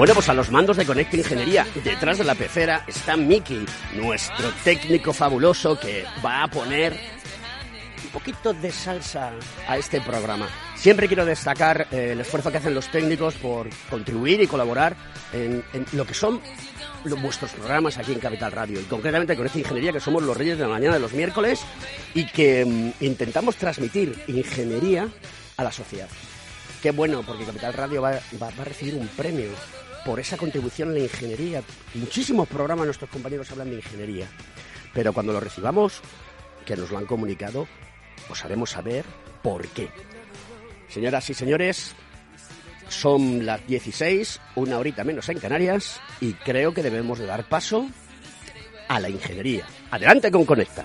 Bueno, 0.00 0.14
pues 0.14 0.30
a 0.30 0.32
los 0.32 0.50
mandos 0.50 0.78
de 0.78 0.86
Conecta 0.86 1.18
Ingeniería, 1.18 1.66
detrás 1.84 2.16
de 2.16 2.24
la 2.24 2.34
pecera, 2.34 2.84
está 2.86 3.18
Miki, 3.18 3.66
nuestro 3.96 4.50
técnico 4.64 5.12
fabuloso 5.12 5.78
que 5.78 6.06
va 6.24 6.42
a 6.42 6.48
poner 6.48 6.98
un 8.04 8.10
poquito 8.10 8.54
de 8.54 8.72
salsa 8.72 9.32
a 9.68 9.76
este 9.76 10.00
programa. 10.00 10.48
Siempre 10.74 11.06
quiero 11.06 11.26
destacar 11.26 11.86
eh, 11.90 12.12
el 12.12 12.20
esfuerzo 12.22 12.50
que 12.50 12.56
hacen 12.56 12.74
los 12.74 12.90
técnicos 12.90 13.34
por 13.34 13.68
contribuir 13.90 14.40
y 14.40 14.46
colaborar 14.46 14.96
en, 15.34 15.62
lo 15.92 16.06
que 16.06 16.14
son 16.14 16.40
vuestros 17.20 17.50
programas 17.50 17.98
aquí 17.98 18.12
en 18.12 18.20
Capital 18.20 18.52
Radio 18.52 18.80
y 18.80 18.84
concretamente 18.84 19.36
Conecta 19.36 19.58
Ingeniería, 19.58 19.92
que 19.92 20.00
somos 20.00 20.22
los 20.22 20.34
reyes 20.34 20.56
de 20.56 20.64
la 20.64 20.70
mañana 20.70 20.94
de 20.94 21.00
los 21.00 21.12
miércoles 21.12 21.60
y 22.14 22.24
que 22.24 22.64
mm, 22.64 23.04
intentamos 23.04 23.56
transmitir 23.56 24.18
ingeniería 24.28 25.08
a 25.58 25.62
la 25.62 25.70
sociedad. 25.70 26.08
Qué 26.82 26.90
bueno, 26.90 27.22
porque 27.26 27.44
Capital 27.44 27.74
Radio 27.74 28.00
va 28.00 28.12
a 28.12 28.64
recibir 28.64 28.94
un 28.94 29.06
premio 29.08 29.50
por 30.04 30.20
esa 30.20 30.36
contribución 30.36 30.88
en 30.88 30.94
la 30.94 31.00
ingeniería. 31.00 31.62
Muchísimos 31.94 32.48
programas 32.48 32.86
nuestros 32.86 33.10
compañeros 33.10 33.50
hablan 33.50 33.70
de 33.70 33.76
ingeniería, 33.76 34.26
pero 34.94 35.12
cuando 35.12 35.32
lo 35.32 35.40
recibamos, 35.40 36.00
que 36.64 36.76
nos 36.76 36.90
lo 36.90 36.98
han 36.98 37.06
comunicado, 37.06 37.66
os 38.28 38.44
haremos 38.44 38.70
saber 38.70 39.04
por 39.42 39.66
qué. 39.68 39.88
Señoras 40.88 41.28
y 41.30 41.34
señores, 41.34 41.94
son 42.88 43.46
las 43.46 43.64
16, 43.66 44.40
una 44.56 44.78
horita 44.78 45.04
menos 45.04 45.28
en 45.28 45.38
Canarias, 45.38 46.00
y 46.20 46.34
creo 46.34 46.74
que 46.74 46.82
debemos 46.82 47.18
de 47.18 47.26
dar 47.26 47.48
paso 47.48 47.88
a 48.88 49.00
la 49.00 49.08
ingeniería. 49.08 49.66
Adelante 49.90 50.30
con 50.30 50.44
Conecta. 50.44 50.84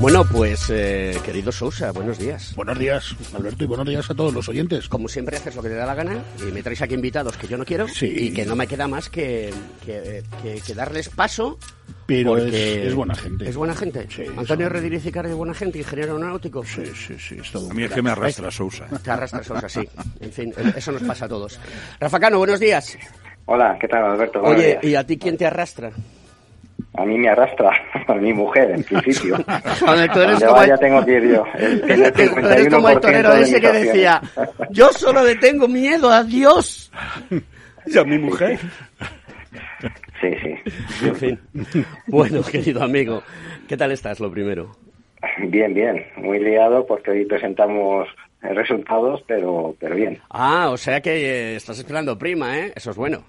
Bueno, 0.00 0.24
pues 0.24 0.70
eh, 0.70 1.16
querido 1.24 1.50
Sousa, 1.50 1.90
buenos 1.90 2.18
días. 2.20 2.54
Buenos 2.54 2.78
días, 2.78 3.16
Alberto, 3.34 3.64
y 3.64 3.66
buenos 3.66 3.88
días 3.88 4.08
a 4.08 4.14
todos 4.14 4.32
los 4.32 4.48
oyentes. 4.48 4.88
Como 4.88 5.08
siempre 5.08 5.36
haces 5.36 5.56
lo 5.56 5.62
que 5.62 5.70
te 5.70 5.74
da 5.74 5.86
la 5.86 5.96
gana 5.96 6.22
y 6.40 6.52
me 6.52 6.62
traes 6.62 6.80
aquí 6.82 6.94
invitados 6.94 7.36
que 7.36 7.48
yo 7.48 7.58
no 7.58 7.64
quiero 7.64 7.86
y 8.00 8.32
que 8.32 8.46
no 8.46 8.54
me 8.54 8.68
queda 8.68 8.86
más 8.86 9.08
que, 9.08 9.52
que, 9.84 10.22
darles 10.74 11.08
paso. 11.08 11.58
Pero 12.06 12.38
es, 12.38 12.94
buena 12.94 13.16
gente. 13.16 13.48
Es 13.48 13.56
buena 13.56 13.74
gente. 13.74 14.06
Antonio 14.36 14.68
Redirizicar 14.68 15.26
es 15.26 15.34
buena 15.34 15.52
gente, 15.52 15.78
ingeniero 15.78 16.12
aeronáutico. 16.12 16.64
Sí, 16.64 16.86
sí, 16.94 17.16
sí. 17.18 17.36
a 17.56 17.74
mí 17.74 17.82
es 17.82 17.90
que 17.90 18.00
me 18.00 18.10
arrastra 18.10 18.52
Sousa. 18.52 18.86
Te 19.02 19.10
arrastra 19.10 19.42
Sousa, 19.42 19.68
sí. 19.68 19.88
En 20.20 20.30
fin, 20.30 20.54
eso 20.76 20.92
nos 20.92 21.02
pasa 21.02 21.24
a 21.24 21.28
todos. 21.28 21.58
Rafa 21.98 22.20
Cano, 22.20 22.38
buenos 22.38 22.60
días. 22.60 22.96
Hola, 23.46 23.76
¿qué 23.80 23.88
tal, 23.88 24.04
Alberto? 24.04 24.42
Oye, 24.42 24.78
¿y 24.80 24.94
a 24.94 25.04
ti 25.04 25.18
quién 25.18 25.36
te 25.36 25.46
arrastra? 25.46 25.90
A 26.98 27.04
mí 27.04 27.16
me 27.16 27.28
arrastra 27.28 27.70
a 28.08 28.14
mi 28.14 28.32
mujer, 28.32 28.72
en 28.72 28.82
principio. 28.82 29.36
tú 30.12 30.20
eres 30.20 30.44
como 30.44 30.64
ya 30.64 30.76
tengo 30.76 31.04
que 31.04 31.12
ir 31.12 31.28
yo. 31.28 31.44
eres 31.86 32.68
como 32.68 32.88
el 32.88 33.00
torero 33.00 33.32
ese 33.34 33.60
que 33.60 33.72
decía, 33.72 34.20
yo 34.70 34.88
solo 34.88 35.22
le 35.22 35.36
tengo 35.36 35.68
miedo 35.68 36.10
a 36.10 36.24
Dios 36.24 36.90
y 37.86 37.98
a 37.98 38.04
mi 38.04 38.18
mujer. 38.18 38.58
Sí, 40.20 40.30
sí. 40.42 41.06
En 41.06 41.16
fin. 41.16 41.40
Bueno, 42.08 42.42
querido 42.42 42.82
amigo, 42.82 43.22
¿qué 43.68 43.76
tal 43.76 43.92
estás, 43.92 44.18
lo 44.18 44.30
primero? 44.30 44.76
Bien, 45.38 45.72
bien. 45.72 46.04
Muy 46.16 46.40
liado 46.40 46.84
porque 46.84 47.12
hoy 47.12 47.24
presentamos 47.24 48.08
resultados, 48.40 49.22
pero, 49.26 49.76
pero 49.78 49.94
bien. 49.94 50.18
Ah, 50.30 50.70
o 50.70 50.76
sea 50.76 51.00
que 51.00 51.10
eh, 51.12 51.56
estás 51.56 51.78
esperando 51.78 52.18
prima, 52.18 52.58
¿eh? 52.58 52.72
Eso 52.74 52.90
es 52.90 52.96
bueno. 52.96 53.22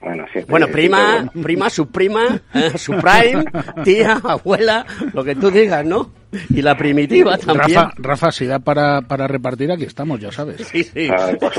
Bueno, 0.00 0.24
bueno 0.48 0.66
prima, 0.68 1.30
prima, 1.42 1.68
su 1.68 1.88
prima, 1.88 2.40
eh, 2.54 2.78
su 2.78 2.92
prime, 2.92 3.44
tía, 3.84 4.18
abuela, 4.24 4.86
lo 5.12 5.22
que 5.22 5.34
tú 5.34 5.50
digas, 5.50 5.84
¿no? 5.84 6.10
Y 6.48 6.62
la 6.62 6.76
primitiva 6.76 7.36
también. 7.36 7.76
Rafa, 7.76 7.92
Rafa 7.98 8.32
si 8.32 8.46
da 8.46 8.60
para, 8.60 9.02
para 9.02 9.26
repartir, 9.26 9.70
aquí 9.70 9.84
estamos, 9.84 10.18
ya 10.18 10.32
sabes. 10.32 10.66
Sí, 10.68 10.84
sí. 10.84 11.10
estos, 11.32 11.54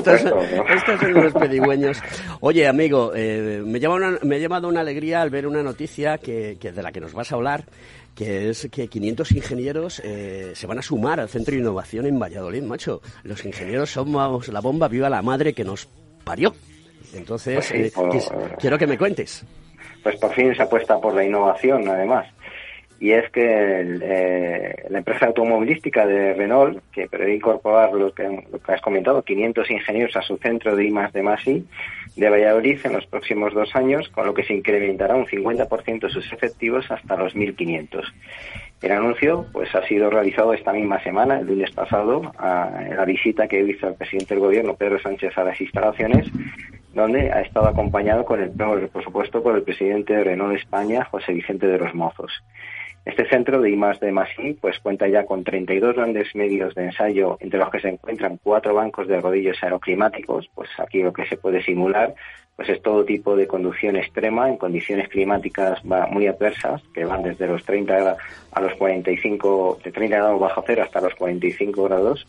son 0.99 1.13
los 1.13 1.33
pedigüeños. 1.33 2.01
Oye, 2.39 2.67
amigo, 2.67 3.11
eh, 3.15 3.61
me, 3.63 3.79
llama 3.79 4.17
me 4.23 4.37
ha 4.37 4.39
llamado 4.39 4.69
una 4.69 4.81
alegría 4.81 5.21
al 5.21 5.29
ver 5.29 5.45
una 5.45 5.61
noticia 5.61 6.17
que, 6.17 6.57
que 6.59 6.71
de 6.71 6.81
la 6.81 6.91
que 6.91 7.01
nos 7.01 7.13
vas 7.13 7.31
a 7.31 7.35
hablar, 7.35 7.65
que 8.15 8.49
es 8.49 8.67
que 8.71 8.87
500 8.87 9.31
ingenieros 9.33 10.01
eh, 10.03 10.53
se 10.55 10.67
van 10.67 10.79
a 10.79 10.81
sumar 10.81 11.19
al 11.19 11.29
Centro 11.29 11.53
de 11.53 11.59
Innovación 11.61 12.05
en 12.07 12.17
Valladolid, 12.17 12.63
macho. 12.63 13.01
Los 13.23 13.45
ingenieros 13.45 13.91
somos 13.91 14.47
la 14.47 14.61
bomba 14.61 14.87
viva 14.87 15.09
la 15.09 15.21
madre 15.21 15.53
que 15.53 15.63
nos 15.63 15.87
parió. 16.23 16.55
Entonces, 17.13 17.55
pues 17.55 17.71
eh, 17.71 17.91
pues, 17.93 18.31
quiero 18.59 18.77
que 18.77 18.87
me 18.87 18.97
cuentes. 18.97 19.45
Pues 20.03 20.15
por 20.17 20.33
fin 20.33 20.55
se 20.55 20.63
apuesta 20.63 20.99
por 20.99 21.13
la 21.13 21.23
innovación, 21.23 21.87
además. 21.87 22.27
Y 23.01 23.13
es 23.13 23.31
que 23.31 23.41
eh, 23.43 24.75
la 24.89 24.99
empresa 24.99 25.25
automovilística 25.25 26.05
de 26.05 26.35
Renault, 26.35 26.83
que 26.91 27.07
prevé 27.07 27.33
incorporar 27.33 27.93
lo 27.93 28.13
que, 28.13 28.23
lo 28.51 28.59
que, 28.59 28.71
has 28.71 28.81
comentado, 28.81 29.23
500 29.23 29.71
ingenieros 29.71 30.15
a 30.15 30.21
su 30.21 30.37
centro 30.37 30.75
de 30.75 30.85
I 30.85 30.93
de 31.11 31.23
Masi 31.23 31.65
de 32.15 32.29
Valladolid 32.29 32.79
en 32.83 32.93
los 32.93 33.07
próximos 33.07 33.55
dos 33.55 33.75
años, 33.75 34.07
con 34.09 34.27
lo 34.27 34.35
que 34.35 34.43
se 34.43 34.53
incrementará 34.53 35.15
un 35.15 35.25
50% 35.25 36.09
sus 36.11 36.31
efectivos 36.31 36.85
hasta 36.91 37.15
los 37.15 37.35
1.500. 37.35 38.03
El 38.83 38.91
anuncio 38.91 39.47
pues 39.51 39.73
ha 39.73 39.83
sido 39.87 40.11
realizado 40.11 40.53
esta 40.53 40.71
misma 40.71 41.01
semana, 41.01 41.39
el 41.39 41.47
lunes 41.47 41.71
pasado, 41.71 42.31
a, 42.37 42.83
en 42.87 42.97
la 42.97 43.05
visita 43.05 43.47
que 43.47 43.61
hizo 43.61 43.87
el 43.87 43.95
presidente 43.95 44.35
del 44.35 44.41
gobierno, 44.41 44.75
Pedro 44.75 45.01
Sánchez, 45.01 45.35
a 45.39 45.43
las 45.43 45.59
instalaciones 45.59 46.27
donde 46.93 47.31
ha 47.31 47.41
estado 47.41 47.67
acompañado 47.67 48.25
con 48.25 48.41
el, 48.41 48.51
por 48.51 49.03
supuesto, 49.03 49.41
por 49.41 49.55
el 49.55 49.63
presidente 49.63 50.13
de 50.13 50.23
Renault 50.23 50.57
España, 50.57 51.05
José 51.05 51.33
Vicente 51.33 51.67
de 51.67 51.77
los 51.77 51.93
Mozos. 51.93 52.31
Este 53.03 53.27
centro 53.27 53.59
de 53.59 53.71
I 53.71 53.75
de 53.75 54.57
pues 54.61 54.77
cuenta 54.79 55.07
ya 55.07 55.25
con 55.25 55.43
32 55.43 55.95
grandes 55.95 56.35
medios 56.35 56.75
de 56.75 56.85
ensayo, 56.85 57.35
entre 57.39 57.59
los 57.59 57.71
que 57.71 57.79
se 57.79 57.89
encuentran 57.89 58.39
cuatro 58.43 58.75
bancos 58.75 59.07
de 59.07 59.19
rodillos 59.19 59.57
aeroclimáticos. 59.63 60.49
Pues 60.53 60.69
aquí 60.77 61.01
lo 61.01 61.11
que 61.11 61.25
se 61.25 61.37
puede 61.37 61.63
simular 61.63 62.13
pues 62.55 62.69
es 62.69 62.81
todo 62.83 63.03
tipo 63.03 63.35
de 63.35 63.47
conducción 63.47 63.95
extrema 63.95 64.47
en 64.47 64.57
condiciones 64.57 65.09
climáticas 65.09 65.83
muy 65.83 66.27
adversas, 66.27 66.81
que 66.93 67.05
van 67.05 67.23
desde 67.23 67.47
los 67.47 67.63
30 67.63 68.17
a 68.51 68.61
los 68.61 68.73
45, 68.75 69.79
de 69.83 69.91
30 69.91 70.17
grados 70.17 70.39
bajo 70.39 70.63
cero 70.67 70.83
hasta 70.83 71.01
los 71.01 71.15
45 71.15 71.83
grados, 71.85 72.27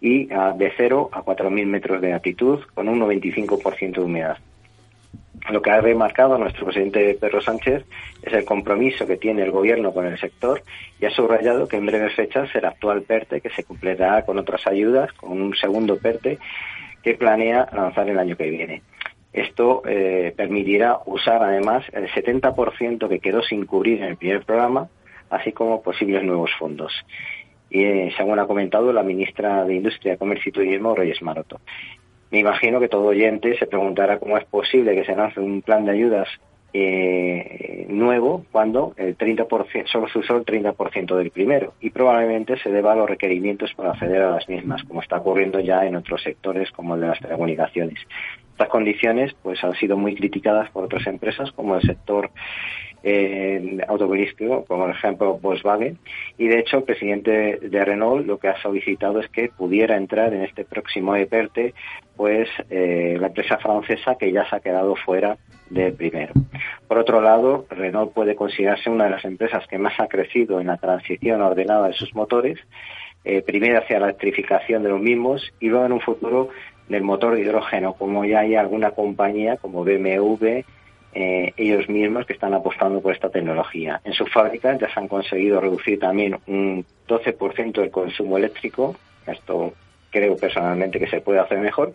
y 0.00 0.26
de 0.26 0.72
cero 0.76 1.10
a 1.12 1.22
4.000 1.22 1.66
metros 1.66 2.00
de 2.00 2.12
altitud, 2.12 2.60
con 2.74 2.88
un 2.88 3.00
95% 3.00 3.92
de 3.92 4.00
humedad. 4.00 4.38
Lo 5.50 5.62
que 5.62 5.70
ha 5.70 5.80
remarcado 5.80 6.38
nuestro 6.38 6.66
presidente 6.66 7.16
Pedro 7.18 7.40
Sánchez 7.40 7.84
es 8.22 8.32
el 8.32 8.44
compromiso 8.44 9.06
que 9.06 9.16
tiene 9.16 9.42
el 9.42 9.50
Gobierno 9.50 9.92
con 9.92 10.06
el 10.06 10.18
sector 10.18 10.62
y 11.00 11.06
ha 11.06 11.10
subrayado 11.10 11.66
que 11.66 11.76
en 11.76 11.86
breves 11.86 12.14
fechas 12.14 12.50
será 12.50 12.68
actual 12.68 13.02
PERTE, 13.02 13.40
que 13.40 13.50
se 13.50 13.64
completará 13.64 14.24
con 14.24 14.38
otras 14.38 14.66
ayudas, 14.66 15.12
con 15.14 15.40
un 15.40 15.54
segundo 15.56 15.96
PERTE 15.98 16.38
que 17.02 17.14
planea 17.14 17.68
lanzar 17.72 18.08
el 18.08 18.18
año 18.18 18.36
que 18.36 18.50
viene. 18.50 18.82
Esto 19.32 19.82
eh, 19.86 20.34
permitirá 20.36 20.98
usar 21.06 21.42
además 21.42 21.84
el 21.92 22.08
70% 22.08 23.08
que 23.08 23.20
quedó 23.20 23.42
sin 23.42 23.64
cubrir 23.64 24.02
en 24.02 24.08
el 24.08 24.16
primer 24.16 24.44
programa, 24.44 24.88
así 25.30 25.52
como 25.52 25.82
posibles 25.82 26.22
nuevos 26.22 26.50
fondos. 26.58 26.92
Y 27.70 27.84
eh, 27.84 28.12
según 28.16 28.38
ha 28.38 28.46
comentado 28.46 28.92
la 28.92 29.02
ministra 29.02 29.64
de 29.64 29.76
Industria, 29.76 30.16
Comercio 30.16 30.50
y 30.50 30.52
Turismo, 30.52 30.94
Reyes 30.94 31.22
Maroto. 31.22 31.60
Me 32.30 32.40
imagino 32.40 32.78
que 32.80 32.88
todo 32.88 33.06
oyente 33.06 33.56
se 33.58 33.66
preguntará 33.66 34.18
cómo 34.18 34.36
es 34.38 34.44
posible 34.44 34.94
que 34.94 35.04
se 35.04 35.16
lance 35.16 35.40
un 35.40 35.62
plan 35.62 35.84
de 35.84 35.92
ayudas 35.92 36.28
eh, 36.72 37.86
nuevo 37.88 38.44
cuando 38.52 38.94
el 38.96 39.18
30%, 39.18 39.88
solo 39.88 40.08
se 40.08 40.20
usó 40.20 40.36
el 40.36 40.44
30% 40.44 41.16
del 41.16 41.30
primero 41.30 41.74
y 41.80 41.90
probablemente 41.90 42.56
se 42.58 42.70
deba 42.70 42.92
a 42.92 42.96
los 42.96 43.10
requerimientos 43.10 43.74
para 43.74 43.90
acceder 43.90 44.22
a 44.22 44.30
las 44.30 44.48
mismas, 44.48 44.84
como 44.84 45.02
está 45.02 45.16
ocurriendo 45.16 45.58
ya 45.58 45.84
en 45.84 45.96
otros 45.96 46.22
sectores 46.22 46.70
como 46.70 46.94
el 46.94 47.00
de 47.00 47.06
las 47.08 47.18
telecomunicaciones. 47.18 47.98
Estas 48.60 48.72
condiciones 48.72 49.34
pues 49.42 49.64
han 49.64 49.74
sido 49.76 49.96
muy 49.96 50.14
criticadas 50.14 50.68
por 50.68 50.84
otras 50.84 51.06
empresas 51.06 51.50
como 51.52 51.76
el 51.76 51.80
sector 51.80 52.30
eh, 53.02 53.78
automovilístico, 53.88 54.66
como 54.66 54.84
por 54.84 54.90
ejemplo 54.90 55.38
Volkswagen, 55.38 55.96
y 56.36 56.46
de 56.46 56.58
hecho 56.58 56.76
el 56.76 56.82
presidente 56.82 57.58
de 57.62 57.84
Renault 57.86 58.26
lo 58.26 58.36
que 58.36 58.48
ha 58.48 58.60
solicitado 58.60 59.20
es 59.20 59.28
que 59.30 59.48
pudiera 59.48 59.96
entrar 59.96 60.34
en 60.34 60.42
este 60.42 60.66
próximo 60.66 61.16
EPERTE 61.16 61.72
pues 62.14 62.50
eh, 62.68 63.16
la 63.18 63.28
empresa 63.28 63.56
francesa 63.56 64.16
que 64.16 64.30
ya 64.30 64.46
se 64.50 64.56
ha 64.56 64.60
quedado 64.60 64.94
fuera 64.94 65.38
del 65.70 65.94
primero. 65.94 66.34
Por 66.86 66.98
otro 66.98 67.22
lado, 67.22 67.64
Renault 67.70 68.12
puede 68.12 68.34
considerarse 68.34 68.90
una 68.90 69.04
de 69.04 69.10
las 69.12 69.24
empresas 69.24 69.66
que 69.68 69.78
más 69.78 69.98
ha 69.98 70.06
crecido 70.06 70.60
en 70.60 70.66
la 70.66 70.76
transición 70.76 71.40
ordenada 71.40 71.88
de 71.88 71.94
sus 71.94 72.14
motores, 72.14 72.58
eh, 73.24 73.40
primero 73.40 73.78
hacia 73.78 74.00
la 74.00 74.08
electrificación 74.08 74.82
de 74.82 74.90
los 74.90 75.00
mismos 75.00 75.50
y 75.60 75.68
luego 75.68 75.86
en 75.86 75.92
un 75.92 76.00
futuro 76.00 76.50
del 76.90 77.02
motor 77.04 77.36
de 77.36 77.42
hidrógeno, 77.42 77.94
como 77.94 78.24
ya 78.24 78.40
hay 78.40 78.56
alguna 78.56 78.90
compañía 78.90 79.56
como 79.56 79.84
BMW, 79.84 80.64
eh, 81.12 81.52
ellos 81.56 81.88
mismos 81.88 82.26
que 82.26 82.32
están 82.32 82.52
apostando 82.52 83.00
por 83.00 83.14
esta 83.14 83.30
tecnología. 83.30 84.00
En 84.04 84.12
sus 84.12 84.30
fábricas 84.30 84.78
ya 84.78 84.92
se 84.92 84.98
han 84.98 85.08
conseguido 85.08 85.60
reducir 85.60 86.00
también 86.00 86.36
un 86.48 86.84
12% 87.08 87.80
del 87.80 87.90
consumo 87.90 88.38
eléctrico. 88.38 88.96
Esto 89.24 89.72
creo 90.10 90.36
personalmente 90.36 90.98
que 90.98 91.06
se 91.06 91.20
puede 91.20 91.38
hacer 91.38 91.58
mejor. 91.58 91.92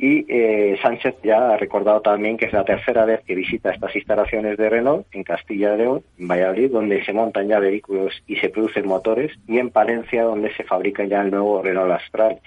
Y 0.00 0.24
eh, 0.28 0.78
Sánchez 0.80 1.16
ya 1.24 1.50
ha 1.50 1.56
recordado 1.56 2.00
también 2.00 2.36
que 2.36 2.46
es 2.46 2.52
la 2.52 2.64
tercera 2.64 3.04
vez 3.04 3.20
que 3.26 3.34
visita 3.34 3.72
estas 3.72 3.96
instalaciones 3.96 4.56
de 4.56 4.70
Renault 4.70 5.06
en 5.12 5.24
Castilla 5.24 5.74
y 5.74 5.78
León, 5.78 6.02
en 6.18 6.28
Valladolid, 6.28 6.70
donde 6.70 7.04
se 7.04 7.12
montan 7.12 7.48
ya 7.48 7.58
vehículos 7.58 8.14
y 8.28 8.36
se 8.36 8.48
producen 8.48 8.86
motores, 8.86 9.32
y 9.48 9.58
en 9.58 9.70
Palencia, 9.70 10.22
donde 10.22 10.54
se 10.54 10.62
fabrica 10.62 11.04
ya 11.04 11.20
el 11.20 11.32
nuevo 11.32 11.62
Renault 11.62 11.90
Astral 11.90 12.38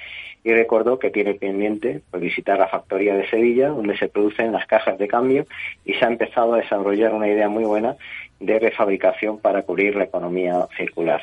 y 0.43 0.53
recordó 0.53 0.97
que 0.97 1.11
tiene 1.11 1.35
pendiente 1.35 2.01
pues, 2.09 2.23
visitar 2.23 2.57
la 2.57 2.67
factoría 2.67 3.15
de 3.15 3.29
Sevilla, 3.29 3.69
donde 3.69 3.97
se 3.97 4.07
producen 4.07 4.51
las 4.51 4.65
cajas 4.65 4.97
de 4.97 5.07
cambio 5.07 5.45
y 5.85 5.93
se 5.93 6.05
ha 6.05 6.07
empezado 6.07 6.53
a 6.53 6.57
desarrollar 6.57 7.13
una 7.13 7.27
idea 7.27 7.49
muy 7.49 7.63
buena 7.63 7.95
de 8.39 8.59
refabricación 8.59 9.39
para 9.39 9.61
cubrir 9.61 9.95
la 9.95 10.05
economía 10.05 10.67
circular. 10.75 11.21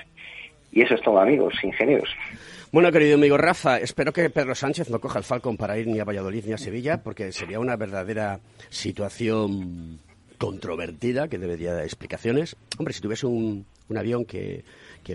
Y 0.71 0.83
eso 0.83 0.95
es 0.95 1.03
todo, 1.03 1.19
amigos, 1.19 1.55
ingenieros. 1.63 2.15
Bueno, 2.71 2.93
querido 2.93 3.15
amigo 3.15 3.39
Rafa, 3.39 3.79
espero 3.79 4.13
que 4.13 4.29
Pedro 4.29 4.55
Sánchez 4.55 4.91
no 4.91 5.01
coja 5.01 5.19
el 5.19 5.25
Falcon 5.25 5.57
para 5.57 5.79
ir 5.79 5.87
ni 5.87 6.01
a 6.01 6.05
Valladolid 6.05 6.45
ni 6.45 6.53
a 6.53 6.59
Sevilla, 6.59 7.03
porque 7.03 7.33
sería 7.33 7.61
una 7.61 7.77
verdadera 7.77 8.41
situación 8.69 10.01
controvertida 10.37 11.29
que 11.29 11.39
debería 11.39 11.73
dar 11.73 11.85
explicaciones. 11.85 12.57
Hombre, 12.77 12.93
si 12.93 13.01
tuviese 13.01 13.27
un, 13.27 13.65
un 13.89 13.97
avión 13.97 14.27
que, 14.27 14.65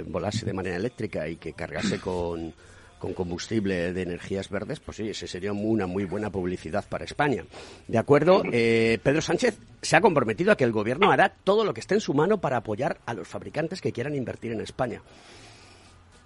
volase 0.07 0.47
de 0.47 0.53
manera 0.53 0.77
eléctrica 0.77 1.27
y 1.27 1.35
que 1.35 1.53
cargase 1.53 2.00
con 2.00 2.53
con 2.97 3.13
combustible 3.13 3.91
de 3.91 4.01
energías 4.01 4.50
verdes, 4.50 4.79
pues 4.79 4.95
sí, 4.95 5.09
ese 5.09 5.27
sería 5.27 5.51
una 5.51 5.88
muy 5.88 6.05
buena 6.05 6.29
publicidad 6.29 6.85
para 6.88 7.03
España. 7.03 7.44
¿De 7.85 7.97
acuerdo? 7.97 8.44
Eh, 8.50 8.97
Pedro 9.03 9.21
Sánchez 9.21 9.59
se 9.81 9.97
ha 9.97 10.01
comprometido 10.01 10.53
a 10.53 10.55
que 10.55 10.63
el 10.63 10.71
Gobierno 10.71 11.11
hará 11.11 11.35
todo 11.44 11.65
lo 11.65 11.73
que 11.73 11.81
esté 11.81 11.95
en 11.95 12.00
su 12.00 12.13
mano 12.13 12.39
para 12.39 12.55
apoyar 12.55 13.00
a 13.05 13.13
los 13.13 13.27
fabricantes 13.27 13.81
que 13.81 13.91
quieran 13.91 14.15
invertir 14.15 14.53
en 14.53 14.61
España. 14.61 15.01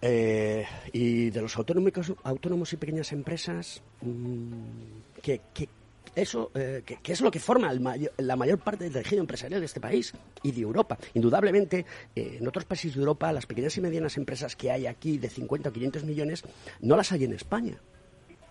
Eh, 0.01 0.65
y 0.93 1.29
de 1.31 1.41
los 1.41 1.55
autónomos, 1.57 2.13
autónomos 2.23 2.73
y 2.73 2.77
pequeñas 2.77 3.11
empresas, 3.11 3.81
mm, 4.01 4.51
¿qué, 5.21 5.41
qué, 5.53 5.67
eso, 6.17 6.49
eh, 6.55 6.81
que, 6.83 7.11
es 7.11 7.21
lo 7.21 7.29
que 7.29 7.39
forma 7.39 7.71
la 8.17 8.35
mayor 8.35 8.57
parte 8.57 8.85
del 8.85 8.93
tejido 8.93 9.21
empresarial 9.21 9.61
de 9.61 9.67
este 9.67 9.79
país 9.79 10.13
y 10.41 10.51
de 10.51 10.61
Europa. 10.61 10.97
Indudablemente, 11.13 11.85
eh, 12.15 12.37
en 12.39 12.47
otros 12.47 12.65
países 12.65 12.95
de 12.95 12.99
Europa, 12.99 13.31
las 13.31 13.45
pequeñas 13.45 13.77
y 13.77 13.81
medianas 13.81 14.17
empresas 14.17 14.55
que 14.55 14.71
hay 14.71 14.87
aquí 14.87 15.19
de 15.19 15.29
50 15.29 15.69
o 15.69 15.71
500 15.71 16.03
millones 16.05 16.43
no 16.81 16.97
las 16.97 17.11
hay 17.11 17.25
en 17.25 17.33
España. 17.33 17.77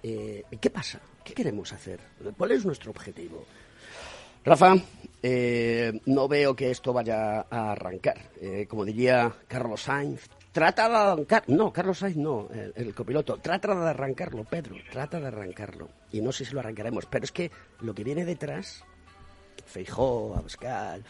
Eh, 0.00 0.44
¿Qué 0.60 0.70
pasa? 0.70 1.00
¿Qué 1.24 1.34
queremos 1.34 1.72
hacer? 1.72 1.98
¿Cuál 2.36 2.52
es 2.52 2.64
nuestro 2.64 2.92
objetivo? 2.92 3.44
Rafa, 4.44 4.76
no 6.06 6.28
veo 6.28 6.54
que 6.54 6.70
esto 6.70 6.92
vaya 6.92 7.46
a 7.50 7.72
arrancar. 7.72 8.30
como 8.68 8.84
diría 8.84 9.34
Carlos 9.48 9.82
Sainz, 9.82 10.28
Trata 10.56 10.88
de 10.88 10.96
arrancar. 10.96 11.44
No, 11.48 11.70
Carlos 11.70 11.98
Sainz 11.98 12.16
no, 12.16 12.48
el, 12.74 12.94
copiloto. 12.94 13.36
Trata 13.36 13.74
de 13.74 13.90
arrancarlo, 13.90 14.42
Pedro. 14.44 14.74
Trata 14.90 15.20
de 15.20 15.26
arrancarlo. 15.26 15.90
Y 16.12 16.22
no 16.22 16.32
sé 16.32 16.46
si 16.46 16.54
lo 16.54 16.60
arrancaremos. 16.60 17.04
Pero 17.04 17.26
es 17.26 17.30
que 17.30 17.50
lo 17.82 17.94
que 17.94 18.02
viene 18.02 18.24
detrás, 18.24 18.82
Feijó, 19.66 20.34
Abascal, 20.34 21.00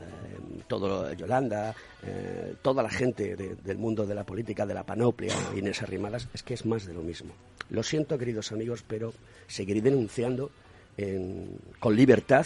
eh, 0.00 0.62
todo 0.66 1.12
Yolanda, 1.12 1.72
eh, 2.02 2.56
toda 2.60 2.82
la 2.82 2.90
gente 2.90 3.36
del 3.36 3.78
mundo 3.78 4.04
de 4.04 4.16
la 4.16 4.24
política, 4.24 4.66
de 4.66 4.74
la 4.74 4.82
panoplia, 4.82 5.36
Inés 5.54 5.82
Arrimadas, 5.82 6.26
es 6.34 6.42
que 6.42 6.54
es 6.54 6.66
más 6.66 6.84
de 6.84 6.92
lo 6.94 7.02
mismo. 7.02 7.32
Lo 7.70 7.84
siento, 7.84 8.18
queridos 8.18 8.50
amigos, 8.50 8.84
pero 8.84 9.14
seguiré 9.46 9.82
denunciando 9.82 10.50
con 11.78 11.94
libertad 11.94 12.44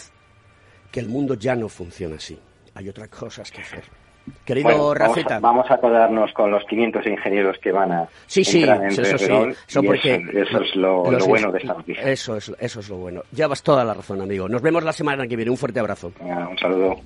que 0.91 0.99
el 0.99 1.09
mundo 1.09 1.33
ya 1.33 1.55
no 1.55 1.67
funciona 1.69 2.17
así. 2.17 2.37
Hay 2.75 2.87
otras 2.87 3.09
cosas 3.09 3.49
que 3.49 3.61
hacer. 3.61 4.00
Querido 4.45 4.93
Rafita. 4.93 5.39
Vamos 5.39 5.69
a, 5.69 5.77
vamos 5.77 6.31
con 6.33 6.51
los 6.51 6.63
500 6.65 7.05
ingenieros 7.07 7.57
que 7.59 7.71
van 7.71 7.91
a 7.91 8.07
sí, 8.27 8.43
sí, 8.43 8.59
entrar 8.59 8.83
en 8.83 8.87
eso, 8.87 9.17
sí, 9.17 9.31
eso, 9.67 9.83
porque 9.83 10.23
eso, 10.33 10.61
es 10.61 10.75
lo, 10.75 11.03
bueno 11.03 11.51
de 11.51 11.59
esta 11.59 11.73
noticia. 11.73 12.03
Eso 12.03 12.37
es, 12.37 12.51
eso 12.59 12.79
es 12.79 12.89
lo 12.89 12.97
bueno. 12.97 13.23
Llevas 13.31 13.63
toda 13.63 13.83
la 13.83 13.93
razón, 13.93 14.21
amigo. 14.21 14.47
Nos 14.47 14.61
vemos 14.61 14.83
la 14.83 14.93
semana 14.93 15.27
que 15.27 15.35
viene. 15.35 15.51
Un 15.51 15.57
fuerte 15.57 15.79
abrazo. 15.79 16.11
un 16.19 16.57
saludo. 16.57 16.99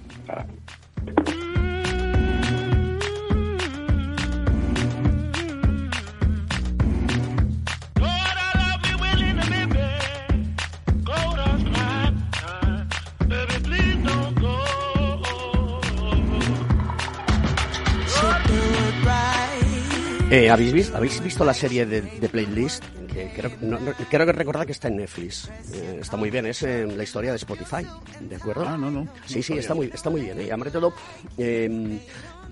Eh, 20.36 20.50
¿habéis, 20.50 20.74
visto, 20.74 20.98
¿Habéis 20.98 21.24
visto 21.24 21.46
la 21.46 21.54
serie 21.54 21.86
de, 21.86 22.02
Playlist? 22.28 22.84
Que 23.08 23.32
creo, 23.34 24.26
que 24.26 24.34
recordar 24.34 24.66
que 24.66 24.74
está 24.74 24.90
en 24.90 24.98
Netflix. 24.98 25.50
Eh, 25.74 26.00
está 26.02 26.18
muy 26.18 26.30
bien, 26.30 26.46
es 26.46 26.62
eh, 26.64 26.86
la 26.86 27.04
historia 27.04 27.32
de 27.32 27.38
Spotify, 27.38 27.88
¿de 28.20 28.36
acuerdo? 28.36 28.66
Ah, 28.68 28.76
no, 28.78 28.92
no. 28.92 29.08
Sí, 29.26 29.42
sí, 29.42 29.54
está 29.54 29.74
muy, 29.74 29.90
está 29.94 30.10
muy 30.10 30.20
bien. 30.20 30.38
Y 30.42 30.50
además 30.50 30.74
todo, 30.74 30.94
em, 31.38 32.00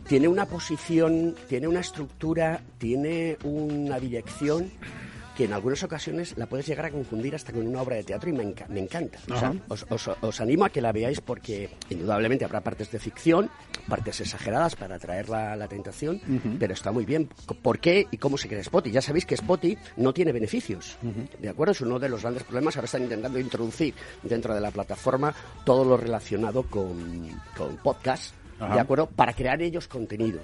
tiene 0.08 0.30
una 0.30 0.46
posición, 0.46 1.36
tiene 1.50 1.68
una 1.68 1.82
estructura, 1.82 2.62
tiene 2.78 3.38
una 3.44 4.00
dirección 4.00 4.72
que 5.36 5.44
en 5.44 5.52
algunas 5.52 5.84
ocasiones 5.84 6.38
la 6.38 6.46
puedes 6.46 6.66
llegar 6.66 6.86
a 6.86 6.92
confundir 6.92 7.36
hasta 7.36 7.52
con 7.52 7.68
una 7.68 7.82
obra 7.82 7.98
de 7.98 8.04
teatro 8.04 8.30
y 8.30 8.34
me, 8.34 8.44
encanta. 8.80 9.20
os, 9.68 10.40
animo 10.40 10.64
a 10.64 10.70
que 10.70 10.80
la 10.80 10.94
veáis 10.94 11.20
porque 11.20 11.70
indudablemente 11.90 12.46
habrá 12.46 12.62
partes 12.62 12.92
de 12.92 13.00
ficción, 13.00 13.50
partes 13.88 14.22
exageradas 14.22 14.76
para 14.76 14.96
atraer 14.96 15.30
la, 15.30 15.68
tentación, 15.68 16.22
pero 16.60 16.74
está 16.74 16.92
muy 16.92 17.06
bien. 17.06 17.30
¿Por 17.62 17.80
qué 17.80 18.08
y 18.12 18.18
cómo 18.18 18.38
se 18.38 18.48
crea 18.48 18.62
Spotify? 18.62 18.94
Ya 18.94 19.02
sabéis 19.02 19.26
que 19.26 19.36
Spotify 19.36 19.78
no 19.98 20.14
tiene 20.14 20.32
beneficios, 20.32 20.98
¿de 21.40 21.50
acuerdo? 21.50 21.72
Es 21.72 21.82
uno 21.82 22.00
de 22.00 22.10
los 22.10 22.22
grandes 22.22 22.44
problemas. 22.44 22.76
Ahora 22.76 22.86
están 22.86 23.04
intentando 23.04 23.40
introducir 23.40 23.94
dentro 24.22 24.54
de 24.54 24.62
la 24.62 24.72
plataforma 24.72 25.34
todo 25.66 25.86
lo 25.86 25.98
relacionado 25.98 26.64
con, 26.64 27.30
con 27.58 27.78
podcast 27.78 28.34
¿de 28.60 28.80
acuerdo? 28.80 29.08
Para 29.08 29.34
crear 29.34 29.62
ellos 29.62 29.88
contenido. 29.88 30.40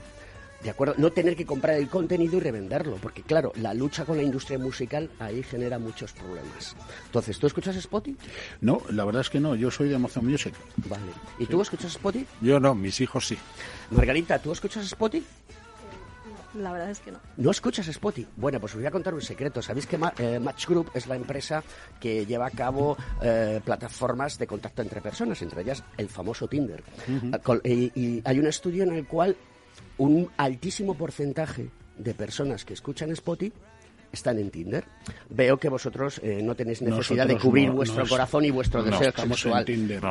¿De 0.63 0.69
acuerdo? 0.69 0.95
No 0.97 1.11
tener 1.11 1.35
que 1.37 1.45
comprar 1.45 1.77
el 1.77 1.87
contenido 1.87 2.35
y 2.37 2.39
revenderlo, 2.41 2.97
porque 2.97 3.21
claro, 3.23 3.53
la 3.55 3.73
lucha 3.73 4.03
con 4.03 4.17
la 4.17 4.23
industria 4.23 4.59
musical 4.59 5.09
ahí 5.19 5.41
genera 5.41 5.79
muchos 5.79 6.11
problemas. 6.11 6.75
Entonces, 7.05 7.39
¿tú 7.39 7.47
escuchas 7.47 7.77
Spotify? 7.77 8.17
No, 8.59 8.81
la 8.89 9.05
verdad 9.05 9.21
es 9.21 9.29
que 9.29 9.39
no, 9.39 9.55
yo 9.55 9.71
soy 9.71 9.87
de 9.87 9.95
Amazon 9.95 10.25
Music. 10.25 10.53
Vale. 10.89 11.11
¿Y 11.37 11.45
tú 11.45 11.61
escuchas 11.61 11.91
Spotify? 11.91 12.25
Yo 12.41 12.59
no, 12.59 12.75
mis 12.75 12.99
hijos 12.99 13.27
sí. 13.27 13.37
Margarita, 13.91 14.37
¿tú 14.39 14.51
escuchas 14.51 14.85
Spotify? 14.85 15.25
La 16.55 16.73
verdad 16.73 16.89
es 16.89 16.99
que 16.99 17.11
no. 17.11 17.19
¿No 17.37 17.51
escuchas 17.51 17.87
Spotify? 17.87 18.27
Bueno, 18.35 18.59
pues 18.59 18.73
os 18.73 18.79
voy 18.79 18.87
a 18.87 18.91
contar 18.91 19.13
un 19.13 19.21
secreto. 19.21 19.61
¿Sabéis 19.61 19.85
que 19.85 19.99
eh, 20.17 20.39
Match 20.39 20.67
Group 20.67 20.91
es 20.93 21.05
la 21.07 21.15
empresa 21.15 21.63
que 22.01 22.25
lleva 22.25 22.47
a 22.47 22.51
cabo 22.51 22.97
eh, 23.21 23.61
plataformas 23.63 24.37
de 24.37 24.47
contacto 24.47 24.81
entre 24.81 24.99
personas, 24.99 25.41
entre 25.41 25.61
ellas 25.61 25.83
el 25.95 26.09
famoso 26.09 26.47
Tinder? 26.47 26.83
y, 27.63 27.91
y 27.95 28.21
hay 28.25 28.39
un 28.39 28.47
estudio 28.47 28.83
en 28.83 28.93
el 28.93 29.05
cual 29.05 29.37
un 29.97 30.29
altísimo 30.37 30.95
porcentaje 30.95 31.69
de 31.97 32.13
personas 32.13 32.65
que 32.65 32.73
escuchan 32.73 33.11
Spotify 33.11 33.53
están 34.11 34.39
en 34.39 34.49
Tinder. 34.49 34.85
Veo 35.29 35.57
que 35.57 35.69
vosotros 35.69 36.19
eh, 36.23 36.41
no 36.43 36.55
tenéis 36.55 36.81
necesidad 36.81 37.27
de 37.27 37.37
cubrir 37.37 37.71
vuestro 37.71 38.05
corazón 38.07 38.45
y 38.45 38.51
vuestro 38.51 38.83
deseo 38.83 39.09
estamos 39.09 39.39
sexual. 39.39 39.65
Tinder. 39.65 40.01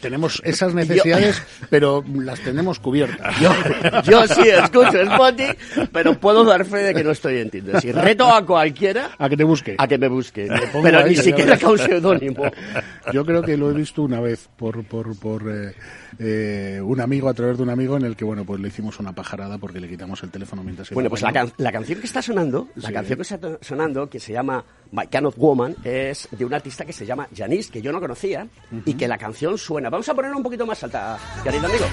Tenemos 0.00 0.40
esas 0.44 0.74
necesidades, 0.74 1.42
pero 1.70 2.04
las 2.14 2.40
tenemos 2.40 2.78
cubiertas. 2.80 3.34
Yo, 4.04 4.26
sí 4.26 4.48
escucho 4.48 5.00
Spotify, 5.00 5.56
pero 5.92 6.18
puedo 6.18 6.44
dar 6.44 6.64
fe 6.64 6.78
de 6.78 6.94
que 6.94 7.04
no 7.04 7.10
estoy 7.10 7.38
en 7.38 7.50
Tinder. 7.50 7.80
Si 7.80 7.92
reto 7.92 8.32
a 8.32 8.44
cualquiera... 8.44 9.10
A 9.18 9.28
que 9.28 9.36
te 9.36 9.44
busque. 9.44 9.76
A 9.78 9.86
que 9.86 9.98
me 9.98 10.08
busque. 10.08 10.48
Pero 10.82 11.06
ni 11.06 11.16
siquiera 11.16 11.58
con 11.58 11.78
seudónimo. 11.78 12.44
Yo 13.12 13.24
creo 13.24 13.42
que 13.42 13.56
lo 13.56 13.70
he 13.70 13.74
visto 13.74 14.02
una 14.02 14.20
vez 14.20 14.48
por, 14.56 14.84
por, 14.84 15.18
por 15.18 15.42
eh, 15.50 15.74
eh, 16.18 16.80
un 16.82 17.00
amigo, 17.00 17.28
a 17.28 17.34
través 17.34 17.56
de 17.56 17.62
un 17.62 17.70
amigo, 17.70 17.96
en 17.96 18.04
el 18.04 18.16
que, 18.16 18.24
bueno, 18.24 18.44
pues 18.44 18.60
le 18.60 18.68
hicimos 18.68 18.98
una 18.98 19.12
pajarada 19.12 19.58
porque 19.58 19.80
le 19.80 19.88
quitamos 19.88 20.22
el 20.22 20.30
teléfono 20.30 20.62
mientras... 20.62 20.90
Bueno, 20.90 21.10
pues 21.10 21.22
la, 21.22 21.32
canción 21.32 22.00
que 22.00 22.06
está 22.06 22.22
sonando, 22.22 22.68
la 22.76 22.92
canción 22.92 23.16
que 23.16 23.22
está 23.22 23.38
sonando, 23.60 24.08
que 24.08 24.20
se 24.20 24.32
llama 24.32 24.64
My 24.92 25.06
Kind 25.06 25.26
of 25.26 25.36
Woman, 25.38 25.76
es 25.84 26.28
de 26.30 26.44
un 26.44 26.54
artista 26.54 26.84
que 26.84 26.92
se 26.92 27.06
llama 27.06 27.28
Janice, 27.34 27.70
que 27.70 27.82
yo 27.82 27.92
no 27.92 28.00
conocía, 28.00 28.46
y 28.84 28.94
que 28.94 29.08
la 29.08 29.18
canción 29.18 29.56
suena. 29.58 29.90
Vamos 29.90 30.08
a 30.08 30.14
ponerla 30.14 30.36
un 30.36 30.42
poquito 30.42 30.66
más 30.66 30.82
alta, 30.82 31.18
querido 31.42 31.66
amigo. 31.66 31.84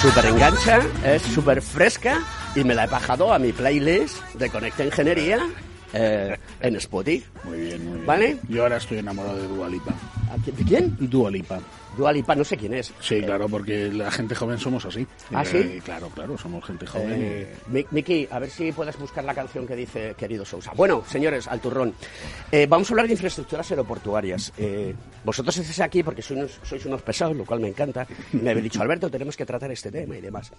Súper 0.00 0.26
engancha, 0.26 0.80
es 1.04 1.22
súper 1.22 1.60
fresca 1.60 2.22
y 2.56 2.64
me 2.64 2.74
la 2.74 2.84
he 2.84 2.86
bajado 2.86 3.34
a 3.34 3.38
mi 3.38 3.52
playlist 3.52 4.24
de 4.34 4.48
Conecta 4.48 4.82
Ingeniería 4.82 5.46
eh, 5.92 6.38
en 6.60 6.76
Spotify. 6.76 7.26
Muy 7.44 7.60
bien, 7.60 7.84
muy 7.84 7.94
bien. 7.94 8.06
¿Vale? 8.06 8.38
Yo 8.48 8.62
ahora 8.62 8.78
estoy 8.78 8.98
enamorado 8.98 9.36
de 9.36 9.48
Dualipa. 9.48 9.92
¿De 10.46 10.64
quién? 10.64 10.96
Dualipa. 10.98 11.60
Dualipa, 12.00 12.34
no 12.34 12.44
sé 12.44 12.56
quién 12.56 12.72
es. 12.72 12.94
Sí, 13.00 13.20
claro, 13.20 13.46
porque 13.46 13.92
la 13.92 14.10
gente 14.10 14.34
joven 14.34 14.56
somos 14.58 14.86
así. 14.86 15.06
¿Ah, 15.32 15.44
sí? 15.44 15.58
Eh, 15.58 15.82
claro, 15.84 16.08
claro, 16.08 16.38
somos 16.38 16.64
gente 16.64 16.86
joven. 16.86 17.12
Eh, 17.12 17.86
Miki, 17.90 18.26
a 18.30 18.38
ver 18.38 18.48
si 18.48 18.72
puedes 18.72 18.98
buscar 18.98 19.22
la 19.22 19.34
canción 19.34 19.66
que 19.66 19.76
dice 19.76 20.14
querido 20.16 20.46
Sousa. 20.46 20.72
Bueno, 20.74 21.04
señores, 21.06 21.46
al 21.46 21.60
turrón. 21.60 21.92
Eh, 22.50 22.66
vamos 22.66 22.90
a 22.90 22.94
hablar 22.94 23.06
de 23.06 23.12
infraestructuras 23.12 23.70
aeroportuarias. 23.70 24.50
Eh, 24.56 24.94
vosotros 25.22 25.54
estáis 25.58 25.80
aquí 25.80 26.02
porque 26.02 26.22
sois 26.22 26.40
unos, 26.40 26.58
sois 26.62 26.86
unos 26.86 27.02
pesados, 27.02 27.36
lo 27.36 27.44
cual 27.44 27.60
me 27.60 27.68
encanta. 27.68 28.06
Me 28.32 28.50
habéis 28.50 28.64
dicho, 28.64 28.80
Alberto, 28.80 29.10
tenemos 29.10 29.36
que 29.36 29.44
tratar 29.44 29.70
este 29.70 29.90
tema 29.90 30.16
y 30.16 30.22
demás. 30.22 30.50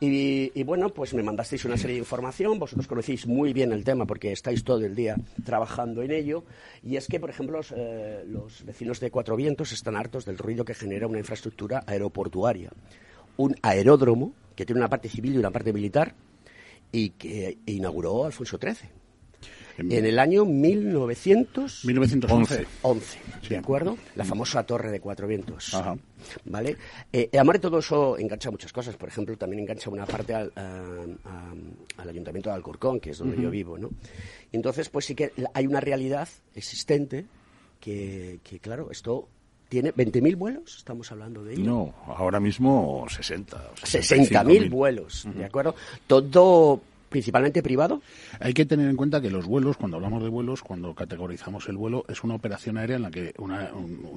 Y, 0.00 0.50
y, 0.58 0.62
bueno, 0.62 0.88
pues 0.88 1.12
me 1.12 1.22
mandasteis 1.22 1.66
una 1.66 1.76
serie 1.76 1.96
de 1.96 2.00
información. 2.00 2.58
Vosotros 2.58 2.86
conocéis 2.86 3.26
muy 3.26 3.52
bien 3.52 3.70
el 3.72 3.84
tema 3.84 4.06
porque 4.06 4.32
estáis 4.32 4.64
todo 4.64 4.82
el 4.82 4.94
día 4.94 5.14
trabajando 5.44 6.02
en 6.02 6.12
ello. 6.12 6.44
Y 6.82 6.96
es 6.96 7.06
que, 7.06 7.20
por 7.20 7.28
ejemplo, 7.28 7.58
los, 7.58 7.74
los 8.26 8.64
vecinos 8.64 8.98
de 8.98 9.10
Cuatro 9.10 9.36
Vientos 9.36 9.72
están 9.72 9.94
hartos 9.94 10.24
del 10.24 10.38
ruido 10.38 10.64
que 10.64 10.72
genera 10.72 10.85
una 10.86 11.18
infraestructura 11.18 11.84
aeroportuaria. 11.86 12.70
Un 13.36 13.54
aeródromo 13.62 14.32
que 14.54 14.64
tiene 14.64 14.80
una 14.80 14.88
parte 14.88 15.08
civil 15.08 15.34
y 15.34 15.38
una 15.38 15.50
parte 15.50 15.72
militar 15.72 16.14
y 16.92 17.10
que 17.10 17.58
inauguró 17.66 18.24
Alfonso 18.24 18.58
XIII. 18.58 18.88
En 19.78 20.06
el 20.06 20.18
año 20.18 20.46
1900... 20.46 21.84
1911. 21.84 22.66
11, 22.82 23.18
¿De 23.50 23.58
acuerdo? 23.58 23.98
La 24.14 24.24
famosa 24.24 24.64
Torre 24.64 24.90
de 24.90 25.00
Cuatro 25.00 25.26
Vientos. 25.26 25.74
Ajá. 25.74 25.96
¿Vale? 26.46 26.76
Eh, 27.12 27.28
además 27.34 27.54
de 27.54 27.60
todo 27.60 27.78
eso 27.78 28.16
engancha 28.16 28.50
muchas 28.50 28.72
cosas. 28.72 28.96
Por 28.96 29.10
ejemplo, 29.10 29.36
también 29.36 29.60
engancha 29.60 29.90
una 29.90 30.06
parte 30.06 30.34
al, 30.34 30.50
al 30.54 32.08
Ayuntamiento 32.08 32.48
de 32.48 32.56
Alcorcón, 32.56 33.00
que 33.00 33.10
es 33.10 33.18
donde 33.18 33.40
yo 33.40 33.50
vivo, 33.50 33.76
¿no? 33.76 33.90
Entonces, 34.50 34.88
pues 34.88 35.04
sí 35.04 35.14
que 35.14 35.32
hay 35.52 35.66
una 35.66 35.80
realidad 35.80 36.28
existente 36.54 37.26
que, 37.78 38.40
que 38.42 38.58
claro, 38.58 38.90
esto 38.90 39.28
¿Tiene 39.68 39.92
20.000 39.92 40.36
vuelos? 40.36 40.76
¿Estamos 40.76 41.10
hablando 41.10 41.42
de 41.42 41.54
ello? 41.54 41.64
No, 41.64 41.94
ahora 42.06 42.38
mismo 42.38 43.04
60. 43.08 43.72
60.000 43.82 44.70
vuelos, 44.70 45.26
¿de 45.34 45.44
acuerdo? 45.44 45.74
Todo 46.06 46.80
principalmente 47.08 47.62
privado? 47.62 48.02
Hay 48.40 48.54
que 48.54 48.66
tener 48.66 48.88
en 48.88 48.96
cuenta 48.96 49.20
que 49.20 49.30
los 49.30 49.46
vuelos, 49.46 49.76
cuando 49.76 49.96
hablamos 49.96 50.22
de 50.22 50.28
vuelos, 50.28 50.62
cuando 50.62 50.94
categorizamos 50.94 51.68
el 51.68 51.76
vuelo, 51.76 52.04
es 52.08 52.22
una 52.24 52.34
operación 52.34 52.76
aérea 52.78 52.96
en 52.96 53.02
la 53.02 53.10
que 53.10 53.34
una, 53.38 53.70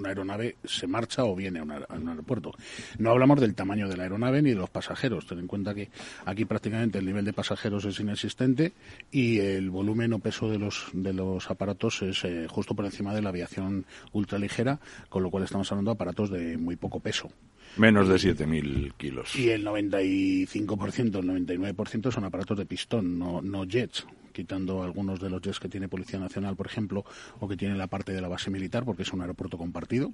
aeronave 0.05 0.55
se 0.63 0.87
marcha 0.87 1.25
o 1.25 1.35
viene 1.35 1.59
a, 1.59 1.63
un 1.63 2.09
aeropuerto. 2.09 2.51
No 2.97 3.11
hablamos 3.11 3.39
del 3.39 3.55
tamaño 3.55 3.87
de 3.87 3.97
la 3.97 4.03
aeronave 4.03 4.41
ni 4.41 4.51
de 4.51 4.55
los 4.55 4.69
pasajeros. 4.69 5.27
Ten 5.27 5.39
en 5.39 5.47
cuenta 5.47 5.73
que 5.73 5.89
aquí 6.25 6.45
prácticamente 6.45 6.99
el 6.99 7.05
nivel 7.05 7.25
de 7.25 7.33
pasajeros 7.33 7.85
es 7.85 7.99
inexistente 7.99 8.73
y 9.11 9.39
el 9.39 9.69
volumen 9.69 10.13
o 10.13 10.19
peso 10.19 10.49
de 10.49 10.59
los, 10.59 10.87
de 10.93 11.13
los 11.13 11.49
aparatos 11.49 12.01
es 12.01 12.23
eh, 12.23 12.47
justo 12.49 12.75
por 12.75 12.85
encima 12.85 13.13
de 13.13 13.21
la 13.21 13.29
aviación 13.29 13.85
ultraligera, 14.11 14.79
con 15.09 15.23
lo 15.23 15.29
cual 15.29 15.43
estamos 15.43 15.71
hablando 15.71 15.91
de 15.91 15.95
aparatos 15.95 16.29
de 16.29 16.57
muy 16.57 16.75
poco 16.75 16.99
peso. 16.99 17.29
Menos 17.77 18.07
de 18.07 18.15
7.000 18.15 18.93
kilos. 18.97 19.35
Y 19.35 19.49
el 19.49 19.65
95%, 19.65 21.19
el 21.19 21.47
99% 21.47 22.11
son 22.11 22.23
aparatos 22.25 22.57
de 22.57 22.65
pistón, 22.65 23.17
no, 23.17 23.41
no 23.41 23.65
jets 23.65 24.05
quitando 24.39 24.83
algunos 24.83 25.19
de 25.19 25.29
los 25.29 25.41
jets 25.41 25.59
que 25.59 25.67
tiene 25.67 25.89
Policía 25.89 26.17
Nacional, 26.17 26.55
por 26.55 26.65
ejemplo, 26.65 27.03
o 27.41 27.47
que 27.47 27.57
tiene 27.57 27.75
la 27.75 27.87
parte 27.87 28.13
de 28.13 28.21
la 28.21 28.29
base 28.29 28.49
militar, 28.49 28.85
porque 28.85 29.03
es 29.03 29.11
un 29.11 29.19
aeropuerto 29.19 29.57
compartido. 29.57 30.13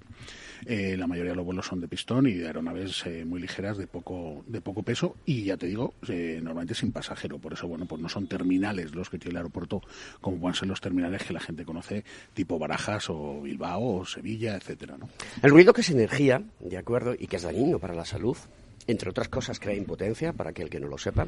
Eh, 0.66 0.98
la 0.98 1.06
mayoría 1.06 1.32
de 1.32 1.36
los 1.36 1.46
vuelos 1.46 1.68
son 1.68 1.80
de 1.80 1.88
pistón 1.88 2.26
y 2.26 2.34
de 2.34 2.48
aeronaves 2.48 3.06
eh, 3.06 3.24
muy 3.24 3.40
ligeras 3.40 3.78
de 3.78 3.86
poco 3.86 4.44
de 4.48 4.62
poco 4.62 4.82
peso 4.82 5.16
y 5.26 5.44
ya 5.44 5.58
te 5.58 5.68
digo, 5.68 5.94
eh, 6.08 6.40
normalmente 6.42 6.74
sin 6.74 6.92
pasajero. 6.92 7.38
Por 7.38 7.54
eso, 7.54 7.68
bueno, 7.68 7.86
pues 7.86 8.02
no 8.02 8.10
son 8.10 8.28
terminales 8.28 8.96
los 8.96 9.12
que 9.12 9.20
tiene 9.20 9.34
el 9.34 9.38
aeropuerto 9.38 9.82
como 10.22 10.38
pueden 10.38 10.56
ser 10.56 10.68
los 10.68 10.82
terminales 10.82 11.24
que 11.24 11.34
la 11.34 11.40
gente 11.40 11.64
conoce, 11.64 12.04
tipo 12.34 12.58
Barajas 12.58 13.10
o 13.10 13.42
Bilbao 13.42 13.98
o 13.98 14.06
Sevilla, 14.06 14.56
etcétera, 14.56 14.98
¿no? 14.98 15.08
El 15.44 15.52
ruido 15.52 15.72
que 15.72 15.82
es 15.82 15.90
energía, 15.92 16.42
de 16.60 16.78
acuerdo, 16.78 17.14
y 17.14 17.28
que 17.28 17.36
es 17.36 17.44
dañino 17.44 17.78
para 17.78 17.94
la 17.94 18.06
salud, 18.06 18.38
entre 18.88 19.10
otras 19.10 19.30
cosas, 19.30 19.60
crea 19.60 19.76
impotencia, 19.76 20.34
para 20.34 20.52
aquel 20.52 20.70
que 20.70 20.80
no 20.80 20.88
lo 20.88 20.98
sepa, 20.98 21.26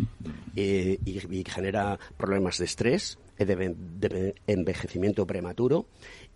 y, 0.56 1.20
genera 1.46 2.00
problemas 2.18 2.58
de 2.58 2.66
estrés, 2.66 3.18
de, 3.38 4.36
envejecimiento 4.48 5.26
prematuro 5.26 5.88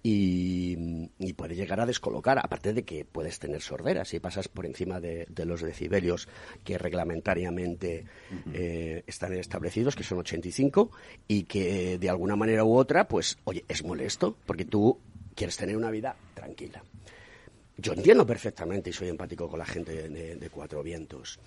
y, 0.04 1.08
puede 1.36 1.56
llegar 1.56 1.80
a 1.80 1.86
descolocar, 1.86 2.40
aparte 2.40 2.74
de 2.74 2.84
que 2.84 3.06
puedes 3.06 3.40
tener 3.40 3.62
sordera 3.62 4.06
si 4.06 4.20
pasas 4.20 4.48
por 4.48 4.66
encima 4.66 5.00
de, 5.00 5.28
los 5.46 5.62
decibelios 5.62 6.28
que 6.64 6.78
reglamentariamente 6.78 8.06
eh, 8.54 9.04
están 9.08 9.34
establecidos, 9.34 9.96
que 9.96 10.04
son 10.04 10.20
85, 10.20 10.92
y 11.28 11.44
que 11.44 11.98
de 11.98 12.10
alguna 12.10 12.36
manera 12.36 12.64
u 12.64 12.76
otra, 12.76 13.08
pues, 13.08 13.38
oye, 13.44 13.64
es 13.68 13.84
molesto, 13.84 14.36
porque 14.46 14.66
tú 14.66 15.00
quieres 15.36 15.58
tener 15.58 15.78
una 15.78 15.92
vida 15.92 16.16
tranquila. 16.34 16.84
Yo 17.82 17.94
entiendo 17.94 18.28
perfectamente 18.28 18.92
y 18.92 18.94
soy 18.94 19.10
empático 19.10 19.50
con 19.50 19.58
la 19.58 19.66
gente 19.66 20.08
de, 20.08 20.50
Cuatro 20.52 20.84
Vientos. 20.84 21.40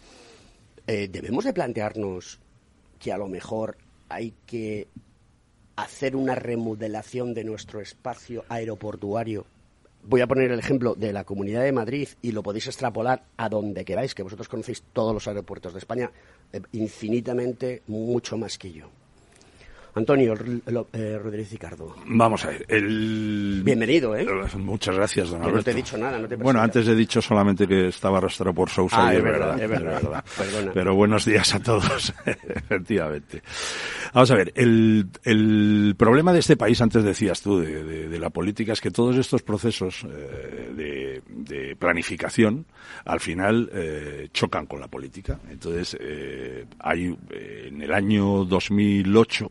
Eh, 0.85 1.09
debemos 1.09 1.45
de 1.45 1.53
plantearnos 1.53 2.41
que 2.99 3.13
a 3.13 3.19
lo 3.19 3.29
mejor 3.29 3.77
hay 4.09 4.35
que 4.45 4.89
hacer 5.77 6.17
una 6.17 6.35
remodelación 6.35 7.35
de 7.35 7.45
nuestro 7.45 7.81
espacio 7.81 8.45
aeroportuario. 8.49 9.47
Voy 10.03 10.23
a 10.23 10.27
poner 10.27 10.51
el 10.51 10.59
ejemplo 10.59 10.97
de 10.97 11.13
la 11.13 11.23
Comunidad 11.23 11.63
de 11.63 11.73
Madrid 11.73 12.09
y 12.21 12.33
lo 12.33 12.43
podéis 12.43 12.67
extrapolar 12.67 13.23
a 13.37 13.49
donde 13.49 13.85
queráis, 13.85 14.13
que 14.13 14.25
vosotros 14.25 14.49
conocéis 14.49 14.83
todos 14.93 15.15
los 15.15 15.29
aeropuertos 15.29 15.73
de 15.73 15.79
España 15.79 16.11
eh, 16.53 16.61
infinitamente 16.73 17.83
mucho 17.87 18.37
más 18.37 18.59
que 18.59 18.73
yo. 18.73 18.91
Antonio 19.95 20.35
eh, 20.35 21.19
Rodríguez 21.23 21.53
Ricardo. 21.53 21.95
Vamos 22.07 22.45
a 22.45 22.49
ver. 22.49 22.67
El... 22.69 23.63
Bienvenido, 23.65 24.17
¿eh? 24.17 24.27
Muchas 24.57 24.97
gracias, 24.97 25.31
don 25.31 25.41
Alberto. 25.41 25.59
no 25.59 25.63
te 25.63 25.71
he 25.71 25.75
dicho 25.75 25.97
nada, 25.97 26.19
no 26.19 26.27
te 26.27 26.35
Bueno, 26.35 26.61
antes 26.61 26.89
he 26.89 26.95
dicho 26.97 27.23
solamente 27.23 27.67
que 27.69 27.89
estaba 27.89 28.19
arrastrado 28.19 28.53
por 28.53 28.69
Sousa 28.71 29.09
ah, 29.09 29.15
y 29.15 29.19
es 29.19 29.23
verdad, 29.23 29.63
es 29.63 29.71
verdad. 29.71 30.25
Pero 30.75 30.97
buenos 30.97 31.25
días 31.25 31.55
a 31.55 31.61
todos, 31.61 32.13
efectivamente. 32.27 33.43
Vamos 34.13 34.31
a 34.33 34.35
ver, 34.35 34.53
el, 34.57 35.09
el, 35.23 35.95
problema 35.97 36.33
de 36.33 36.41
este 36.41 36.57
país, 36.57 36.81
antes 36.81 37.05
decías 37.05 37.41
tú, 37.41 37.61
de, 37.61 38.09
de, 38.09 38.19
la 38.19 38.31
política, 38.31 38.73
es 38.73 38.81
que 38.81 38.91
todos 38.91 39.17
estos 39.17 39.43
procesos 39.43 40.05
eh, 40.05 40.73
de, 40.75 41.23
de, 41.29 41.77
planificación, 41.77 42.67
al 43.05 43.21
final, 43.21 43.71
eh, 43.73 44.29
chocan 44.33 44.67
con 44.67 44.81
la 44.81 44.89
política. 44.89 45.39
Entonces, 45.49 45.97
eh, 46.01 46.65
hay, 46.81 47.17
en 47.31 47.83
el 47.83 47.93
año 47.93 48.45
2008, 48.45 49.51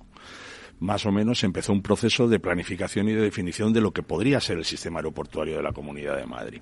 más 0.80 1.06
o 1.06 1.12
menos 1.12 1.44
empezó 1.44 1.74
un 1.74 1.82
proceso 1.82 2.28
de 2.28 2.40
planificación 2.40 3.10
y 3.10 3.14
de 3.14 3.22
definición 3.22 3.74
de 3.74 3.82
lo 3.82 3.92
que 3.92 4.04
podría 4.04 4.40
ser 4.40 4.58
el 4.58 4.66
sistema 4.66 5.00
aeroportuario 5.00 5.58
de 5.58 5.64
la 5.64 5.72
Comunidad 5.72 6.18
de 6.18 6.26
Madrid. 6.26 6.62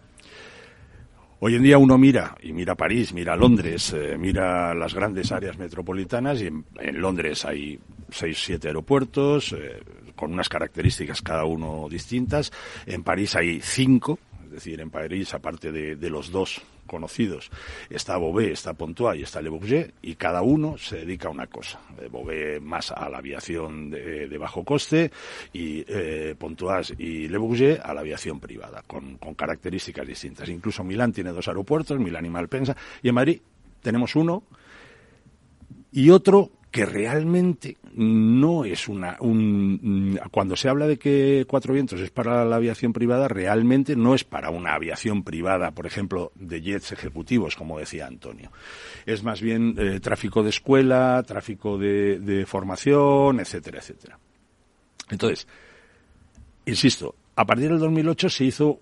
Hoy 1.43 1.55
en 1.55 1.63
día 1.63 1.79
uno 1.79 1.97
mira, 1.97 2.35
y 2.43 2.53
mira 2.53 2.75
París, 2.75 3.13
mira 3.13 3.35
Londres, 3.35 3.93
eh, 3.93 4.15
mira 4.15 4.75
las 4.75 4.93
grandes 4.93 5.31
áreas 5.31 5.57
metropolitanas, 5.57 6.39
y 6.39 6.45
en, 6.47 6.65
Londres 7.01 7.45
hay 7.45 7.79
seis, 8.11 8.37
siete 8.43 8.67
aeropuertos, 8.67 9.53
eh, 9.53 9.81
con 10.15 10.33
unas 10.33 10.49
características 10.49 11.23
cada 11.23 11.45
uno 11.45 11.87
distintas. 11.89 12.51
En 12.85 13.01
París 13.01 13.35
hay 13.35 13.59
cinco, 13.59 14.19
es 14.51 14.55
decir, 14.55 14.81
en 14.81 14.89
París, 14.89 15.33
aparte 15.33 15.71
de, 15.71 16.09
los 16.09 16.29
dos 16.29 16.61
conocidos, 16.85 17.49
está 17.89 18.17
Beauvais, 18.17 18.51
está 18.51 18.73
Pontois 18.73 19.17
y 19.17 19.23
está 19.23 19.41
Le 19.41 19.47
Bourget, 19.47 19.93
y 20.01 20.15
cada 20.15 20.41
uno 20.41 20.77
se 20.77 20.97
dedica 20.97 21.29
a 21.29 21.31
una 21.31 21.47
cosa. 21.47 21.79
Eh, 21.97 22.09
Beauvais 22.11 22.61
más 22.61 22.91
a 22.91 23.07
la 23.09 23.19
aviación 23.19 23.89
de, 23.89 24.37
bajo 24.37 24.65
coste, 24.65 25.09
y 25.53 25.85
eh, 25.87 26.35
Pontois 26.37 26.93
y 26.97 27.29
Le 27.29 27.37
Bourget 27.37 27.79
a 27.81 27.93
la 27.93 28.01
aviación 28.01 28.41
privada, 28.41 28.83
con, 28.85 29.17
con 29.17 29.35
características 29.35 30.05
distintas. 30.05 30.49
Incluso 30.49 30.83
Milán 30.83 31.13
tiene 31.13 31.31
dos 31.31 31.47
aeropuertos, 31.47 31.97
Milán 31.97 32.25
y 32.25 32.29
Malpensa, 32.29 32.75
y 33.01 33.07
en 33.07 33.15
Madrid 33.15 33.41
tenemos 33.81 34.17
uno 34.17 34.43
y 35.93 36.09
otro 36.09 36.51
que 36.71 36.85
realmente 36.85 37.77
no 37.93 38.63
es 38.63 38.87
una 38.87 39.17
un, 39.19 40.17
cuando 40.31 40.55
se 40.55 40.69
habla 40.69 40.87
de 40.87 40.97
que 40.97 41.45
Cuatro 41.47 41.73
Vientos 41.73 41.99
es 41.99 42.09
para 42.09 42.45
la 42.45 42.55
aviación 42.55 42.93
privada 42.93 43.27
realmente 43.27 43.97
no 43.97 44.15
es 44.15 44.23
para 44.23 44.49
una 44.49 44.73
aviación 44.73 45.23
privada 45.23 45.71
por 45.71 45.85
ejemplo 45.85 46.31
de 46.35 46.61
jets 46.61 46.93
ejecutivos 46.93 47.57
como 47.57 47.77
decía 47.77 48.07
Antonio. 48.07 48.51
Es 49.05 49.21
más 49.21 49.41
bien 49.41 49.75
eh, 49.77 49.99
tráfico 49.99 50.43
de 50.43 50.49
escuela 50.49 51.21
tráfico 51.27 51.77
de 51.77 52.45
formación 52.47 53.41
etcétera 53.41 53.79
etcétera. 53.79 54.17
Entonces 55.09 55.47
insisto 56.65 57.15
a 57.35 57.45
partir 57.45 57.69
del 57.69 57.79
2008 57.79 58.29
se 58.29 58.45
hizo 58.45 58.79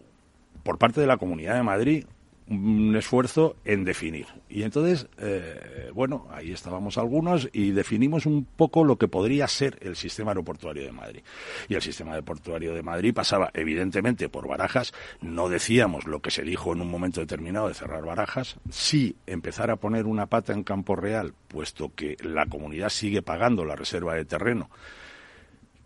por 0.63 0.77
parte 0.77 1.01
de 1.01 1.07
la 1.07 1.17
Comunidad 1.17 1.55
de 1.55 1.63
Madrid 1.63 2.05
un 2.49 2.95
esfuerzo 2.95 3.55
en 3.63 3.83
definir. 3.83 4.25
Y 4.49 4.63
entonces, 4.63 5.07
eh, 5.19 5.91
bueno, 5.93 6.27
ahí 6.31 6.51
estábamos 6.51 6.97
algunos 6.97 7.47
y 7.53 7.71
definimos 7.71 8.25
un 8.25 8.45
poco 8.45 8.83
lo 8.83 8.97
que 8.97 9.07
podría 9.07 9.47
ser 9.47 9.77
el 9.81 9.95
sistema 9.95 10.31
aeroportuario 10.31 10.83
de 10.83 10.91
Madrid. 10.91 11.21
Y 11.67 11.75
el 11.75 11.81
sistema 11.81 12.11
aeroportuario 12.11 12.73
de 12.73 12.81
Madrid 12.81 13.13
pasaba, 13.13 13.51
evidentemente, 13.53 14.29
por 14.29 14.47
barajas. 14.47 14.93
No 15.21 15.47
decíamos 15.49 16.05
lo 16.05 16.21
que 16.21 16.31
se 16.31 16.43
dijo 16.43 16.73
en 16.73 16.81
un 16.81 16.89
momento 16.89 17.21
determinado 17.21 17.67
de 17.67 17.75
cerrar 17.75 18.03
barajas. 18.03 18.57
Sí 18.71 19.15
empezar 19.27 19.69
a 19.69 19.75
poner 19.75 20.05
una 20.05 20.25
pata 20.25 20.53
en 20.53 20.63
campo 20.63 20.95
real, 20.95 21.33
puesto 21.47 21.93
que 21.95 22.17
la 22.21 22.47
comunidad 22.47 22.89
sigue 22.89 23.21
pagando 23.21 23.63
la 23.63 23.75
reserva 23.75 24.15
de 24.15 24.25
terreno 24.25 24.69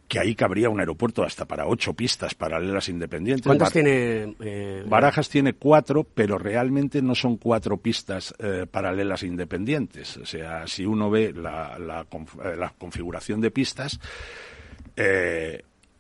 que 0.08 0.20
ahí 0.20 0.36
cabría 0.36 0.70
un 0.70 0.80
aeropuerto 0.80 1.24
hasta 1.24 1.46
para 1.46 1.66
ocho 1.66 1.94
pistas 1.94 2.36
paralelas 2.36 2.90
independientes. 2.90 3.46
¿Cuántas 3.46 3.72
tiene? 3.72 4.36
Eh, 4.42 4.84
Barajas 4.88 5.30
tiene 5.30 5.54
cuatro, 5.54 6.04
pero 6.04 6.38
realmente 6.38 7.02
no 7.02 7.16
son 7.16 7.38
cuatro 7.38 7.78
pistas 7.78 8.34
eh, 8.40 8.66
paralelas 8.70 9.24
independientes. 9.24 10.18
O 10.18 10.26
sea, 10.26 10.68
si 10.68 10.86
uno 10.86 11.10
ve 11.10 11.34
la, 11.34 11.78
la, 11.80 12.02
eh, 12.02 12.56
la 12.58 12.70
configuración 12.78 13.42
de 13.42 13.52
pistas, 13.52 14.00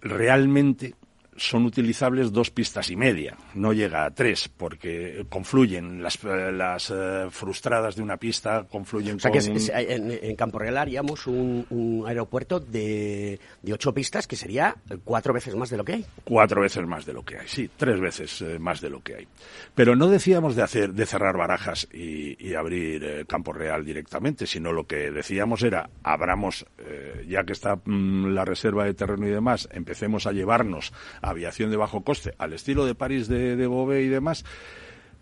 realmente 0.02 0.94
son 1.38 1.66
utilizables 1.66 2.32
dos 2.32 2.52
pistas 2.52 2.90
y 2.90 2.96
media, 2.96 3.38
no 3.54 3.74
llega 3.74 4.06
a 4.06 4.12
tres, 4.12 4.50
porque 4.50 5.26
confluyen 5.30 6.02
las, 6.02 6.24
las 6.24 6.92
eh, 6.92 7.28
frustradas 7.30 7.96
de 7.96 8.04
una 8.04 8.18
pista, 8.18 8.66
confluyen 8.70 9.18
o 9.18 9.20
sea 9.20 9.32
que 9.32 9.40
en, 9.40 10.36
Campo 10.36 10.60
Real 10.60 10.78
haríamos 10.78 11.28
un, 11.28 12.04
aeropuerto 12.08 12.60
de, 12.60 13.40
de, 13.62 13.74
ocho 13.74 13.94
pistas 13.94 14.28
que 14.28 14.36
sería 14.36 14.76
cuatro 15.04 15.34
veces 15.34 15.56
más 15.56 15.70
de 15.70 15.78
lo 15.78 15.84
que 15.84 15.94
hay. 15.94 16.06
Cuatro 16.24 16.62
veces 16.62 16.86
más 16.86 17.06
de 17.06 17.14
lo 17.14 17.24
que 17.24 17.38
hay, 17.38 17.48
sí, 17.48 17.70
tres 17.76 18.00
veces 18.00 18.42
eh, 18.42 18.60
más 18.60 18.82
de 18.82 18.90
lo 18.90 19.02
que 19.02 19.16
hay. 19.16 19.28
Pero 19.76 19.96
no 19.96 20.08
decíamos 20.08 20.56
de 20.56 20.64
hacer, 20.64 20.94
de 20.94 21.06
cerrar 21.06 21.38
barajas 21.38 21.88
y, 21.94 22.54
abrir 22.54 23.04
eh, 23.04 23.26
Campo 23.26 23.52
Real 23.52 23.84
directamente, 23.84 24.46
sino 24.46 24.72
lo 24.72 24.86
que 24.86 25.10
decíamos 25.10 25.64
era, 25.64 25.90
abramos, 26.04 26.66
ya 27.28 27.44
que 27.44 27.54
está 27.54 27.78
mm, 27.84 28.28
la 28.28 28.46
reserva 28.46 28.86
de 28.86 28.94
terreno 28.94 29.28
y 29.28 29.32
demás, 29.32 29.68
empecemos 29.72 30.28
a 30.28 30.32
llevarnos 30.32 30.94
aviación 31.24 31.72
de 31.72 31.78
bajo 31.78 32.04
coste, 32.04 32.36
al 32.38 32.54
estilo 32.54 32.86
de 32.86 32.94
París 32.94 33.28
de, 33.28 33.56
de 33.56 34.04
y 34.04 34.08
demás, 34.10 34.46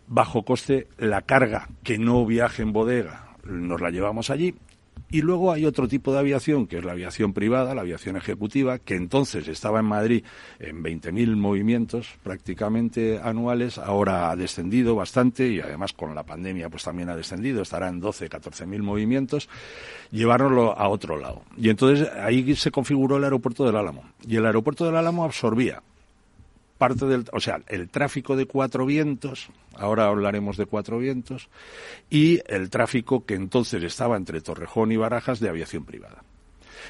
bajo 0.07 0.43
coste 0.43 0.87
la 0.97 1.21
carga 1.21 1.69
que 1.83 1.97
no 1.97 2.25
viaje 2.25 2.61
en 2.63 2.73
bodega. 2.73 3.37
Nos 3.45 3.79
la 3.79 3.91
llevamos 3.91 4.29
allí 4.29 4.55
y 5.11 5.21
luego 5.21 5.51
hay 5.51 5.65
otro 5.65 5.87
tipo 5.89 6.13
de 6.13 6.19
aviación, 6.19 6.67
que 6.67 6.77
es 6.77 6.85
la 6.85 6.93
aviación 6.93 7.33
privada, 7.33 7.75
la 7.75 7.81
aviación 7.81 8.15
ejecutiva, 8.15 8.79
que 8.79 8.95
entonces 8.95 9.47
estaba 9.49 9.79
en 9.81 9.85
Madrid 9.85 10.23
en 10.59 10.81
20.000 10.81 11.35
movimientos 11.35 12.07
prácticamente 12.23 13.19
anuales, 13.21 13.77
ahora 13.77 14.31
ha 14.31 14.35
descendido 14.37 14.95
bastante 14.95 15.49
y 15.49 15.59
además 15.59 15.91
con 15.91 16.15
la 16.15 16.23
pandemia 16.23 16.69
pues 16.69 16.83
también 16.83 17.09
ha 17.09 17.15
descendido, 17.15 17.61
estará 17.61 17.89
en 17.89 17.99
12, 17.99 18.29
14.000 18.29 18.81
movimientos, 18.81 19.49
llevárnoslo 20.11 20.77
a 20.77 20.87
otro 20.87 21.17
lado. 21.17 21.43
Y 21.57 21.69
entonces 21.69 22.07
ahí 22.09 22.55
se 22.55 22.71
configuró 22.71 23.17
el 23.17 23.25
aeropuerto 23.25 23.65
del 23.65 23.75
Álamo. 23.75 24.05
Y 24.25 24.37
el 24.37 24.45
aeropuerto 24.45 24.85
del 24.85 24.95
Álamo 24.95 25.25
absorbía 25.25 25.81
parte 26.81 27.05
del, 27.05 27.25
o 27.31 27.39
sea, 27.39 27.61
el 27.67 27.89
tráfico 27.89 28.35
de 28.35 28.47
cuatro 28.47 28.87
vientos, 28.87 29.49
ahora 29.75 30.07
hablaremos 30.07 30.57
de 30.57 30.65
cuatro 30.65 30.97
vientos, 30.97 31.47
y 32.09 32.39
el 32.47 32.71
tráfico 32.71 33.23
que 33.23 33.35
entonces 33.35 33.83
estaba 33.83 34.17
entre 34.17 34.41
Torrejón 34.41 34.91
y 34.91 34.97
Barajas 34.97 35.39
de 35.39 35.47
aviación 35.47 35.85
privada. 35.85 36.23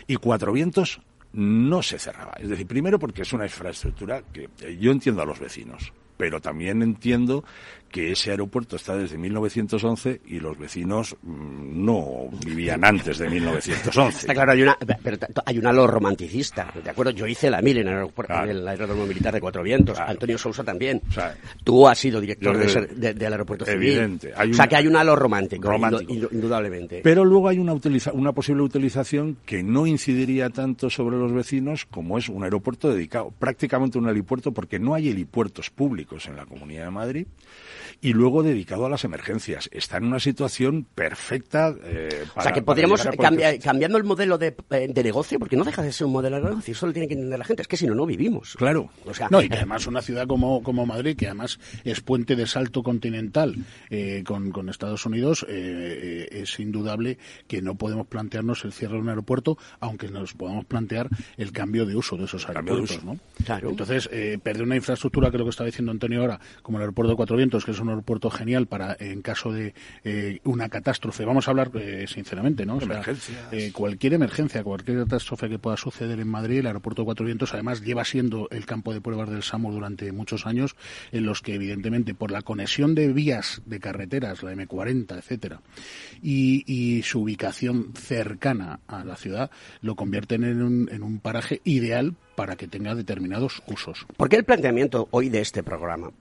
Y 0.07 0.15
cuatro 0.15 0.53
vientos 0.53 1.01
no 1.33 1.83
se 1.83 1.99
cerraba. 1.99 2.31
Es 2.39 2.47
decir, 2.47 2.67
primero 2.67 2.99
porque 2.99 3.23
es 3.23 3.33
una 3.33 3.43
infraestructura 3.43 4.23
que 4.31 4.47
yo 4.79 4.93
entiendo 4.93 5.23
a 5.23 5.25
los 5.25 5.41
vecinos, 5.41 5.91
pero 6.15 6.39
también 6.39 6.81
entiendo 6.83 7.43
que 7.91 8.11
ese 8.13 8.31
aeropuerto 8.31 8.77
está 8.77 8.95
desde 8.95 9.17
1911 9.17 10.21
y 10.27 10.39
los 10.39 10.57
vecinos 10.57 11.15
mm, 11.21 11.85
no 11.85 12.29
vivían 12.45 12.83
antes 12.83 13.17
de 13.17 13.29
1911. 13.29 14.19
Está 14.19 14.33
claro, 14.33 14.53
hay 14.53 14.61
una, 14.63 14.77
pero 15.03 15.17
hay 15.45 15.59
un 15.59 15.67
halo 15.67 15.85
romanticista, 15.85 16.71
¿de 16.81 16.89
acuerdo? 16.89 17.11
Yo 17.11 17.27
hice 17.27 17.49
la 17.49 17.61
mil 17.61 17.77
en 17.77 17.87
el, 17.87 17.93
aeropuerto, 17.95 18.33
en 18.33 18.49
el 18.49 18.67
aeropuerto 18.67 19.05
militar 19.05 19.33
de 19.33 19.41
Cuatro 19.41 19.61
Vientos, 19.61 19.99
Antonio 19.99 20.37
Sousa 20.37 20.63
también. 20.63 21.01
Tú 21.63 21.87
has 21.87 21.99
sido 21.99 22.21
director 22.21 22.57
del 22.57 23.33
aeropuerto 23.33 23.65
civil. 23.65 24.19
o 24.51 24.53
sea, 24.53 24.67
que 24.67 24.75
hay 24.77 24.87
un 24.87 24.95
halo 24.95 25.15
romántico, 25.15 25.71
indudablemente. 26.09 27.01
Pero 27.03 27.25
luego 27.25 27.49
hay 27.49 27.59
una, 27.59 27.75
una 28.13 28.31
posible 28.31 28.63
utilización 28.63 29.37
que 29.45 29.63
no 29.63 29.85
incidiría 29.85 30.49
tanto 30.49 30.89
sobre 30.89 31.17
los 31.17 31.33
vecinos 31.33 31.85
como 31.85 32.17
es 32.17 32.29
un 32.29 32.43
aeropuerto 32.43 32.91
dedicado, 32.93 33.33
prácticamente 33.37 33.97
un 33.97 34.07
helipuerto, 34.07 34.53
porque 34.53 34.79
no 34.79 34.93
hay 34.93 35.09
helipuertos 35.09 35.69
públicos 35.69 36.27
en 36.27 36.37
la 36.37 36.45
Comunidad 36.45 36.85
de 36.85 36.91
Madrid 36.91 37.27
y 38.01 38.13
luego 38.13 38.43
dedicado 38.43 38.85
a 38.87 38.89
las 38.89 39.03
emergencias. 39.03 39.69
Está 39.71 39.97
en 39.97 40.05
una 40.05 40.19
situación 40.19 40.85
perfecta. 40.95 41.73
Eh, 41.83 42.25
o 42.35 42.41
sea, 42.41 42.51
que 42.51 42.61
podríamos, 42.61 43.03
cambiar, 43.17 43.59
cambiando 43.59 43.97
el 43.97 44.03
modelo 44.03 44.37
de, 44.37 44.55
eh, 44.71 44.87
de, 44.89 45.03
negocio, 45.03 45.37
porque 45.37 45.55
no 45.55 45.63
deja 45.63 45.83
de 45.83 45.91
ser 45.91 46.07
un 46.07 46.13
modelo 46.13 46.37
de 46.37 46.49
negocio, 46.49 46.71
eso 46.71 46.87
lo 46.87 46.93
tiene 46.93 47.07
que 47.07 47.13
entender 47.13 47.37
la 47.37 47.45
gente, 47.45 47.61
es 47.61 47.67
que 47.67 47.77
si 47.77 47.85
no, 47.85 47.93
no 47.93 48.05
vivimos. 48.05 48.55
Claro. 48.55 48.89
O 49.05 49.13
sea, 49.13 49.27
no, 49.29 49.41
y 49.41 49.49
que 49.49 49.57
además 49.57 49.85
una 49.87 50.01
ciudad 50.01 50.25
como, 50.27 50.63
como 50.63 50.85
Madrid, 50.85 51.15
que 51.15 51.27
además 51.27 51.59
es 51.83 52.01
puente 52.01 52.35
de 52.35 52.47
salto 52.47 52.81
continental 52.83 53.55
eh, 53.89 54.23
con, 54.25 54.51
con, 54.51 54.69
Estados 54.69 55.05
Unidos, 55.05 55.45
eh, 55.47 56.27
eh, 56.31 56.41
es 56.41 56.59
indudable 56.59 57.17
que 57.47 57.61
no 57.61 57.75
podemos 57.75 58.07
plantearnos 58.07 58.65
el 58.65 58.73
cierre 58.73 58.95
de 58.95 59.01
un 59.01 59.09
aeropuerto, 59.09 59.57
aunque 59.79 60.07
nos 60.09 60.33
podamos 60.33 60.65
plantear 60.65 61.07
el 61.37 61.51
cambio 61.51 61.85
de 61.85 61.95
uso 61.95 62.17
de 62.17 62.25
esos 62.25 62.47
aeropuertos. 62.47 63.03
¿no? 63.03 63.17
Claro. 63.45 63.69
Entonces, 63.69 64.09
perder 64.41 64.63
una 64.63 64.75
infraestructura, 64.75 65.29
que 65.29 65.37
lo 65.37 65.43
que 65.43 65.51
estaba 65.51 65.67
diciendo 65.67 65.91
Antonio 65.91 66.21
ahora, 66.21 66.39
como 66.61 66.77
el 66.77 66.83
aeropuerto 66.83 67.11
de 67.11 67.15
Cuatro 67.15 67.37
Vientos, 67.37 67.65
que 67.65 67.71
es 67.71 67.79
un 67.79 67.90
aeropuerto 67.91 68.29
genial 68.29 68.67
para 68.67 68.95
en 68.99 69.21
caso 69.21 69.51
de 69.51 69.73
eh, 70.03 70.39
una 70.43 70.69
catástrofe. 70.69 71.25
Vamos 71.25 71.47
a 71.47 71.51
hablar 71.51 71.71
eh, 71.75 72.05
sinceramente, 72.07 72.65
¿no? 72.65 72.79
Eh, 73.51 73.71
cualquier 73.73 74.13
emergencia, 74.13 74.63
cualquier 74.63 74.99
catástrofe 74.99 75.49
que 75.49 75.59
pueda 75.59 75.77
suceder 75.77 76.19
en 76.19 76.27
Madrid, 76.27 76.59
el 76.59 76.67
aeropuerto 76.67 77.01
de 77.01 77.05
Cuatro 77.05 77.25
Vientos 77.25 77.53
además 77.53 77.81
lleva 77.81 78.05
siendo 78.05 78.47
el 78.51 78.65
campo 78.65 78.93
de 78.93 79.01
pruebas 79.01 79.29
del 79.29 79.43
SAMUR 79.43 79.73
durante 79.73 80.11
muchos 80.11 80.45
años, 80.45 80.75
en 81.11 81.25
los 81.25 81.41
que 81.41 81.55
evidentemente 81.55 82.13
por 82.13 82.31
la 82.31 82.41
conexión 82.41 82.95
de 82.95 83.11
vías 83.13 83.61
de 83.65 83.79
carreteras, 83.79 84.43
la 84.43 84.53
M40, 84.53 85.17
etcétera, 85.17 85.61
y, 86.21 86.63
y 86.65 87.03
su 87.03 87.21
ubicación 87.21 87.93
cercana 87.95 88.79
a 88.87 89.03
la 89.03 89.15
ciudad, 89.15 89.51
lo 89.81 89.95
convierten 89.95 90.43
en 90.43 90.61
un, 90.61 90.89
en 90.91 91.03
un 91.03 91.19
paraje 91.19 91.61
ideal 91.63 92.15
para 92.35 92.55
que 92.55 92.67
tenga 92.67 92.95
determinados 92.95 93.61
usos. 93.67 94.05
¿Por 94.17 94.29
qué 94.29 94.37
el 94.37 94.43
planteamiento 94.45 95.07
hoy 95.11 95.29
de 95.29 95.41
este 95.41 95.63
programa? 95.63 96.11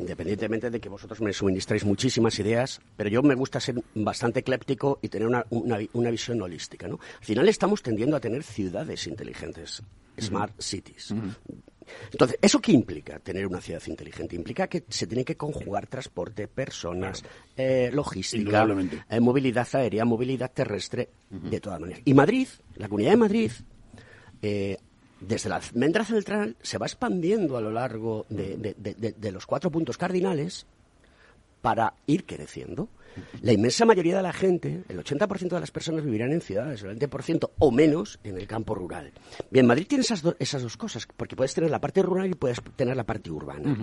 Independientemente 0.00 0.70
de 0.70 0.80
que 0.80 0.88
vosotros 0.88 1.20
me 1.20 1.32
suministráis 1.32 1.84
muchísimas 1.84 2.38
ideas, 2.38 2.80
pero 2.96 3.10
yo 3.10 3.22
me 3.22 3.34
gusta 3.34 3.60
ser 3.60 3.76
bastante 3.94 4.40
ecléptico 4.40 4.98
y 5.02 5.08
tener 5.08 5.28
una, 5.28 5.44
una, 5.50 6.10
visión 6.10 6.40
holística. 6.42 6.88
¿no? 6.88 6.98
Al 7.18 7.24
final 7.24 7.48
estamos 7.48 7.82
tendiendo 7.82 8.16
a 8.16 8.20
tener 8.20 8.42
ciudades 8.42 9.06
inteligentes, 9.06 9.82
smart 10.18 10.60
cities. 10.60 11.14
Entonces, 12.12 12.38
¿eso 12.40 12.60
qué 12.60 12.72
implica 12.72 13.18
tener 13.18 13.46
una 13.46 13.60
ciudad 13.60 13.82
inteligente? 13.86 14.36
Implica 14.36 14.68
que 14.68 14.84
se 14.88 15.06
tiene 15.06 15.24
que 15.24 15.36
conjugar 15.36 15.86
transporte, 15.86 16.48
personas, 16.48 17.24
eh, 17.56 17.90
logística, 17.92 18.66
eh, 19.08 19.20
movilidad 19.20 19.66
aérea, 19.72 20.04
movilidad 20.04 20.52
terrestre, 20.52 21.08
de 21.28 21.60
todas 21.60 21.80
maneras. 21.80 22.02
Y 22.04 22.14
Madrid, 22.14 22.48
la 22.76 22.88
Comunidad 22.88 23.12
de 23.12 23.16
Madrid, 23.16 23.50
eh, 24.42 24.78
desde 25.20 25.48
la 25.48 25.56
almendra 25.56 26.04
central 26.04 26.56
se 26.62 26.78
va 26.78 26.86
expandiendo 26.86 27.56
a 27.56 27.60
lo 27.60 27.70
largo 27.70 28.26
de, 28.28 29.32
los 29.32 29.46
cuatro 29.46 29.70
puntos 29.70 29.98
cardinales 29.98 30.66
para 31.60 31.94
ir 32.06 32.24
creciendo. 32.24 32.88
La 33.42 33.52
inmensa 33.52 33.84
mayoría 33.84 34.16
de 34.16 34.22
la 34.22 34.32
gente, 34.32 34.84
el 34.88 35.02
80% 35.02 35.48
de 35.48 35.60
las 35.60 35.72
personas 35.72 36.04
vivirán 36.04 36.32
en 36.32 36.40
ciudades, 36.40 36.82
el 36.84 36.96
20% 36.96 37.50
o 37.58 37.70
menos 37.72 38.20
en 38.22 38.38
el 38.38 38.46
campo 38.46 38.74
rural. 38.74 39.12
Bien, 39.50 39.66
Madrid 39.66 39.86
tiene 39.88 40.02
esas, 40.02 40.22
esas 40.38 40.62
dos 40.62 40.76
cosas, 40.76 41.08
porque 41.16 41.34
puedes 41.34 41.52
tener 41.52 41.70
la 41.70 41.80
parte 41.80 42.02
rural 42.02 42.30
y 42.30 42.34
puedes 42.34 42.62
tener 42.76 42.96
la 42.96 43.04
parte 43.04 43.30
urbana. 43.30 43.76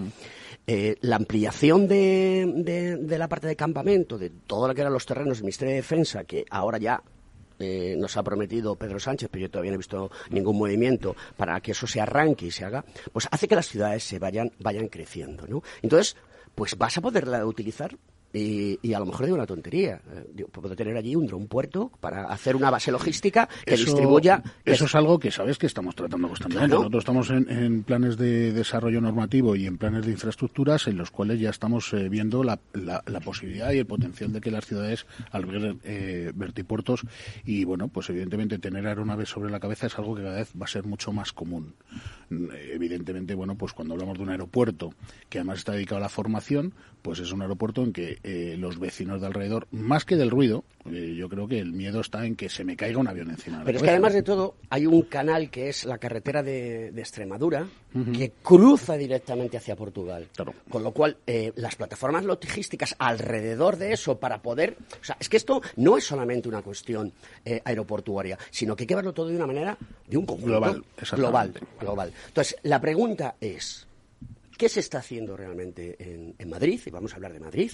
Eh, 0.65 0.95
la 1.01 1.17
ampliación 1.17 1.87
de, 1.89 2.97
de, 2.99 3.17
la 3.17 3.27
parte 3.27 3.47
de 3.47 3.57
campamento, 3.57 4.17
de 4.17 4.29
todo 4.29 4.67
lo 4.69 4.73
que 4.73 4.81
eran 4.81 4.93
los 4.93 5.05
terrenos 5.05 5.37
del 5.37 5.43
Ministerio 5.43 5.71
de 5.71 5.81
Defensa, 5.81 6.23
que 6.23 6.45
ahora 6.49 6.77
ya 6.77 7.03
eh, 7.59 7.95
nos 7.97 8.17
ha 8.17 8.23
prometido 8.23 8.75
Pedro 8.75 8.99
Sánchez, 8.99 9.29
pero 9.31 9.43
yo 9.43 9.51
todavía 9.51 9.71
no 9.71 9.75
he 9.75 9.77
visto 9.77 10.11
ningún 10.29 10.57
movimiento 10.57 11.15
para 11.35 11.59
que 11.61 11.71
eso 11.71 11.87
se 11.87 12.01
arranque 12.01 12.47
y 12.47 12.51
se 12.51 12.65
haga, 12.65 12.85
pues 13.11 13.27
hace 13.31 13.47
que 13.47 13.55
las 13.55 13.67
ciudades 13.67 14.03
se 14.03 14.19
vayan, 14.19 14.51
vayan 14.59 14.87
creciendo, 14.87 15.47
¿no? 15.47 15.63
Entonces, 15.81 16.15
pues 16.55 16.77
vas 16.77 16.97
a 16.97 17.01
poderla 17.01 17.45
utilizar 17.45 17.97
y, 18.37 18.93
a 18.93 18.99
lo 18.99 19.05
mejor 19.05 19.25
digo 19.25 19.35
una 19.35 19.45
tontería. 19.45 20.01
Eh, 20.11 20.45
puedo 20.51 20.75
tener 20.75 20.95
allí 20.97 21.15
un 21.15 21.27
dron 21.27 21.47
puerto 21.47 21.91
para 21.99 22.25
hacer 22.25 22.55
una 22.55 22.69
base 22.69 22.91
logística 22.91 23.47
que 23.65 23.75
distribuya. 23.75 24.41
Eso 24.65 24.85
es 24.85 24.95
algo 24.95 25.19
que 25.19 25.31
sabes 25.31 25.57
que 25.57 25.67
estamos 25.67 25.95
tratando 25.95 26.27
constantemente. 26.27 26.75
Nosotros 26.75 27.01
estamos 27.01 27.29
en, 27.29 27.83
planes 27.83 28.17
de 28.17 28.51
desarrollo 28.53 29.01
normativo 29.01 29.55
y 29.55 29.65
en 29.65 29.77
planes 29.77 30.05
de 30.05 30.11
infraestructuras 30.11 30.87
en 30.87 30.97
los 30.97 31.11
cuales 31.11 31.39
ya 31.39 31.49
estamos 31.49 31.93
eh, 31.93 32.09
viendo 32.09 32.43
la, 32.43 32.59
posibilidad 33.23 33.71
y 33.71 33.79
el 33.79 33.85
potencial 33.85 34.31
de 34.31 34.41
que 34.41 34.51
las 34.51 34.65
ciudades 34.65 35.05
alberguen 35.31 35.79
eh, 35.83 36.31
vertipuertos. 36.35 37.01
Y 37.45 37.65
bueno, 37.65 37.87
pues 37.87 38.09
evidentemente 38.09 38.59
tener 38.59 38.87
aeronaves 38.87 39.29
sobre 39.29 39.51
la 39.51 39.59
cabeza 39.59 39.87
es 39.87 39.97
algo 39.97 40.15
que 40.15 40.23
cada 40.23 40.37
vez 40.37 40.51
va 40.59 40.65
a 40.65 40.69
ser 40.69 40.85
mucho 40.85 41.11
más 41.11 41.33
común. 41.33 41.73
Evidentemente, 42.29 43.35
bueno, 43.35 43.55
pues 43.55 43.73
cuando 43.73 43.93
hablamos 43.93 44.17
de 44.17 44.23
un 44.23 44.29
aeropuerto 44.29 44.93
que 45.29 45.39
además 45.39 45.59
está 45.59 45.73
dedicado 45.73 45.97
a 45.97 46.01
la 46.01 46.09
formación, 46.09 46.73
pues 47.07 47.19
es 47.19 47.31
un 47.31 47.41
aeropuerto 47.41 47.83
en 47.83 47.93
que 47.93 48.19
eh, 48.21 48.57
los 48.59 48.79
vecinos 48.79 49.21
de 49.21 49.27
alrededor, 49.27 49.65
más 49.71 50.03
que 50.03 50.17
del 50.17 50.29
ruido, 50.29 50.65
eh, 50.91 51.15
yo 51.17 51.29
creo 51.29 51.47
que 51.47 51.57
el 51.57 51.71
miedo 51.71 52.01
está 52.01 52.25
en 52.25 52.35
que 52.35 52.49
se 52.49 52.65
me 52.65 52.75
caiga 52.75 52.99
un 52.99 53.07
avión 53.07 53.29
encima. 53.29 53.61
Pero 53.63 53.77
es 53.77 53.83
que 53.85 53.91
además 53.91 54.13
de 54.13 54.23
todo, 54.23 54.55
hay 54.69 54.87
un 54.87 55.03
canal 55.03 55.49
que 55.49 55.69
es 55.69 55.85
la 55.85 55.99
carretera 55.99 56.43
de, 56.43 56.89
Extremadura 56.97 57.65
que 58.13 58.33
cruza 58.43 58.97
directamente 58.97 59.55
hacia 59.55 59.77
Portugal. 59.77 60.27
Con 60.69 60.83
lo 60.83 60.91
cual, 60.91 61.15
eh, 61.25 61.53
las 61.55 61.77
plataformas 61.77 62.25
logísticas 62.25 62.93
alrededor 62.99 63.77
de 63.77 63.93
eso 63.93 64.19
para 64.19 64.41
poder. 64.41 64.75
O 65.01 65.05
sea, 65.05 65.15
es 65.17 65.29
que 65.29 65.37
esto 65.37 65.61
no 65.77 65.97
es 65.97 66.03
solamente 66.03 66.49
una 66.49 66.61
cuestión 66.61 67.13
aeroportuaria, 67.63 68.37
sino 68.51 68.75
que 68.75 68.83
hay 68.83 68.87
que 68.87 68.95
verlo 68.95 69.13
todo 69.13 69.29
de 69.29 69.37
una 69.37 69.47
manera, 69.47 69.77
de 70.05 70.17
un 70.17 70.25
conjunto 70.25 70.59
global. 70.59 70.83
Global, 71.13 71.53
global. 71.79 72.13
Entonces, 72.27 72.57
la 72.63 72.81
pregunta 72.81 73.35
es. 73.39 73.86
¿Qué 74.57 74.69
se 74.69 74.79
está 74.79 74.99
haciendo 74.99 75.37
realmente 75.37 75.95
en, 75.99 76.49
Madrid? 76.49 76.81
Y 76.85 76.89
vamos 76.89 77.13
a 77.13 77.17
hablar 77.17 77.33
de 77.33 77.39
Madrid. 77.39 77.71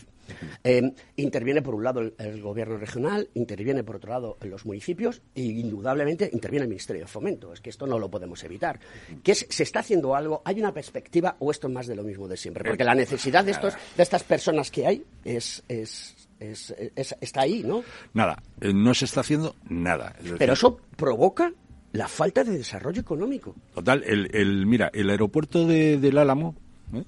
Eh, 0.64 0.94
interviene 1.16 1.62
por 1.62 1.76
un 1.76 1.84
lado 1.84 2.02
el, 2.02 2.42
gobierno 2.42 2.78
regional, 2.78 3.30
interviene 3.34 3.84
por 3.84 3.98
otro 3.98 4.12
lado 4.12 4.38
los 4.42 4.66
municipios 4.66 5.22
e 5.34 5.44
indudablemente 5.44 6.30
interviene 6.34 6.64
el 6.64 6.70
Ministerio 6.70 7.04
de 7.04 7.08
Fomento. 7.08 7.54
Es 7.54 7.62
que 7.62 7.70
esto 7.70 7.88
no 7.88 7.98
lo 7.98 8.10
podemos 8.10 8.44
evitar. 8.44 8.80
¿Qué 9.24 9.34
se 9.34 9.64
está 9.64 9.80
haciendo 9.80 10.16
algo? 10.16 10.42
¿Hay 10.46 10.60
una 10.60 10.74
perspectiva 10.74 11.38
o 11.40 11.52
esto 11.52 11.68
es 11.68 11.74
más 11.74 11.88
de 11.88 11.96
lo 11.96 12.04
mismo 12.04 12.28
de 12.28 12.36
siempre? 12.36 12.64
Porque 12.66 12.84
la 12.84 12.96
necesidad 12.96 13.46
de, 13.46 13.52
estos, 13.52 13.74
de 13.96 14.04
estas 14.04 14.24
personas 14.24 14.70
que 14.70 14.86
hay 14.86 15.06
es, 15.24 15.64
está 15.70 17.42
ahí, 17.42 17.64
¿no? 17.64 17.84
Nada, 18.14 18.42
eh, 18.60 18.74
no 18.74 18.94
se 18.94 19.06
está 19.06 19.22
haciendo 19.22 19.56
nada. 19.70 20.16
Pero 20.38 20.54
eso 20.54 20.78
provoca 20.98 21.54
la 21.94 22.08
falta 22.08 22.44
de 22.44 22.58
desarrollo 22.58 23.02
económico. 23.02 23.56
Total, 23.74 24.04
el, 24.04 24.66
mira, 24.66 24.90
el 24.94 25.10
aeropuerto 25.10 25.66
de, 25.66 25.98
del 25.98 26.18
Álamo 26.18 26.56
¿eh? 26.96 27.06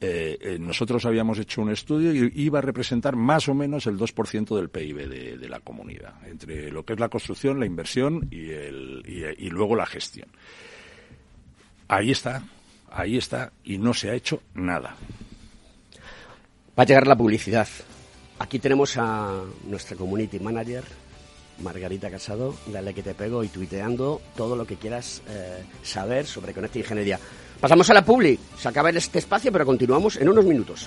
Eh, 0.00 0.38
eh, 0.40 0.58
nosotros 0.58 1.04
habíamos 1.06 1.38
hecho 1.38 1.62
un 1.62 1.70
estudio 1.70 2.12
y 2.12 2.32
iba 2.34 2.58
a 2.58 2.62
representar 2.62 3.16
más 3.16 3.48
o 3.48 3.54
menos 3.54 3.86
el 3.86 3.96
2% 3.96 4.56
del 4.56 4.68
PIB 4.68 5.08
de, 5.38 5.48
la 5.48 5.60
comunidad, 5.60 6.14
entre 6.26 6.70
lo 6.70 6.84
que 6.84 6.94
es 6.94 7.00
la 7.00 7.08
construcción, 7.08 7.60
la 7.60 7.66
inversión 7.66 8.28
y, 8.30 8.50
el, 8.50 9.02
y, 9.06 9.48
luego 9.50 9.76
la 9.76 9.86
gestión. 9.86 10.28
Ahí 11.88 12.10
está, 12.10 12.42
ahí 12.90 13.16
está, 13.16 13.52
y 13.62 13.78
no 13.78 13.94
se 13.94 14.10
ha 14.10 14.14
hecho 14.14 14.42
nada. 14.54 14.96
Va 16.76 16.82
a 16.82 16.86
llegar 16.86 17.06
la 17.06 17.16
publicidad. 17.16 17.68
Aquí 18.40 18.58
tenemos 18.58 18.96
a 18.96 19.42
nuestra 19.66 19.96
community 19.96 20.40
manager, 20.40 20.84
Margarita 21.62 22.10
Casado, 22.10 22.54
dale 22.66 22.92
que 22.92 23.02
te 23.02 23.14
pego 23.14 23.44
y 23.44 23.48
tuiteando 23.48 24.20
todo 24.36 24.56
lo 24.56 24.66
que 24.66 24.76
quieras 24.76 25.22
saber 25.82 26.26
sobre 26.26 26.52
Conecta 26.52 26.80
Ingeniería. 26.80 27.20
Pasamos 27.64 27.88
a 27.88 27.94
la 27.94 28.04
publi. 28.04 28.38
Se 28.58 28.68
acaba 28.68 28.90
este 28.90 29.20
espacio, 29.20 29.50
pero 29.50 29.64
continuamos 29.64 30.16
en 30.16 30.28
unos 30.28 30.44
minutos. 30.44 30.86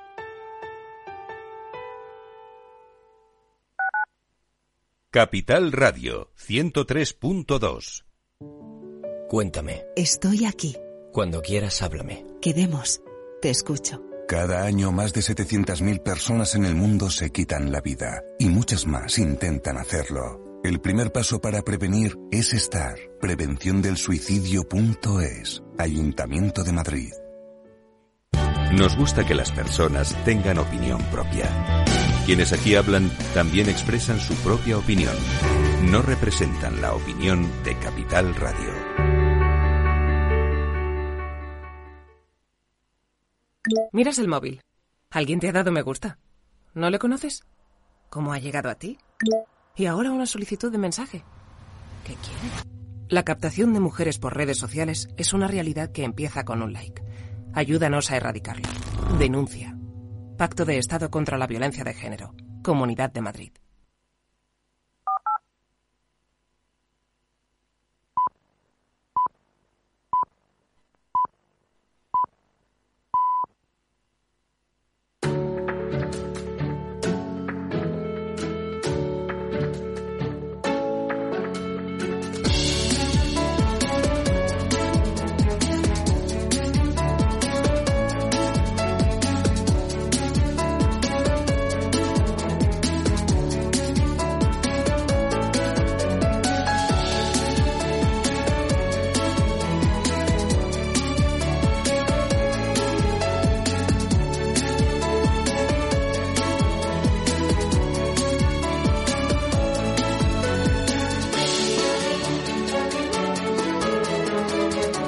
Capital 5.13 5.73
Radio 5.73 6.31
103.2. 6.37 8.05
Cuéntame. 9.27 9.83
Estoy 9.97 10.45
aquí. 10.45 10.77
Cuando 11.11 11.41
quieras, 11.41 11.81
háblame. 11.81 12.25
Quedemos. 12.41 13.01
Te 13.41 13.49
escucho. 13.49 14.01
Cada 14.29 14.63
año 14.63 14.93
más 14.93 15.11
de 15.11 15.19
700.000 15.19 16.01
personas 16.01 16.55
en 16.55 16.63
el 16.63 16.75
mundo 16.75 17.09
se 17.09 17.29
quitan 17.29 17.73
la 17.73 17.81
vida 17.81 18.23
y 18.39 18.45
muchas 18.45 18.87
más 18.87 19.19
intentan 19.19 19.77
hacerlo. 19.77 20.61
El 20.63 20.79
primer 20.79 21.11
paso 21.11 21.41
para 21.41 21.61
prevenir 21.61 22.17
es 22.31 22.53
estar. 22.53 22.95
Prevención 23.19 23.81
del 23.81 23.97
suicidio.es. 23.97 25.61
Ayuntamiento 25.77 26.63
de 26.63 26.71
Madrid. 26.71 27.11
Nos 28.71 28.95
gusta 28.95 29.25
que 29.25 29.35
las 29.35 29.51
personas 29.51 30.15
tengan 30.23 30.57
opinión 30.57 31.03
propia. 31.11 31.81
Quienes 32.25 32.53
aquí 32.53 32.75
hablan 32.75 33.09
también 33.33 33.67
expresan 33.67 34.19
su 34.19 34.35
propia 34.35 34.77
opinión. 34.77 35.15
No 35.83 36.01
representan 36.01 36.79
la 36.79 36.93
opinión 36.93 37.49
de 37.63 37.75
Capital 37.77 38.35
Radio. 38.35 38.91
Miras 43.91 44.19
el 44.19 44.27
móvil. 44.27 44.61
¿Alguien 45.09 45.39
te 45.39 45.49
ha 45.49 45.51
dado 45.51 45.71
me 45.71 45.81
gusta? 45.81 46.19
¿No 46.73 46.89
le 46.89 46.99
conoces? 46.99 47.43
¿Cómo 48.09 48.33
ha 48.33 48.39
llegado 48.39 48.69
a 48.69 48.75
ti? 48.75 48.97
Y 49.75 49.87
ahora 49.87 50.11
una 50.11 50.25
solicitud 50.25 50.71
de 50.71 50.77
mensaje. 50.77 51.23
¿Qué 52.05 52.13
quiere? 52.15 52.71
La 53.09 53.23
captación 53.23 53.73
de 53.73 53.79
mujeres 53.79 54.19
por 54.19 54.37
redes 54.37 54.57
sociales 54.57 55.09
es 55.17 55.33
una 55.33 55.47
realidad 55.47 55.91
que 55.91 56.03
empieza 56.03 56.45
con 56.45 56.61
un 56.61 56.71
like. 56.71 57.01
Ayúdanos 57.53 58.11
a 58.11 58.17
erradicarla. 58.17 58.69
Denuncia. 59.17 59.75
Pacto 60.41 60.65
de 60.65 60.79
Estado 60.79 61.11
contra 61.11 61.37
la 61.37 61.45
Violencia 61.45 61.83
de 61.83 61.93
Género. 61.93 62.33
Comunidad 62.63 63.11
de 63.11 63.21
Madrid. 63.21 63.51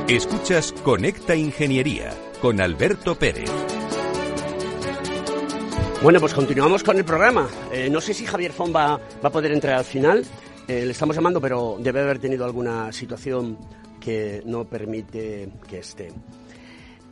Escuchas 0.07 0.73
Conecta 0.83 1.33
Ingeniería 1.33 2.13
con 2.41 2.59
Alberto 2.59 3.15
Pérez. 3.15 3.49
Bueno, 6.03 6.19
pues 6.19 6.33
continuamos 6.33 6.83
con 6.83 6.97
el 6.97 7.05
programa. 7.05 7.47
Eh, 7.71 7.89
no 7.89 8.01
sé 8.01 8.13
si 8.13 8.25
Javier 8.25 8.51
Fon 8.51 8.75
va, 8.75 8.95
a 8.95 9.29
poder 9.29 9.53
entrar 9.53 9.75
al 9.75 9.85
final. 9.85 10.25
Eh, 10.67 10.85
le 10.85 10.91
estamos 10.91 11.15
llamando, 11.15 11.39
pero 11.39 11.77
debe 11.79 12.01
haber 12.01 12.19
tenido 12.19 12.43
alguna 12.43 12.91
situación 12.91 13.57
que 14.01 14.43
no 14.45 14.65
permite 14.65 15.49
que 15.69 15.79
esté. 15.79 16.11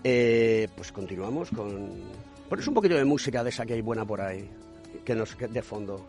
Eh, 0.04 0.67
pues 0.75 0.91
continuamos 0.91 1.49
con... 1.49 1.91
Pones 2.49 2.67
un 2.67 2.73
poquito 2.73 2.95
de 2.95 3.06
música 3.06 3.41
de 3.41 3.51
esa 3.51 3.65
que 3.65 3.75
hay 3.75 3.82
buena 3.82 4.04
por 4.04 4.19
ahí, 4.19 4.49
que 5.06 5.15
nos 5.15 5.38
de 5.38 5.62
fondo. 5.62 6.08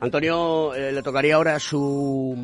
Antonio, 0.00 0.72
le 0.74 1.02
tocaría 1.02 1.34
ahora 1.34 1.58
su, 1.58 2.34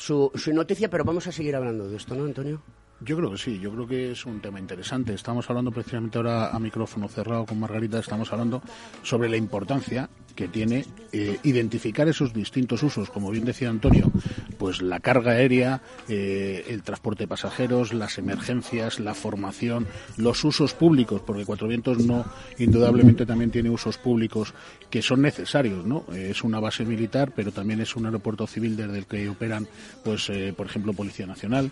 su, 0.00 0.32
su 0.34 0.52
noticia, 0.54 0.88
pero 0.88 1.04
vamos 1.04 1.26
a 1.26 1.32
seguir 1.32 1.54
hablando 1.54 1.86
de 1.86 1.96
esto, 1.96 2.14
¿no, 2.14 2.24
Antonio? 2.24 2.62
Yo 3.02 3.16
creo 3.16 3.30
que 3.30 3.38
sí, 3.38 3.58
yo 3.58 3.72
creo 3.72 3.86
que 3.86 4.12
es 4.12 4.26
un 4.26 4.40
tema 4.40 4.60
interesante. 4.60 5.14
Estamos 5.14 5.48
hablando 5.48 5.72
precisamente 5.72 6.18
ahora 6.18 6.50
a 6.50 6.58
micrófono 6.58 7.08
cerrado 7.08 7.46
con 7.46 7.58
Margarita, 7.58 7.98
estamos 7.98 8.30
hablando 8.30 8.60
sobre 9.02 9.30
la 9.30 9.38
importancia 9.38 10.10
que 10.34 10.48
tiene 10.48 10.86
eh, 11.12 11.38
identificar 11.42 12.08
esos 12.08 12.32
distintos 12.32 12.82
usos, 12.82 13.10
como 13.10 13.30
bien 13.30 13.44
decía 13.44 13.68
Antonio, 13.68 14.10
pues 14.58 14.80
la 14.80 15.00
carga 15.00 15.32
aérea, 15.32 15.82
eh, 16.08 16.64
el 16.68 16.82
transporte 16.82 17.24
de 17.24 17.28
pasajeros, 17.28 17.92
las 17.92 18.16
emergencias, 18.16 19.00
la 19.00 19.14
formación, 19.14 19.86
los 20.16 20.42
usos 20.44 20.72
públicos, 20.72 21.20
porque 21.26 21.44
Cuatro 21.44 21.68
Vientos 21.68 21.98
no, 22.06 22.24
indudablemente 22.58 23.26
también 23.26 23.50
tiene 23.50 23.70
usos 23.70 23.98
públicos 23.98 24.54
que 24.88 25.02
son 25.02 25.22
necesarios, 25.22 25.84
¿no? 25.84 26.04
Eh, 26.12 26.28
es 26.30 26.42
una 26.42 26.58
base 26.58 26.84
militar, 26.84 27.32
pero 27.34 27.52
también 27.52 27.80
es 27.80 27.94
un 27.94 28.06
aeropuerto 28.06 28.46
civil 28.46 28.76
desde 28.76 28.96
el 28.96 29.06
que 29.06 29.28
operan, 29.28 29.68
pues, 30.02 30.30
por 30.56 30.66
ejemplo, 30.66 30.92
Policía 30.92 31.26
Nacional, 31.26 31.70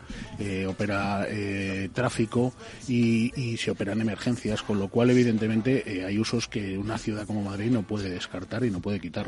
opera 0.69 1.18
tráfico 1.93 2.53
y, 2.87 3.57
se 3.59 3.71
operan 3.71 4.01
emergencias, 4.01 4.63
con 4.63 4.79
lo 4.79 4.89
cual, 4.89 5.11
evidentemente, 5.11 6.05
hay 6.07 6.19
usos 6.19 6.49
que 6.49 6.79
una 6.79 6.99
ciudad 6.99 7.27
como 7.27 7.43
Madrid 7.43 7.71
no 7.71 7.83
puede 7.83 8.11
descartar 8.11 8.65
y 8.65 8.71
no 8.71 8.81
puede 8.81 9.01
quitar. 9.01 9.27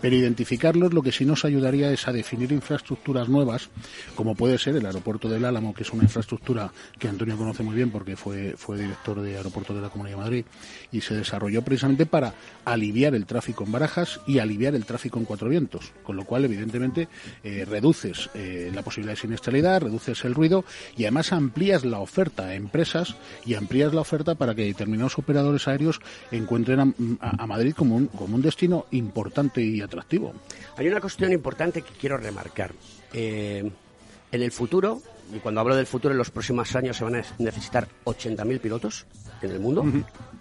Pero 0.00 0.16
identificarlos 0.16 0.92
lo 0.92 1.02
que 1.02 1.12
sí 1.12 1.24
nos 1.24 1.44
ayudaría 1.44 1.90
es 1.92 2.08
a 2.08 2.12
definir 2.12 2.52
infraestructuras 2.52 3.28
nuevas, 3.28 3.70
como 4.14 4.34
puede 4.34 4.58
ser 4.58 4.76
el 4.76 4.86
aeropuerto 4.86 5.28
del 5.28 5.44
Álamo, 5.44 5.74
que 5.74 5.82
es 5.82 5.92
una 5.92 6.04
infraestructura 6.04 6.72
que 6.98 7.08
Antonio 7.08 7.36
conoce 7.36 7.62
muy 7.62 7.74
bien 7.74 7.90
porque 7.90 8.16
fue, 8.16 8.54
fue 8.56 8.78
director 8.78 9.20
de 9.20 9.36
aeropuertos 9.36 9.76
de 9.76 9.82
la 9.82 9.90
Comunidad 9.90 10.16
de 10.16 10.22
Madrid 10.22 10.44
y 10.92 11.00
se 11.00 11.14
desarrolló 11.14 11.62
precisamente 11.62 12.06
para 12.06 12.34
aliviar 12.64 13.14
el 13.14 13.26
tráfico 13.26 13.64
en 13.64 13.72
Barajas 13.72 14.20
y 14.26 14.38
aliviar 14.38 14.74
el 14.74 14.84
tráfico 14.84 15.18
en 15.18 15.24
Cuatro 15.24 15.48
Vientos, 15.48 15.92
con 16.02 16.16
lo 16.16 16.24
cual 16.24 16.44
evidentemente 16.44 17.08
eh, 17.42 17.64
reduces 17.68 18.30
eh, 18.34 18.70
la 18.74 18.82
posibilidad 18.82 19.14
de 19.14 19.20
siniestralidad, 19.20 19.82
reduces 19.82 20.24
el 20.24 20.34
ruido 20.34 20.64
y 20.96 21.04
además 21.04 21.27
amplías 21.32 21.84
la 21.84 22.00
oferta 22.00 22.46
a 22.46 22.54
empresas 22.54 23.16
y 23.44 23.54
amplías 23.54 23.94
la 23.94 24.00
oferta 24.00 24.34
para 24.34 24.54
que 24.54 24.64
determinados 24.64 25.18
operadores 25.18 25.68
aéreos 25.68 26.00
encuentren 26.30 26.80
a, 26.80 26.94
a 27.20 27.46
Madrid 27.46 27.74
como 27.74 27.96
un, 27.96 28.06
como 28.06 28.36
un 28.36 28.42
destino 28.42 28.86
importante 28.90 29.62
y 29.62 29.80
atractivo. 29.80 30.32
Hay 30.76 30.88
una 30.88 31.00
cuestión 31.00 31.32
importante 31.32 31.82
que 31.82 31.92
quiero 31.92 32.16
remarcar. 32.16 32.72
Eh, 33.12 33.70
en 34.30 34.42
el 34.42 34.52
futuro, 34.52 35.00
y 35.34 35.38
cuando 35.38 35.60
hablo 35.60 35.74
del 35.74 35.86
futuro, 35.86 36.12
en 36.12 36.18
los 36.18 36.30
próximos 36.30 36.74
años 36.76 36.96
se 36.96 37.04
van 37.04 37.16
a 37.16 37.22
necesitar 37.38 37.88
80.000 38.04 38.60
pilotos 38.60 39.06
en 39.40 39.50
el 39.50 39.60
mundo, 39.60 39.84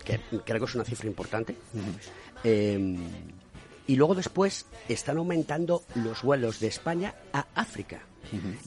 que 0.04 0.20
creo 0.44 0.60
que 0.60 0.66
es 0.66 0.76
una 0.76 0.84
cifra 0.84 1.08
importante. 1.08 1.56
Eh, 2.44 2.98
y 3.88 3.96
luego 3.96 4.16
después 4.16 4.66
están 4.90 5.18
aumentando 5.18 5.84
los 5.96 6.22
vuelos 6.22 6.60
de 6.60 6.68
España 6.68 7.16
a 7.32 7.46
África. 7.56 8.02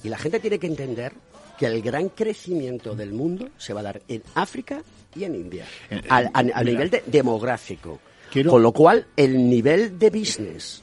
Y 0.02 0.08
la 0.08 0.16
gente 0.16 0.40
tiene 0.40 0.58
que 0.58 0.66
entender 0.66 1.12
que 1.60 1.66
el 1.66 1.82
gran 1.82 2.08
crecimiento 2.08 2.94
del 2.94 3.12
mundo 3.12 3.50
se 3.58 3.74
va 3.74 3.80
a 3.80 3.82
dar 3.82 4.00
en 4.08 4.22
África 4.34 4.82
y 5.14 5.24
en 5.24 5.34
India, 5.34 5.66
a, 6.08 6.42
nivel 6.64 6.88
de, 6.88 7.02
demográfico. 7.04 8.00
Con 8.48 8.62
lo 8.62 8.72
cual, 8.72 9.06
el 9.14 9.46
nivel 9.50 9.98
de 9.98 10.08
business 10.08 10.82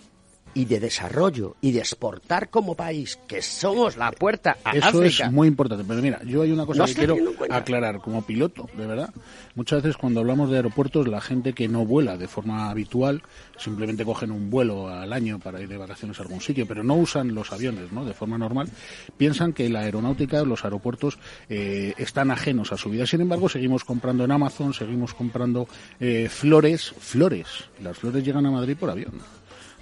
y 0.58 0.66
de 0.66 0.80
desarrollo 0.80 1.56
y 1.62 1.72
de 1.72 1.82
exportar 1.82 2.50
como 2.50 2.74
país, 2.74 3.20
que 3.28 3.44
somos 3.44 3.96
la 3.96 4.12
puerta 4.12 4.58
a 4.64 4.72
Eso 4.72 4.88
África. 4.88 5.28
es 5.28 5.32
muy 5.32 5.48
importante. 5.48 5.86
Pero 5.88 6.02
mira, 6.02 6.20
yo 6.24 6.42
hay 6.42 6.52
una 6.52 6.66
cosa 6.66 6.80
No 6.80 6.86
que 6.88 6.96
quiero 6.96 7.16
aclarar 7.52 8.00
como 8.00 8.24
piloto, 8.24 8.68
de 8.76 8.88
verdad. 8.88 9.14
Muchas 9.54 9.84
veces 9.84 9.98
cuando 9.98 10.22
hablamos 10.22 10.50
de 10.50 10.56
aeropuertos, 10.56 11.08
la 11.08 11.22
gente 11.22 11.54
que 11.54 11.68
no 11.68 11.86
vuela 11.86 12.18
de 12.18 12.28
forma 12.28 12.72
habitual 12.72 13.22
simplemente 13.60 14.04
cogen 14.04 14.32
un 14.32 14.50
vuelo 14.50 14.88
al 14.88 15.14
año 15.14 15.38
para 15.38 15.62
ir 15.62 15.70
de 15.70 15.78
vacaciones 15.78 16.20
a 16.20 16.24
algún 16.24 16.42
sitio, 16.42 16.66
pero 16.66 16.84
no 16.84 16.96
usan 16.96 17.36
los 17.36 17.52
aviones 17.52 17.92
¿no? 17.92 18.04
de 18.04 18.16
forma 18.16 18.40
normal, 18.40 18.68
piensan 19.16 19.54
que 19.54 19.70
la 19.70 19.82
aeronáutica, 19.82 20.42
los 20.42 20.64
aeropuertos 20.64 21.20
eh, 21.50 21.94
están 21.98 22.32
ajenos 22.32 22.72
a 22.72 22.78
su 22.78 22.90
vida. 22.90 23.06
Sin 23.06 23.22
embargo, 23.22 23.48
seguimos 23.48 23.84
comprando 23.84 24.24
en 24.24 24.32
Amazon, 24.32 24.74
seguimos 24.74 25.14
comprando 25.14 25.68
eh, 26.00 26.30
flores, 26.32 26.96
flores. 26.98 27.48
Las 27.84 28.00
flores 28.00 28.24
llegan 28.24 28.48
a 28.48 28.52
Madrid 28.52 28.76
por 28.76 28.90
avión. 28.90 29.22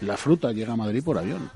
La 0.01 0.17
fruta 0.17 0.51
llega 0.51 0.73
a 0.73 0.77
Madrid 0.77 1.03
por 1.03 1.17
avión. 1.17 1.49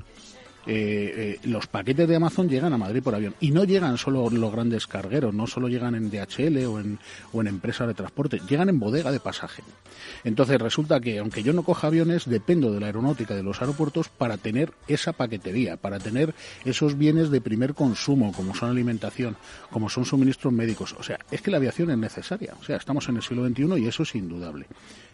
Eh, 0.72 1.40
eh, 1.42 1.48
los 1.48 1.68
paquetes 1.68 2.08
de 2.08 2.16
Amazon 2.16 2.50
llegan 2.50 2.74
a 2.74 2.78
Madrid 2.78 3.02
por 3.02 3.16
avión 3.16 3.34
y 3.40 3.50
no 3.52 3.64
llegan 3.64 3.98
solo 3.98 4.30
los 4.30 4.52
grandes 4.52 4.86
cargueros, 4.86 5.34
no 5.34 5.48
solo 5.48 5.68
llegan 5.68 5.96
en 5.96 6.12
DHL 6.12 6.58
o 6.66 6.80
en, 6.80 7.00
o 7.32 7.42
en 7.42 7.48
empresas 7.48 7.88
de 7.88 7.94
transporte, 7.94 8.40
llegan 8.48 8.70
en 8.70 8.78
bodega 8.78 9.12
de 9.12 9.20
pasaje. 9.20 9.64
Entonces 10.24 10.60
resulta 10.62 11.00
que 11.00 11.18
aunque 11.18 11.44
yo 11.44 11.54
no 11.54 11.64
coja 11.64 11.88
aviones, 11.88 12.26
dependo 12.26 12.72
de 12.72 12.82
la 12.82 12.88
aeronáutica 12.88 13.36
de 13.36 13.42
los 13.42 13.62
aeropuertos 13.62 14.10
para 14.10 14.38
tener 14.38 14.74
esa 14.88 15.14
paquetería, 15.14 15.78
para 15.78 15.98
tener 15.98 16.36
esos 16.66 16.98
bienes 16.98 17.32
de 17.32 17.42
primer 17.42 17.74
consumo, 17.74 18.32
como 18.32 18.54
son 18.54 18.70
alimentación, 18.70 19.38
como 19.72 19.90
son 19.90 20.06
suministros 20.06 20.54
médicos. 20.54 20.94
O 21.00 21.04
sea, 21.04 21.20
es 21.32 21.42
que 21.42 21.52
la 21.52 21.58
aviación 21.58 21.90
es 21.90 21.98
necesaria. 21.98 22.54
O 22.60 22.64
sea, 22.64 22.78
estamos 22.78 23.08
en 23.10 23.16
el 23.16 23.24
siglo 23.24 23.48
XXI 23.48 23.82
y 23.82 23.88
eso 23.88 24.04
es 24.04 24.14
indudable. 24.14 24.68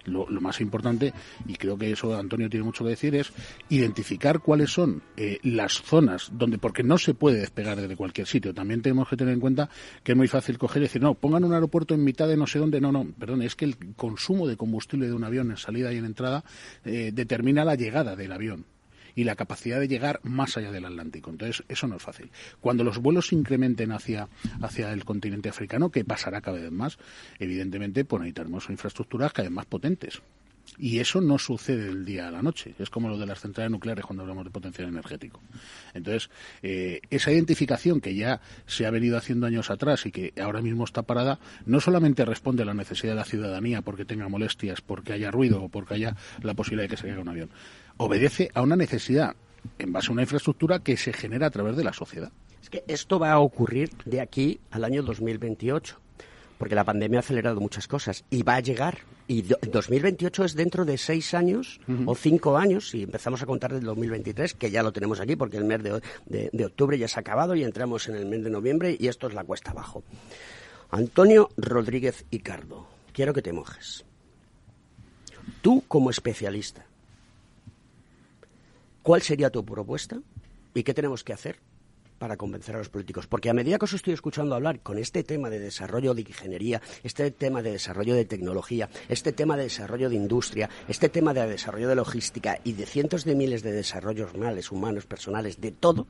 Lo, 0.06 0.30
lo 0.30 0.42
más 0.42 0.62
importante, 0.62 1.14
y 1.48 1.56
creo 1.56 1.78
que 1.78 1.92
eso 1.92 2.16
Antonio 2.16 2.50
tiene 2.50 2.64
mucho 2.64 2.84
que 2.84 2.92
decir, 2.92 3.16
es 3.16 3.32
identificar 3.70 4.40
cuáles 4.40 4.72
son 4.72 5.02
eh, 5.18 5.40
las 5.44 5.82
zonas 5.82 6.30
donde, 6.34 6.58
porque 6.58 6.84
no 6.84 6.98
se 6.98 7.14
puede 7.14 7.40
despegar 7.40 7.80
desde 7.80 7.96
cualquier 7.96 8.28
sitio. 8.28 8.54
También 8.54 8.82
tenemos 8.82 9.08
que 9.10 9.18
tener 9.18 9.34
en 9.34 9.40
cuenta 9.40 9.70
que 10.04 10.14
es 10.14 10.18
muy 10.18 10.28
fácil 10.28 10.58
coger 10.58 10.84
y 10.84 10.86
decir, 10.86 11.02
no, 11.02 11.16
pongan 11.16 11.44
un 11.44 11.54
aeropuerto 11.54 11.94
en 11.94 12.04
mitad 12.04 12.28
de 12.28 12.38
no 12.38 12.48
sé 12.48 12.60
dónde. 12.60 12.82
No, 12.82 12.92
no, 12.92 13.06
perdón, 13.18 13.42
es 13.42 13.56
que 13.56 13.66
el 13.66 13.78
consumo 13.96 14.48
de 14.48 14.58
combustible 14.58 15.08
de 15.08 15.14
un 15.14 15.24
avión 15.24 15.52
en 15.52 15.58
salida 15.58 15.94
y 15.94 15.98
en 15.98 16.06
entrada 16.06 16.44
eh, 16.84 17.12
determina 17.14 17.66
la 17.66 17.76
llegada 17.76 18.16
del 18.16 18.32
avión 18.32 18.66
y 19.16 19.24
la 19.24 19.36
capacidad 19.36 19.80
de 19.80 19.88
llegar 19.88 20.20
más 20.24 20.58
allá 20.58 20.72
del 20.72 20.86
Atlántico. 20.86 21.30
Entonces, 21.30 21.64
eso 21.68 21.88
no 21.88 21.96
es 21.96 22.04
fácil. 22.04 22.30
Cuando 22.62 22.84
los 22.84 23.00
vuelos 23.00 23.28
se 23.28 23.36
incrementen 23.36 23.92
hacia, 23.92 24.28
hacia 24.62 24.92
el 24.92 25.06
continente 25.06 25.50
africano, 25.50 25.90
que 25.90 26.04
pasará 26.04 26.42
cada 26.42 26.60
vez 26.60 26.72
más, 26.72 26.98
evidentemente, 27.40 28.06
pues 28.06 28.22
necesitaremos 28.22 28.70
infraestructuras 28.70 29.34
cada 29.34 29.48
vez 29.48 29.56
más 29.56 29.66
potentes. 29.66 30.22
Y 30.78 31.00
eso 31.00 31.22
no 31.22 31.38
sucede 31.38 31.86
del 31.86 32.06
día 32.06 32.28
a 32.28 32.32
la 32.32 32.42
noche. 32.42 32.74
Es 32.80 32.90
como 32.90 33.08
lo 33.08 33.18
de 33.18 33.26
las 33.26 33.40
centrales 33.40 33.72
nucleares 33.72 34.06
cuando 34.06 34.24
hablamos 34.24 34.46
de 34.46 34.52
potencial 34.52 34.88
energético. 34.88 35.40
Entonces, 35.94 36.30
eh, 36.64 37.02
esa 37.10 37.32
identificación 37.32 38.02
que 38.02 38.16
ya 38.16 38.42
se 38.66 38.86
ha 38.86 38.92
venido 38.92 39.18
haciendo 39.18 39.46
años 39.48 39.70
atrás 39.70 40.06
y 40.06 40.12
que 40.12 40.34
ahora 40.42 40.62
mismo 40.62 40.84
está 40.84 41.04
parada, 41.04 41.40
no 41.66 41.80
solamente 41.80 42.26
responde 42.26 42.64
a 42.64 42.66
la 42.66 42.74
necesidad 42.74 43.14
de 43.14 43.18
la 43.18 43.26
ciudadanía 43.26 43.82
porque 43.82 44.06
tenga 44.06 44.28
molestias, 44.28 44.82
porque 44.82 45.14
haya 45.14 45.32
ruido 45.32 45.64
o 45.64 45.70
porque 45.70 45.94
haya 45.94 46.16
la 46.42 46.54
posibilidad 46.54 46.86
de 46.86 46.90
que 46.90 46.98
se 46.98 47.08
caiga 47.08 47.22
un 47.22 47.30
avión. 47.30 47.50
Obedece 47.98 48.50
a 48.54 48.62
una 48.62 48.76
necesidad 48.76 49.36
en 49.80 49.92
base 49.94 50.10
a 50.10 50.12
una 50.12 50.22
infraestructura 50.24 50.80
que 50.80 50.98
se 50.98 51.14
genera 51.14 51.48
a 51.48 51.52
través 51.52 51.76
de 51.76 51.84
la 51.84 51.94
sociedad. 51.94 52.32
Es 52.62 52.70
que 52.70 52.84
esto 52.88 53.20
va 53.20 53.32
a 53.32 53.40
ocurrir 53.40 53.92
de 54.06 54.22
aquí 54.22 54.60
al 54.72 54.84
año 54.84 55.02
2028, 55.04 55.98
porque 56.58 56.76
la 56.76 56.84
pandemia 56.84 57.20
ha 57.20 57.22
acelerado 57.22 57.60
muchas 57.60 57.88
cosas 57.88 58.24
y 58.30 58.44
va 58.44 58.56
a 58.56 58.60
llegar. 58.60 59.00
Y 59.28 59.42
do- 59.44 59.58
2028 59.72 60.46
es 60.46 60.54
dentro 60.56 60.86
de 60.86 60.98
seis 60.98 61.34
años 61.34 61.80
o 62.06 62.16
cinco 62.16 62.58
años, 62.58 62.90
si 62.90 63.04
empezamos 63.04 63.42
a 63.42 63.46
contar 63.46 63.74
del 63.74 63.84
2023, 63.84 64.54
que 64.54 64.70
ya 64.72 64.84
lo 64.84 64.92
tenemos 64.94 65.20
aquí, 65.20 65.36
porque 65.36 65.58
el 65.58 65.66
mes 65.66 65.82
de, 65.84 66.02
de- 66.28 66.50
de 66.52 66.66
octubre 66.66 66.98
ya 66.98 67.08
se 67.08 67.20
ha 67.20 67.22
acabado 67.22 67.56
y 67.56 67.64
entramos 67.64 68.08
en 68.08 68.16
el 68.16 68.26
mes 68.26 68.44
de 68.44 68.50
noviembre 68.52 68.96
y 69.00 69.08
esto 69.08 69.28
es 69.28 69.34
la 69.34 69.44
cuesta 69.44 69.72
abajo. 69.72 70.04
Antonio 70.92 71.50
Rodríguez 71.58 72.26
Icardo, 72.30 72.88
quiero 73.14 73.34
que 73.34 73.42
te 73.42 73.52
mojes. 73.54 74.06
Tú 75.62 75.84
como 75.88 76.10
especialista, 76.10 76.86
¿cuál 79.06 79.22
sería 79.22 79.52
tu 79.52 79.64
propuesta 79.64 80.20
y 80.74 80.82
qué 80.82 80.96
tenemos 80.96 81.24
que 81.24 81.32
hacer 81.32 81.60
para 82.18 82.38
convencer 82.38 82.74
a 82.74 82.80
los 82.80 82.90
políticos? 82.90 83.28
Porque 83.28 83.52
a 83.52 83.54
medida 83.54 83.78
que 83.78 83.86
os 83.86 83.94
estoy 83.94 84.16
escuchando 84.16 84.56
hablar 84.56 84.80
con 84.80 84.98
este 84.98 85.24
tema 85.24 85.52
de 85.52 85.60
desarrollo 85.60 86.16
de 86.16 86.22
ingeniería, 86.22 86.82
este 87.04 87.30
tema 87.30 87.62
de 87.62 87.74
desarrollo 87.74 88.16
de 88.16 88.26
tecnología, 88.26 88.90
este 89.08 89.32
tema 89.32 89.58
de 89.58 89.64
desarrollo 89.64 90.10
de 90.10 90.16
industria, 90.16 90.72
este 90.88 91.10
tema 91.10 91.36
de 91.36 91.46
desarrollo 91.46 91.88
de 91.88 91.94
logística 91.94 92.60
y 92.64 92.74
de 92.74 92.88
cientos 92.88 93.26
de 93.26 93.36
miles 93.36 93.62
de 93.62 93.74
desarrollos 93.74 94.36
males, 94.36 94.72
humanos, 94.72 95.06
personales, 95.06 95.62
de 95.62 95.72
todo, 95.72 96.08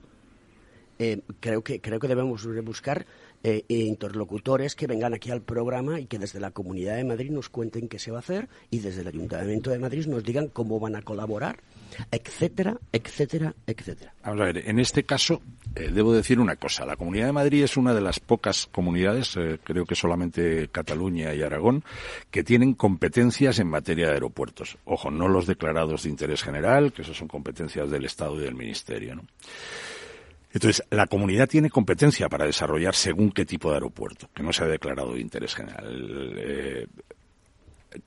eh, 0.98 1.20
creo 1.42 1.66
que 1.66 1.82
creo 1.82 2.00
que 2.00 2.08
debemos 2.08 2.48
buscar 2.64 3.06
eh, 3.48 3.64
interlocutores 3.68 4.74
que 4.74 4.88
vengan 4.88 5.14
aquí 5.14 5.30
al 5.30 5.44
programa 5.44 6.00
y 6.00 6.08
que 6.08 6.18
desde 6.18 6.40
la 6.40 6.50
Comunidad 6.50 6.96
de 6.96 7.04
Madrid 7.04 7.30
nos 7.30 7.48
cuenten 7.48 7.88
qué 7.88 8.00
se 8.00 8.10
va 8.10 8.18
a 8.18 8.22
hacer 8.22 8.50
y 8.72 8.80
desde 8.80 9.02
el 9.02 9.08
Ayuntamiento 9.08 9.70
de 9.70 9.78
Madrid 9.78 10.08
nos 10.08 10.24
digan 10.24 10.48
cómo 10.48 10.80
van 10.80 10.96
a 10.96 11.04
colaborar, 11.04 11.60
etcétera, 12.10 12.76
etcétera, 12.92 13.54
etcétera. 13.68 14.16
Vamos 14.24 14.42
a 14.42 14.46
ver, 14.46 14.68
en 14.68 14.80
este 14.80 15.04
caso 15.04 15.44
eh, 15.76 15.92
debo 15.94 16.12
decir 16.12 16.40
una 16.40 16.56
cosa. 16.56 16.88
La 16.88 16.96
Comunidad 16.96 17.28
de 17.28 17.34
Madrid 17.34 17.64
es 17.64 17.78
una 17.78 17.94
de 17.94 18.02
las 18.02 18.20
pocas 18.20 18.66
comunidades, 18.66 19.38
eh, 19.38 19.60
creo 19.64 19.86
que 19.86 19.94
solamente 19.94 20.70
Cataluña 20.70 21.32
y 21.36 21.44
Aragón, 21.44 21.84
que 22.32 22.44
tienen 22.44 22.74
competencias 22.74 23.60
en 23.60 23.68
materia 23.68 24.08
de 24.08 24.14
aeropuertos. 24.14 24.80
Ojo, 24.86 25.12
no 25.12 25.28
los 25.28 25.46
declarados 25.46 26.02
de 26.02 26.10
interés 26.10 26.42
general, 26.42 26.94
que 26.94 27.04
eso 27.04 27.14
son 27.14 27.28
competencias 27.28 27.92
del 27.92 28.06
Estado 28.06 28.38
y 28.40 28.44
del 28.44 28.56
Ministerio. 28.56 29.18
¿no? 29.18 29.22
Entonces, 30.56 30.86
la 30.90 31.06
comunidad 31.06 31.50
tiene 31.50 31.70
competencia 31.70 32.30
para 32.30 32.46
desarrollar 32.46 32.96
según 32.96 33.30
qué 33.30 33.46
tipo 33.46 33.68
de 33.68 33.76
aeropuerto, 33.76 34.30
que 34.34 34.42
no 34.42 34.54
se 34.54 34.64
ha 34.64 34.68
declarado 34.68 35.14
de 35.14 35.20
interés 35.20 35.54
general. 35.54 36.34
Eh, 36.38 36.88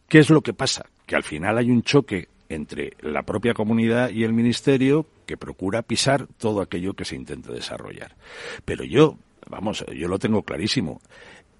¿Qué 0.09 0.19
es 0.19 0.31
lo 0.31 0.41
que 0.41 0.55
pasa? 0.55 0.87
Que 1.05 1.15
al 1.15 1.25
final 1.25 1.59
hay 1.59 1.71
un 1.71 1.83
choque 1.83 2.29
entre 2.49 2.95
la 3.03 3.23
propia 3.23 3.53
comunidad 3.53 4.09
y 4.09 4.25
el 4.25 4.33
ministerio 4.33 5.05
que 5.27 5.37
procura 5.37 5.83
pisar 5.83 6.27
todo 6.39 6.63
aquello 6.63 6.95
que 6.95 7.05
se 7.05 7.17
intenta 7.17 7.53
desarrollar. 7.53 8.17
Pero 8.65 8.83
yo, 8.83 9.19
vamos, 9.47 9.85
yo 9.95 10.09
lo 10.09 10.19
tengo 10.19 10.43
clarísimo. 10.43 11.03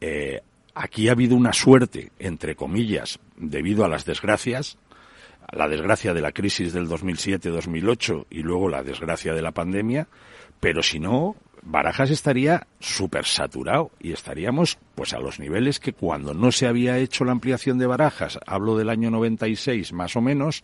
Eh, 0.01 0.41
aquí 0.75 1.11
ha 1.11 1.13
habido 1.13 1.37
una 1.37 1.53
suerte, 1.53 2.13
entre 2.19 2.57
comillas, 2.57 3.19
debido 3.37 3.85
a 3.85 3.89
las 3.89 4.07
desgracias, 4.07 4.79
la 5.53 5.69
desgracia 5.69 6.15
de 6.15 6.23
la 6.23 6.33
crisis 6.33 6.73
del 6.73 6.89
2007-2008 6.89 8.25
y 8.31 8.43
luego 8.43 8.71
la 8.71 8.83
desgracia 8.83 9.35
de 9.35 9.43
la 9.43 9.53
pandemia, 9.53 10.09
pero 10.61 10.83
si 10.83 10.99
no, 10.99 11.37
Barajas 11.63 12.11
estaría 12.11 12.67
súper 12.81 13.25
saturado 13.25 13.91
y 14.01 14.13
estaríamos 14.13 14.79
pues 14.95 15.13
a 15.13 15.19
los 15.19 15.39
niveles 15.39 15.81
que 15.81 15.93
cuando 15.93 16.33
no 16.35 16.51
se 16.51 16.67
había 16.67 16.99
hecho 16.99 17.25
la 17.25 17.33
ampliación 17.33 17.79
de 17.79 17.87
Barajas, 17.87 18.39
hablo 18.47 18.77
del 18.77 18.89
año 18.89 19.11
96 19.11 19.93
más 19.93 20.17
o 20.17 20.21
menos, 20.21 20.63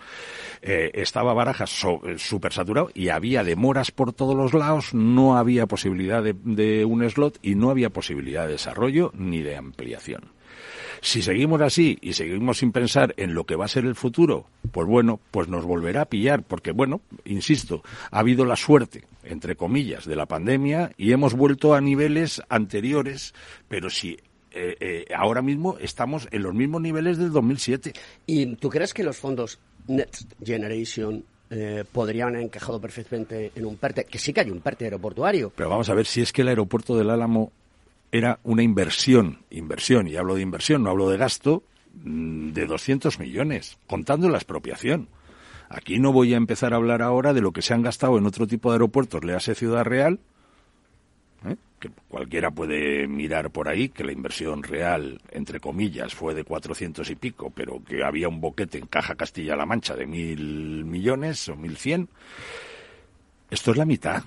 eh, 0.62 0.90
estaba 0.94 1.35
Barajas 1.35 1.70
súper 2.16 2.52
saturado 2.52 2.90
y 2.94 3.09
había 3.09 3.44
demoras 3.44 3.90
por 3.90 4.12
todos 4.12 4.35
los 4.35 4.54
lados, 4.54 4.94
no 4.94 5.37
había 5.37 5.66
posibilidad 5.66 6.22
de 6.22 6.85
un 6.85 7.09
slot 7.09 7.38
y 7.42 7.54
no 7.54 7.70
había 7.70 7.90
posibilidad 7.90 8.46
de 8.46 8.52
desarrollo 8.52 9.12
ni 9.14 9.42
de 9.42 9.57
ampliación. 9.57 10.34
Si 11.05 11.21
seguimos 11.21 11.61
así 11.61 11.99
y 12.01 12.14
seguimos 12.14 12.57
sin 12.59 12.73
pensar 12.73 13.12
en 13.19 13.35
lo 13.35 13.45
que 13.45 13.57
va 13.57 13.67
a 13.67 13.69
ser 13.69 13.85
el 13.85 13.95
futuro, 13.95 14.47
pues 14.73 14.88
bueno, 14.88 15.21
pues 15.31 15.49
nos 15.49 15.67
volverá 15.67 16.01
a 16.01 16.05
pillar, 16.07 16.43
porque 16.43 16.73
bueno, 16.73 17.03
insisto, 17.27 17.83
ha 18.11 18.21
habido 18.21 18.47
la 18.47 18.57
suerte, 18.57 19.05
entre 19.23 19.55
comillas, 19.55 20.07
de 20.07 20.17
la 20.17 20.25
pandemia 20.25 20.93
y 20.97 21.12
hemos 21.12 21.35
vuelto 21.35 21.75
a 21.75 21.83
niveles 21.83 22.40
anteriores, 22.49 23.35
pero 23.69 23.90
si 23.90 24.12
eh, 24.51 24.77
eh, 24.81 25.05
ahora 25.14 25.43
mismo 25.43 25.77
estamos 25.79 26.27
en 26.31 26.43
los 26.43 26.55
mismos 26.55 26.81
niveles 26.81 27.19
del 27.19 27.33
2007. 27.33 27.93
¿Y 28.25 28.57
tú 28.57 28.71
crees 28.71 28.95
que 28.95 29.05
los 29.05 29.19
fondos 29.19 29.59
Next 29.87 30.33
Generation 30.43 31.23
eh, 31.51 31.85
podrían 31.93 32.31
haber 32.31 32.45
encajado 32.45 32.81
perfectamente 32.81 33.53
en 33.55 33.67
un 33.67 33.77
PERTE? 33.77 34.07
Que 34.07 34.19
sí 34.19 34.33
que 34.33 34.40
hay 34.40 34.51
un 34.51 34.61
PERTE 34.61 34.87
aeroportuario. 34.87 35.53
Pero 35.55 35.69
vamos 35.69 35.90
a 35.90 35.95
ver, 35.95 36.07
si 36.07 36.23
es 36.23 36.33
que 36.33 36.40
el 36.40 36.49
aeropuerto 36.49 36.97
del 36.97 37.11
Álamo 37.11 37.53
era 38.14 38.38
una 38.44 38.62
inversión, 38.62 39.40
inversión, 39.50 40.07
y 40.07 40.14
hablo 40.14 40.37
de 40.37 40.42
inversión, 40.42 40.85
no 40.85 40.90
hablo 40.90 41.11
de 41.11 41.16
gasto, 41.16 41.64
mm, 41.94 42.53
de 42.53 42.64
200 42.64 43.18
millones, 43.18 43.77
contando 43.88 44.29
la 44.29 44.38
expropiación. 44.38 45.09
Aquí 45.68 45.98
no 45.98 46.12
voy 46.12 46.33
a 46.33 46.37
empezar 46.37 46.72
a 46.72 46.77
hablar 46.77 47.03
ahora 47.03 47.33
de 47.35 47.40
lo 47.40 47.50
que 47.50 47.61
se 47.61 47.74
han 47.74 47.83
gastado 47.83 48.16
en 48.16 48.24
otro 48.24 48.46
tipo 48.46 48.70
de 48.70 48.77
aeropuertos, 48.77 49.24
le 49.24 49.35
hace 49.35 49.57
Ciudad 49.57 49.83
Real, 49.83 50.20
¿eh? 51.44 51.57
que 51.81 51.90
cualquiera 52.07 52.53
puede 52.53 53.09
mirar 53.09 53.50
por 53.50 53.68
ahí 53.68 53.88
que 53.88 54.05
la 54.05 54.12
inversión 54.12 54.62
real, 54.62 55.20
entre 55.33 55.59
comillas, 55.59 56.14
fue 56.14 56.37
de 56.37 56.44
400 56.44 57.11
y 57.11 57.16
pico, 57.16 57.50
pero 57.50 57.83
que 57.83 58.05
había 58.05 58.29
un 58.29 58.40
boquete 58.40 58.79
en 58.79 58.87
Caja 58.87 59.16
Castilla-La 59.16 59.66
Mancha 59.66 59.96
de 59.96 60.07
mil 60.07 60.85
millones 60.85 61.48
o 61.48 61.57
mil 61.57 61.77
cien. 61.77 62.09
Esto 63.50 63.72
es 63.72 63.77
la 63.77 63.85
mitad. 63.85 64.22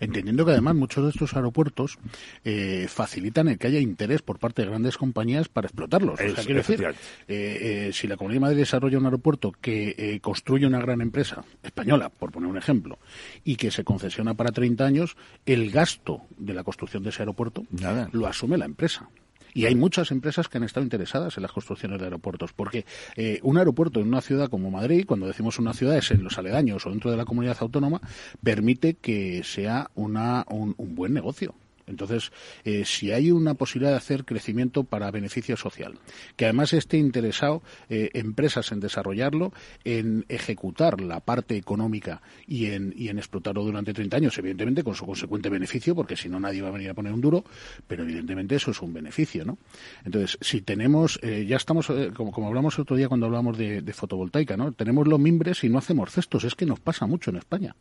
Entendiendo 0.00 0.44
que 0.44 0.52
además 0.52 0.74
muchos 0.74 1.04
de 1.04 1.10
estos 1.10 1.34
aeropuertos 1.34 1.98
eh, 2.44 2.86
facilitan 2.88 3.48
el 3.48 3.58
que 3.58 3.66
haya 3.66 3.80
interés 3.80 4.22
por 4.22 4.38
parte 4.38 4.62
de 4.62 4.68
grandes 4.68 4.96
compañías 4.96 5.48
para 5.48 5.66
explotarlos. 5.66 6.20
o 6.20 6.34
sea, 6.34 6.44
quiero 6.44 6.60
decir, 6.60 6.82
eh, 6.82 6.94
eh, 7.28 7.90
si 7.92 8.06
la 8.06 8.16
Comunidad 8.16 8.36
de 8.36 8.40
Madrid 8.40 8.58
desarrolla 8.58 8.98
un 8.98 9.04
aeropuerto 9.04 9.52
que 9.60 10.18
construye 10.22 10.66
una 10.66 10.80
gran 10.80 11.00
empresa 11.00 11.44
española, 11.62 12.08
por 12.08 12.32
poner 12.32 12.48
un 12.48 12.56
ejemplo, 12.56 12.98
y 13.44 13.56
que 13.56 13.70
se 13.70 13.84
concesiona 13.84 14.34
para 14.34 14.50
30 14.50 14.84
años, 14.84 15.16
el 15.46 15.70
gasto 15.70 16.22
de 16.36 16.54
la 16.54 16.64
construcción 16.64 17.02
de 17.02 17.10
ese 17.10 17.22
aeropuerto 17.22 17.64
lo 18.12 18.26
asume 18.26 18.58
la 18.58 18.64
empresa. 18.64 19.08
Y 19.54 19.66
hay 19.66 19.74
muchas 19.74 20.10
empresas 20.10 20.48
que 20.48 20.58
han 20.58 20.64
estado 20.64 20.84
interesadas 20.84 21.36
en 21.36 21.42
las 21.42 21.52
construcciones 21.52 21.98
de 21.98 22.04
aeropuertos, 22.04 22.52
porque 22.52 22.84
eh, 23.16 23.40
un 23.42 23.58
aeropuerto 23.58 24.00
en 24.00 24.08
una 24.08 24.20
ciudad 24.20 24.48
como 24.48 24.70
Madrid, 24.70 25.04
cuando 25.06 25.26
decimos 25.26 25.58
una 25.58 25.72
ciudad 25.72 25.96
es 25.96 26.10
en 26.10 26.24
los 26.24 26.38
aledaños 26.38 26.86
o 26.86 26.90
dentro 26.90 27.10
de 27.10 27.16
la 27.16 27.24
comunidad 27.24 27.56
autónoma, 27.60 28.00
permite 28.42 28.94
que 28.94 29.42
sea 29.44 29.90
una, 29.94 30.44
un 30.48 30.74
buen 30.94 31.12
negocio. 31.12 31.54
Entonces, 31.90 32.32
eh, 32.64 32.84
si 32.86 33.12
hay 33.12 33.30
una 33.30 33.54
posibilidad 33.54 33.90
de 33.90 33.98
hacer 33.98 34.24
crecimiento 34.24 34.84
para 34.84 35.10
beneficio 35.10 35.56
social, 35.56 35.98
que 36.36 36.46
además 36.46 36.72
esté 36.72 36.96
interesado 36.96 37.62
eh, 37.88 38.10
empresas 38.14 38.72
en 38.72 38.80
desarrollarlo, 38.80 39.52
en 39.84 40.24
ejecutar 40.28 41.00
la 41.00 41.20
parte 41.20 41.56
económica 41.56 42.22
y 42.46 42.66
en, 42.66 42.94
y 42.96 43.08
en 43.08 43.18
explotarlo 43.18 43.64
durante 43.64 43.92
30 43.92 44.16
años, 44.16 44.38
evidentemente 44.38 44.84
con 44.84 44.94
su 44.94 45.04
consecuente 45.04 45.48
beneficio, 45.48 45.94
porque 45.94 46.16
si 46.16 46.28
no 46.28 46.40
nadie 46.40 46.62
va 46.62 46.68
a 46.68 46.72
venir 46.72 46.90
a 46.90 46.94
poner 46.94 47.12
un 47.12 47.20
duro, 47.20 47.44
pero 47.86 48.04
evidentemente 48.04 48.54
eso 48.54 48.70
es 48.70 48.80
un 48.80 48.92
beneficio, 48.92 49.44
¿no? 49.44 49.58
Entonces, 50.04 50.38
si 50.40 50.60
tenemos, 50.62 51.18
eh, 51.22 51.44
ya 51.46 51.56
estamos, 51.56 51.92
como, 52.14 52.30
como 52.30 52.46
hablamos 52.46 52.76
el 52.76 52.82
otro 52.82 52.96
día 52.96 53.08
cuando 53.08 53.26
hablamos 53.26 53.58
de, 53.58 53.90
fotovoltaica, 53.92 54.56
¿no? 54.56 54.70
Tenemos 54.72 55.08
los 55.08 55.18
mimbres 55.18 55.64
y 55.64 55.68
no 55.68 55.78
hacemos 55.78 56.12
cestos, 56.12 56.44
es 56.44 56.54
que 56.54 56.64
nos 56.64 56.78
pasa 56.78 57.06
mucho 57.06 57.30
en 57.30 57.36
España. 57.36 57.74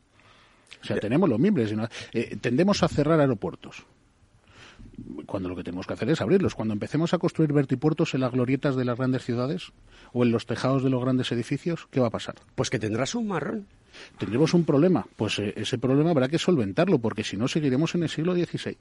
O 0.81 0.85
sea, 0.85 0.97
tenemos 0.99 1.29
los 1.29 1.39
mimbres. 1.39 1.73
y 2.13 2.35
tendemos 2.37 2.81
a 2.83 2.87
cerrar 2.87 3.19
aeropuertos 3.19 3.85
cuando 5.25 5.49
lo 5.49 5.55
que 5.55 5.63
tenemos 5.63 5.87
que 5.87 5.93
hacer 5.93 6.09
es 6.09 6.21
abrirlos. 6.21 6.55
Cuando 6.55 6.73
empecemos 6.73 7.13
a 7.13 7.17
construir 7.17 7.53
vertipuertos 7.53 8.13
en 8.13 8.21
las 8.21 8.31
glorietas 8.31 8.75
de 8.75 8.85
las 8.85 8.97
grandes 8.97 9.23
ciudades 9.23 9.71
o 10.13 10.23
en 10.23 10.31
los 10.31 10.45
tejados 10.45 10.83
de 10.83 10.89
los 10.89 11.01
grandes 11.01 11.31
edificios, 11.31 11.87
¿qué 11.91 11.99
va 11.99 12.07
a 12.07 12.11
pasar? 12.11 12.35
Pues 12.55 12.69
que 12.69 12.79
tendrás 12.79 13.15
un 13.15 13.27
marrón. 13.27 13.67
Tendremos 14.17 14.53
un 14.53 14.65
problema. 14.65 15.05
Pues 15.15 15.39
eh, 15.39 15.53
ese 15.57 15.77
problema 15.77 16.11
habrá 16.11 16.27
que 16.27 16.39
solventarlo, 16.39 16.99
porque 16.99 17.23
si 17.23 17.37
no 17.37 17.47
seguiremos 17.47 17.95
en 17.95 18.03
el 18.03 18.09
siglo 18.09 18.33
XVI. 18.33 18.77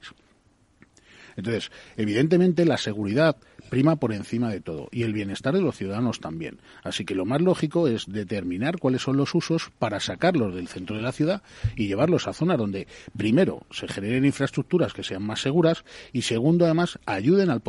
Entonces, 1.39 1.71
evidentemente 1.97 2.65
la 2.65 2.77
seguridad 2.77 3.37
prima 3.71 3.97
por 3.97 4.13
encima 4.13 4.51
de 4.51 4.61
todo 4.61 4.89
y 4.91 5.03
el 5.03 5.13
bienestar 5.13 5.55
de 5.55 5.61
los 5.61 5.77
ciudadanos 5.77 6.21
también. 6.21 6.59
Así 6.83 7.05
que 7.05 7.15
lo 7.15 7.25
más 7.25 7.41
lógico 7.41 7.87
es 7.89 8.07
determinar 8.07 8.79
cuáles 8.79 9.03
son 9.03 9.17
los 9.17 9.35
usos 9.35 9.71
para 9.79 10.01
sacarlos 10.01 10.55
del 10.55 10.69
centro 10.69 10.97
de 10.97 11.03
la 11.03 11.13
ciudad 11.13 11.43
y 11.77 11.87
llevarlos 11.87 12.27
a 12.27 12.33
zonas 12.33 12.59
donde, 12.59 12.89
primero, 13.17 13.63
se 13.71 13.87
generen 13.89 14.25
infraestructuras 14.25 14.93
que 14.93 15.05
sean 15.05 15.23
más 15.23 15.41
seguras 15.41 15.85
y, 16.13 16.23
segundo, 16.23 16.65
además, 16.65 16.99
ayuden 17.07 17.51
al 17.51 17.63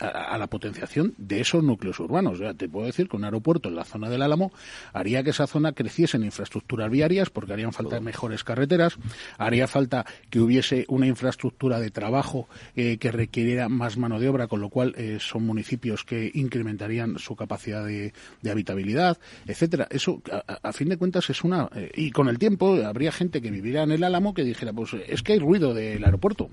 a, 0.00 0.38
la 0.38 0.46
potenciación 0.48 1.14
de 1.16 1.40
esos 1.40 1.62
núcleos 1.62 1.98
urbanos. 2.00 2.38
Ya 2.38 2.52
te 2.54 2.68
puedo 2.68 2.86
decir 2.86 3.08
que 3.08 3.16
un 3.16 3.24
aeropuerto 3.24 3.68
en 3.68 3.76
la 3.76 3.84
zona 3.84 4.10
del 4.10 4.22
Álamo 4.22 4.52
haría 4.92 5.22
que 5.22 5.30
esa 5.30 5.46
zona 5.46 5.72
creciese 5.72 6.16
en 6.16 6.24
infraestructuras 6.24 6.90
viarias 6.90 7.30
porque 7.30 7.52
harían 7.52 7.72
falta 7.72 8.00
mejores 8.00 8.44
carreteras, 8.44 8.98
haría 9.38 9.68
falta 9.68 10.04
que 10.28 10.40
hubiese 10.40 10.84
una 10.88 11.06
infraestructura 11.06 11.80
de 11.80 11.90
trabajo 11.90 12.48
eh, 12.74 12.98
que 12.98 13.05
requiriera 13.10 13.68
más 13.68 13.96
mano 13.96 14.18
de 14.18 14.28
obra, 14.28 14.46
con 14.46 14.60
lo 14.60 14.68
cual 14.68 14.94
eh, 14.96 15.18
son 15.20 15.44
municipios 15.44 16.04
que 16.04 16.30
incrementarían 16.34 17.18
su 17.18 17.36
capacidad 17.36 17.84
de, 17.84 18.12
habitabilidad, 18.50 19.18
etcétera. 19.46 19.86
Eso, 19.90 20.22
a, 20.62 20.72
fin 20.72 20.88
de 20.88 20.96
cuentas, 20.96 21.28
es 21.30 21.44
una. 21.44 21.68
Eh, 21.74 21.90
y 21.94 22.10
con 22.10 22.28
el 22.28 22.38
tiempo 22.38 22.74
habría 22.84 23.12
gente 23.12 23.40
que 23.40 23.50
viviera 23.50 23.82
en 23.82 23.92
el 23.92 24.04
Álamo 24.04 24.34
que 24.34 24.44
dijera, 24.44 24.72
pues 24.72 24.94
es 24.94 25.22
que 25.22 25.34
hay 25.34 25.38
ruido 25.38 25.74
del 25.74 26.04
aeropuerto. 26.04 26.48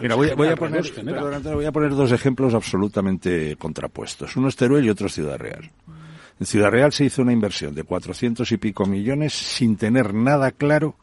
Mira, 0.00 0.14
voy, 0.14 0.28
a 0.28 0.36
poner, 0.56 0.84
voy 1.54 1.64
a 1.64 1.72
poner 1.72 1.90
dos 1.90 2.12
ejemplos 2.12 2.54
absolutamente 2.54 3.56
contrapuestos. 3.56 4.36
Uno 4.36 4.48
es 4.48 4.56
Teruel 4.56 4.84
y 4.84 4.90
otro 4.90 5.06
es 5.06 5.14
Ciudad 5.14 5.38
Real. 5.38 5.70
En 6.40 6.46
Ciudad 6.46 6.70
Real 6.70 6.92
se 6.92 7.04
hizo 7.04 7.22
una 7.22 7.32
inversión 7.32 7.74
de 7.74 7.84
cuatrocientos 7.84 8.50
y 8.52 8.56
pico 8.56 8.86
millones 8.86 9.32
sin 9.32 9.76
tener 9.76 10.12
nada 10.14 10.50
claro 10.50 10.96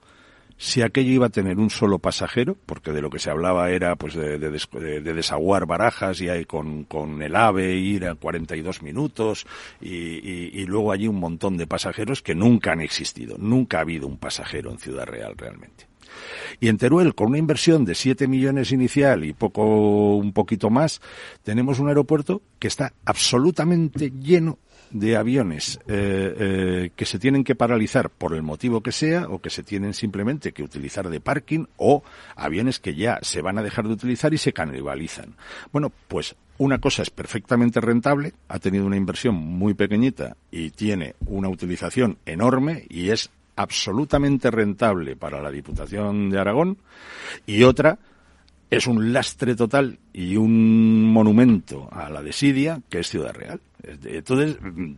si 0.60 0.82
aquello 0.82 1.12
iba 1.12 1.28
a 1.28 1.30
tener 1.30 1.58
un 1.58 1.70
solo 1.70 2.00
pasajero, 2.00 2.58
porque 2.66 2.92
de 2.92 3.02
lo 3.02 3.10
que 3.10 3.18
se 3.18 3.30
hablaba 3.30 3.72
era 3.72 3.96
pues 3.96 4.14
de, 4.14 4.38
desaguar 4.40 5.66
barajas 5.66 6.20
y 6.20 6.28
hay 6.28 6.44
con, 6.44 6.84
con, 6.84 7.22
el 7.22 7.34
AVE 7.38 7.76
ir 7.76 8.06
a 8.06 8.16
42 8.16 8.84
minutos 8.84 9.48
y, 9.80 9.88
y, 9.90 10.52
y, 10.54 10.66
luego 10.66 10.92
allí 10.92 11.08
un 11.08 11.20
montón 11.20 11.56
de 11.56 11.66
pasajeros 11.66 12.22
que 12.22 12.36
nunca 12.36 12.74
han 12.74 12.82
existido, 12.82 13.38
nunca 13.38 13.78
ha 13.78 13.82
habido 13.82 14.06
un 14.06 14.18
pasajero 14.18 14.70
en 14.70 14.80
Ciudad 14.80 15.06
Real 15.06 15.36
realmente. 15.38 15.88
Y 16.60 16.68
en 16.68 16.78
Teruel, 16.78 17.16
con 17.16 17.28
una 17.28 17.38
inversión 17.38 17.86
de 17.86 17.96
7 17.96 18.28
millones 18.28 18.74
inicial 18.74 19.24
y 19.24 19.32
poco, 19.32 20.18
un 20.18 20.34
poquito 20.34 20.70
más, 20.70 21.00
tenemos 21.44 21.80
un 21.80 21.88
aeropuerto 21.88 22.42
que 22.60 22.68
está 22.68 22.92
absolutamente 23.06 24.12
lleno 24.12 24.60
de 24.92 25.18
aviones 25.18 25.80
eh, 25.88 26.36
eh, 26.38 26.92
que 26.96 27.06
se 27.06 27.20
tienen 27.20 27.44
que 27.44 27.56
paralizar 27.56 28.10
por 28.10 28.34
el 28.34 28.42
motivo 28.42 28.82
que 28.82 28.92
sea 28.92 29.28
o 29.28 29.40
que 29.40 29.50
se 29.50 29.64
tienen 29.64 29.94
simplemente 29.94 30.52
que 30.52 30.64
utilizar 30.64 31.10
de 31.10 31.20
parking 31.20 31.66
o 31.78 32.04
aviones 32.36 32.80
que 32.80 32.96
ya 32.96 33.20
se 33.22 33.42
van 33.42 33.58
a 33.58 33.64
dejar 33.64 33.88
de 33.88 33.94
utilizar 33.94 34.34
y 34.34 34.38
se 34.38 34.54
canibalizan. 34.54 35.36
Bueno, 35.72 35.92
pues 36.08 36.36
una 36.58 36.80
cosa 36.80 37.04
es 37.04 37.10
perfectamente 37.10 37.80
rentable, 37.80 38.34
ha 38.48 38.60
tenido 38.60 38.86
una 38.86 38.98
inversión 38.98 39.36
muy 39.36 39.74
pequeñita 39.74 40.36
y 40.52 40.72
tiene 40.72 41.16
una 41.28 41.50
utilización 41.50 42.18
enorme 42.26 42.86
y 42.90 43.12
es 43.12 43.30
absolutamente 43.56 44.52
rentable 44.52 45.16
para 45.16 45.42
la 45.42 45.52
Diputación 45.52 46.30
de 46.30 46.40
Aragón 46.40 46.78
y 47.46 47.64
otra 47.64 48.00
es 48.70 48.88
un 48.88 49.14
lastre 49.14 49.56
total 49.56 50.00
y 50.14 50.36
un 50.38 51.12
monumento 51.12 51.90
a 51.92 52.10
la 52.10 52.22
desidia 52.22 52.82
que 52.90 53.00
es 53.00 53.10
Ciudad 53.10 53.34
Real. 53.34 53.62
Entonces, 53.84 54.58
mm, 54.62 54.94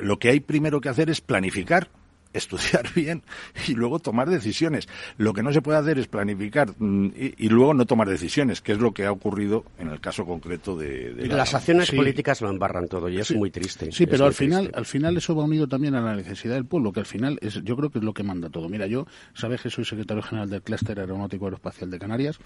lo 0.00 0.18
que 0.18 0.30
hay 0.30 0.40
primero 0.40 0.80
que 0.80 0.88
hacer 0.88 1.10
es 1.10 1.20
planificar 1.20 1.88
estudiar 2.36 2.86
bien 2.94 3.22
y 3.66 3.72
luego 3.72 3.98
tomar 3.98 4.28
decisiones. 4.28 4.88
Lo 5.18 5.32
que 5.32 5.42
no 5.42 5.52
se 5.52 5.62
puede 5.62 5.78
hacer 5.78 5.98
es 5.98 6.06
planificar 6.06 6.74
mm, 6.78 7.08
y, 7.16 7.48
luego 7.48 7.74
no 7.74 7.86
tomar 7.86 8.08
decisiones, 8.08 8.60
que 8.60 8.72
es 8.72 8.78
lo 8.78 8.92
que 8.92 9.06
ha 9.06 9.12
ocurrido 9.12 9.64
en 9.78 9.88
el 9.88 10.00
caso 10.00 10.24
concreto 10.24 10.76
de... 10.76 11.26
Las 11.28 11.54
acciones 11.54 11.90
políticas 11.90 12.40
lo 12.40 12.50
embarran 12.50 12.88
todo 12.88 13.08
y 13.08 13.18
es 13.18 13.34
muy 13.34 13.50
triste. 13.50 13.92
Sí, 13.92 14.06
pero 14.06 14.26
al 14.26 14.34
final, 14.34 14.70
al 14.74 14.84
final 14.84 15.16
eso 15.16 15.34
va 15.34 15.44
unido 15.44 15.66
también 15.66 15.94
a 15.94 16.00
la 16.00 16.14
necesidad 16.16 16.54
del 16.54 16.66
pueblo, 16.66 16.92
que 16.92 17.00
al 17.00 17.06
final 17.06 17.38
es, 17.40 17.62
yo 17.62 17.76
creo 17.76 17.90
que 17.90 17.98
es 17.98 18.04
lo 18.04 18.14
que 18.14 18.22
manda 18.22 18.50
todo. 18.50 18.68
Mira, 18.68 18.86
yo, 18.86 19.06
sabes 19.34 19.62
que 19.62 19.70
soy 19.70 19.84
secretario 19.84 20.22
general 20.22 20.50
del 20.50 20.62
Clúster 20.62 20.98
Aeronáutico 20.98 21.46
Aeroespacial 21.46 21.90
de 21.90 21.98
Canarias 21.98 22.38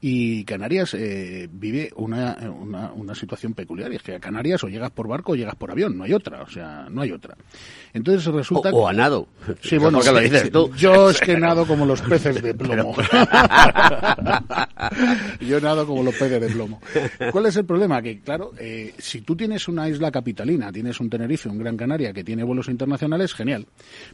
y 0.00 0.44
Canarias 0.44 0.94
eh, 0.94 1.48
vive 1.50 1.90
una, 1.96 2.36
una, 2.94 3.14
situación 3.14 3.54
peculiar 3.54 3.92
y 3.92 3.96
es 3.96 4.02
que 4.02 4.14
a 4.14 4.20
Canarias 4.20 4.64
o 4.64 4.68
llegas 4.68 4.90
por 4.90 5.06
barco 5.06 5.32
o 5.32 5.34
llegas 5.36 5.54
por 5.54 5.70
avión, 5.70 5.96
no 5.96 6.04
hay 6.04 6.12
otra, 6.12 6.42
o 6.42 6.48
sea, 6.48 6.86
no 6.90 7.02
hay 7.02 7.12
otra. 7.12 7.36
Entonces 7.92 8.24
resulta... 8.26 8.70
O, 8.70 8.88
a 8.88 8.92
nado. 8.92 9.28
Sí, 9.60 9.76
bueno, 9.76 10.00
lo 10.00 10.20
dices 10.20 10.50
tú. 10.50 10.70
yo 10.76 11.10
es 11.10 11.20
que 11.20 11.36
nado 11.36 11.66
como 11.66 11.84
los 11.84 12.00
peces 12.00 12.40
de 12.40 12.54
plomo. 12.54 12.94
yo 15.40 15.60
nado 15.60 15.86
como 15.86 16.02
los 16.02 16.14
peces 16.14 16.40
de 16.40 16.48
plomo. 16.48 16.80
¿Cuál 17.32 17.46
es 17.46 17.56
el 17.56 17.64
problema? 17.64 18.00
Que, 18.02 18.20
claro, 18.20 18.52
eh, 18.58 18.94
si 18.98 19.22
tú 19.22 19.34
tienes 19.34 19.66
una 19.68 19.88
isla 19.88 20.10
capitalina, 20.10 20.70
tienes 20.70 21.00
un 21.00 21.10
Tenerife, 21.10 21.48
un 21.48 21.58
Gran 21.58 21.76
Canaria 21.76 22.12
que 22.12 22.22
tiene 22.22 22.44
vuelos 22.44 22.68
internacionales, 22.68 23.34
genial. 23.34 23.66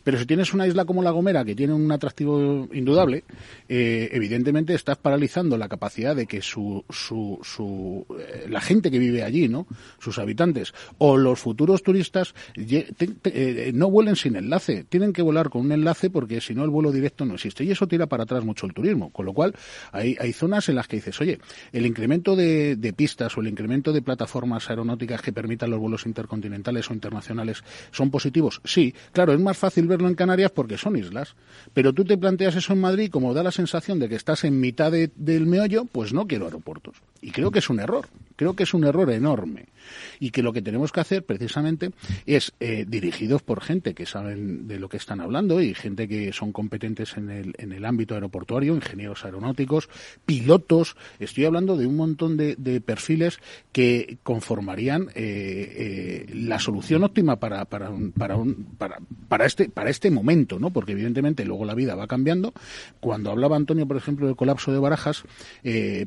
Pero 0.03 0.19
si 0.19 0.27
tienes 0.27 0.55
una 0.55 0.67
isla 0.67 0.85
como 0.85 1.03
La 1.03 1.11
Gomera 1.11 1.45
que 1.45 1.55
tiene 1.55 1.75
un 1.75 1.91
atractivo 1.93 2.69
indudable, 2.73 3.25
eh, 3.69 4.09
evidentemente 4.13 4.75
estás 4.75 4.97
paralizando 4.97 5.59
la 5.59 5.69
capacidad 5.69 6.17
de 6.17 6.27
que 6.27 6.41
su, 6.41 6.85
su, 6.89 7.39
su 7.43 8.07
eh, 8.19 8.47
la 8.49 8.61
gente 8.61 8.91
que 8.91 8.99
vive 8.99 9.23
allí, 9.23 9.49
¿no? 9.49 9.67
Sus 9.99 10.19
habitantes 10.19 10.73
o 10.99 11.17
los 11.17 11.39
futuros 11.39 11.83
turistas 11.83 12.35
no 13.75 13.91
vuelen 13.91 14.17
sin 14.17 14.37
enlace. 14.37 14.85
Tienen 14.99 15.13
que 15.13 15.23
volar 15.23 15.49
con 15.49 15.63
un 15.63 15.71
enlace 15.71 16.11
porque 16.11 16.41
si 16.41 16.57
no 16.57 16.65
el 16.65 16.71
vuelo 16.71 16.91
directo 16.91 17.25
no 17.25 17.35
existe. 17.35 17.63
Y 17.63 17.71
eso 17.71 17.87
tira 17.87 18.09
para 18.09 18.25
atrás 18.25 18.45
mucho 18.45 18.67
el 18.67 18.75
turismo. 18.75 19.11
Con 19.11 19.27
lo 19.27 19.33
cual 19.33 19.55
hay, 19.93 20.17
hay 20.19 20.33
zonas 20.33 20.69
en 20.69 20.75
las 20.75 20.89
que 20.89 20.97
dices, 20.97 21.21
oye, 21.21 21.39
el 21.71 21.87
incremento 21.87 22.35
de, 22.35 22.75
de 22.75 22.93
pistas 22.93 23.39
o 23.39 23.41
el 23.41 23.47
incremento 23.47 23.93
de 23.93 24.03
plataformas 24.03 24.69
aeronáuticas 24.69 25.23
que 25.23 25.33
permitan 25.33 25.71
los 25.71 25.79
vuelos 25.79 26.05
intercontinentales 26.05 26.91
o 26.91 26.95
internacionales 26.95 27.63
son 27.93 28.11
positivos. 28.11 28.61
Sí, 28.65 28.93
claro, 29.13 29.33
es 29.33 29.39
más 29.39 29.57
fácil 29.57 29.87
verlo 29.87 30.09
en 30.09 30.17
Canarias 30.17 30.51
porque 30.51 30.77
son 30.77 30.97
islas. 30.97 31.37
Pero 31.75 31.93
tú 31.93 32.05
te 32.05 32.19
planteas 32.19 32.57
eso 32.57 32.73
en 32.73 32.81
Madrid 32.81 33.09
como 33.09 33.35
da 33.35 33.45
la 33.45 33.53
sensación 33.53 34.01
de 34.01 34.09
que 34.09 34.17
estás 34.17 34.43
en 34.43 34.59
mitad 34.59 34.91
del 34.91 35.47
meollo, 35.47 35.85
pues 35.85 36.13
no 36.13 36.27
quiero 36.27 36.47
aeropuertos. 36.47 36.97
Y 37.21 37.31
creo 37.31 37.51
que 37.51 37.59
es 37.59 37.71
un 37.71 37.81
error. 37.81 38.09
Creo 38.37 38.55
que 38.55 38.63
es 38.63 38.73
un 38.73 38.85
error 38.85 39.11
enorme 39.11 39.67
y 40.21 40.31
que 40.31 40.43
lo 40.43 40.53
que 40.53 40.63
tenemos 40.63 40.93
que 40.93 41.01
hacer 41.01 41.25
precisamente 41.25 41.91
es 42.27 42.53
eh, 42.61 42.85
dirigidos 42.87 43.43
por 43.43 43.61
gente 43.61 43.95
que 43.95 44.07
saben 44.07 44.69
de 44.69 44.79
lo 44.79 44.89
que 44.89 44.97
están 44.97 45.21
hablando 45.21 45.61
y 45.61 45.75
gente 45.75 46.07
que 46.07 46.33
son 46.33 46.53
competentes 46.53 47.17
en 47.17 47.31
el, 47.31 47.55
en 47.59 47.73
el 47.73 47.85
ámbito 47.85 48.15
aeroportuario, 48.15 48.75
ingenieros 48.75 49.25
aeronáuticos, 49.25 49.89
pilotos. 50.25 50.97
Estoy 51.19 51.47
hablando 51.47 51.77
de 51.77 51.87
un 51.87 51.97
montón 51.97 52.37
de, 52.37 52.57
perfiles 52.85 53.41
que 53.73 54.19
conformarían 54.23 55.09
eh, 55.15 56.27
eh, 56.27 56.35
la 56.35 56.61
solución 56.61 57.03
óptima 57.03 57.37
para, 57.37 57.65
para, 57.65 57.91
para, 58.17 58.37
para, 58.79 58.99
para, 59.29 59.47
este, 59.47 59.69
para 59.69 59.91
este 59.91 60.11
momento, 60.11 60.61
¿no? 60.61 60.71
Porque 60.71 60.93
evidentemente 60.93 61.45
luego 61.45 61.65
la 61.65 61.75
vida 61.75 61.97
va 61.97 62.07
cambiando. 62.07 62.53
Cuando 63.01 63.31
hablaba 63.33 63.57
Antonio, 63.57 63.87
por 63.89 63.97
ejemplo, 63.97 64.27
del 64.27 64.37
colapso 64.37 64.71
de 64.71 64.79
Barajas, 64.79 65.25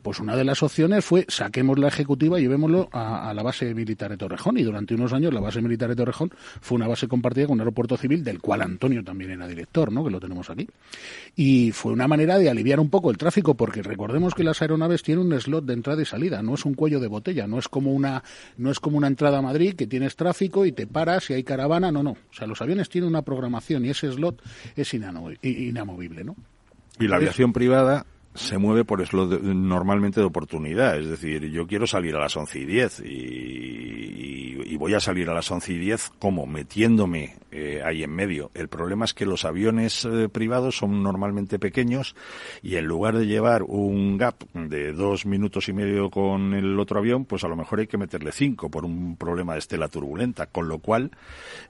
pues 0.02 0.20
una 0.20 0.38
de 0.38 0.46
las 0.46 0.64
opciones 0.64 1.01
fue 1.02 1.26
saquemos 1.28 1.80
la 1.80 1.88
ejecución 1.88 2.12
y 2.12 2.42
llevémoslo 2.42 2.90
a, 2.92 3.34
la 3.34 3.44
base 3.44 3.74
militar 3.74 4.12
de 4.12 4.18
Torrejón. 4.18 4.58
Y 4.58 4.64
durante 4.64 4.94
unos 4.94 5.14
años 5.14 5.34
la 5.34 5.40
base 5.40 5.62
militar 5.62 5.90
de 5.90 5.96
Torrejón 5.96 6.32
fue 6.60 6.76
una 6.76 6.88
base 6.88 7.08
compartida 7.08 7.48
con 7.48 7.54
un 7.54 7.62
aeropuerto 7.62 7.98
civil, 7.98 8.24
del 8.24 8.40
cual 8.40 8.62
Antonio 8.62 9.04
también 9.04 9.32
era 9.32 9.48
director, 9.48 9.92
¿no? 9.92 10.04
que 10.04 10.12
lo 10.12 10.20
tenemos 10.20 10.50
aquí. 10.50 10.68
Y 11.36 11.72
fue 11.72 11.94
una 11.94 12.08
manera 12.08 12.38
de 12.38 12.50
aliviar 12.50 12.80
un 12.80 12.90
poco 12.90 13.12
el 13.12 13.18
tráfico, 13.18 13.56
porque 13.56 13.82
recordemos 13.82 14.36
que 14.36 14.44
las 14.44 14.62
aeronaves 14.62 15.04
tienen 15.04 15.26
un 15.26 15.40
slot 15.40 15.66
de 15.66 15.74
entrada 15.74 16.02
y 16.02 16.06
salida, 16.06 16.42
no 16.42 16.56
es 16.56 16.66
un 16.66 16.74
cuello 16.74 17.00
de 17.00 17.08
botella, 17.08 17.48
no 17.48 17.60
es 17.60 17.68
como 17.68 17.94
una, 17.94 18.24
no 18.58 18.72
es 18.72 18.80
como 18.80 18.98
una 18.98 19.08
entrada 19.08 19.40
a 19.40 19.42
Madrid 19.42 19.76
que 19.76 19.88
tienes 19.88 20.16
tráfico 20.16 20.66
y 20.66 20.72
te 20.72 20.88
paras 20.88 21.30
y 21.30 21.34
hay 21.34 21.44
caravana, 21.44 21.92
no, 21.92 22.04
no. 22.04 22.12
O 22.12 22.34
sea, 22.34 22.48
los 22.48 22.62
aviones 22.62 22.90
tienen 22.90 23.10
una 23.10 23.22
programación 23.22 23.86
y 23.86 23.90
ese 23.90 24.12
slot 24.12 24.42
es 24.76 24.94
inamovible, 24.94 26.24
¿no? 26.24 26.36
Y 27.00 27.08
la 27.08 27.16
aviación 27.16 27.54
privada 27.54 28.06
se 28.34 28.58
mueve 28.58 28.86
por 28.86 29.02
normalmente 29.14 30.22
de 30.22 30.26
oportunidad. 30.26 30.98
Es 30.98 31.10
decir, 31.10 31.50
yo 31.50 31.68
quiero 31.68 31.86
salir 31.86 32.16
a 32.16 32.20
las 32.20 32.36
once 32.38 32.60
y 32.60 32.66
diez 32.66 33.00
y, 33.00 34.78
voy 34.78 34.96
a 34.96 35.00
salir 35.00 35.30
a 35.30 35.36
las 35.36 35.52
once 35.52 35.74
y 35.74 35.78
diez 35.78 36.10
como 36.18 36.48
metiéndome 36.48 37.36
eh, 37.52 37.84
ahí 37.86 38.02
en 38.02 38.10
medio. 38.10 38.50
El 38.56 38.68
problema 38.68 39.06
es 39.06 39.14
que 39.14 39.28
los 39.28 39.46
aviones 39.46 40.06
eh, 40.06 40.28
privados 40.28 40.78
son 40.78 41.04
normalmente 41.04 41.60
pequeños 41.60 42.16
y 42.64 42.78
en 42.78 42.86
lugar 42.86 43.16
de 43.16 43.28
llevar 43.28 43.62
un 43.62 44.18
gap 44.18 44.44
de 44.56 44.92
dos 44.94 45.28
minutos 45.28 45.70
y 45.70 45.74
medio 45.74 46.10
con 46.10 46.56
el 46.56 46.80
otro 46.80 46.98
avión, 46.98 47.26
pues 47.26 47.44
a 47.44 47.48
lo 47.48 47.56
mejor 47.56 47.82
hay 47.82 47.86
que 47.86 48.00
meterle 48.00 48.32
cinco 48.32 48.72
por 48.72 48.84
un 48.84 49.18
problema 49.18 49.54
de 49.54 49.60
estela 49.60 49.88
turbulenta, 49.88 50.48
con 50.48 50.68
lo 50.68 50.80
cual 50.80 51.12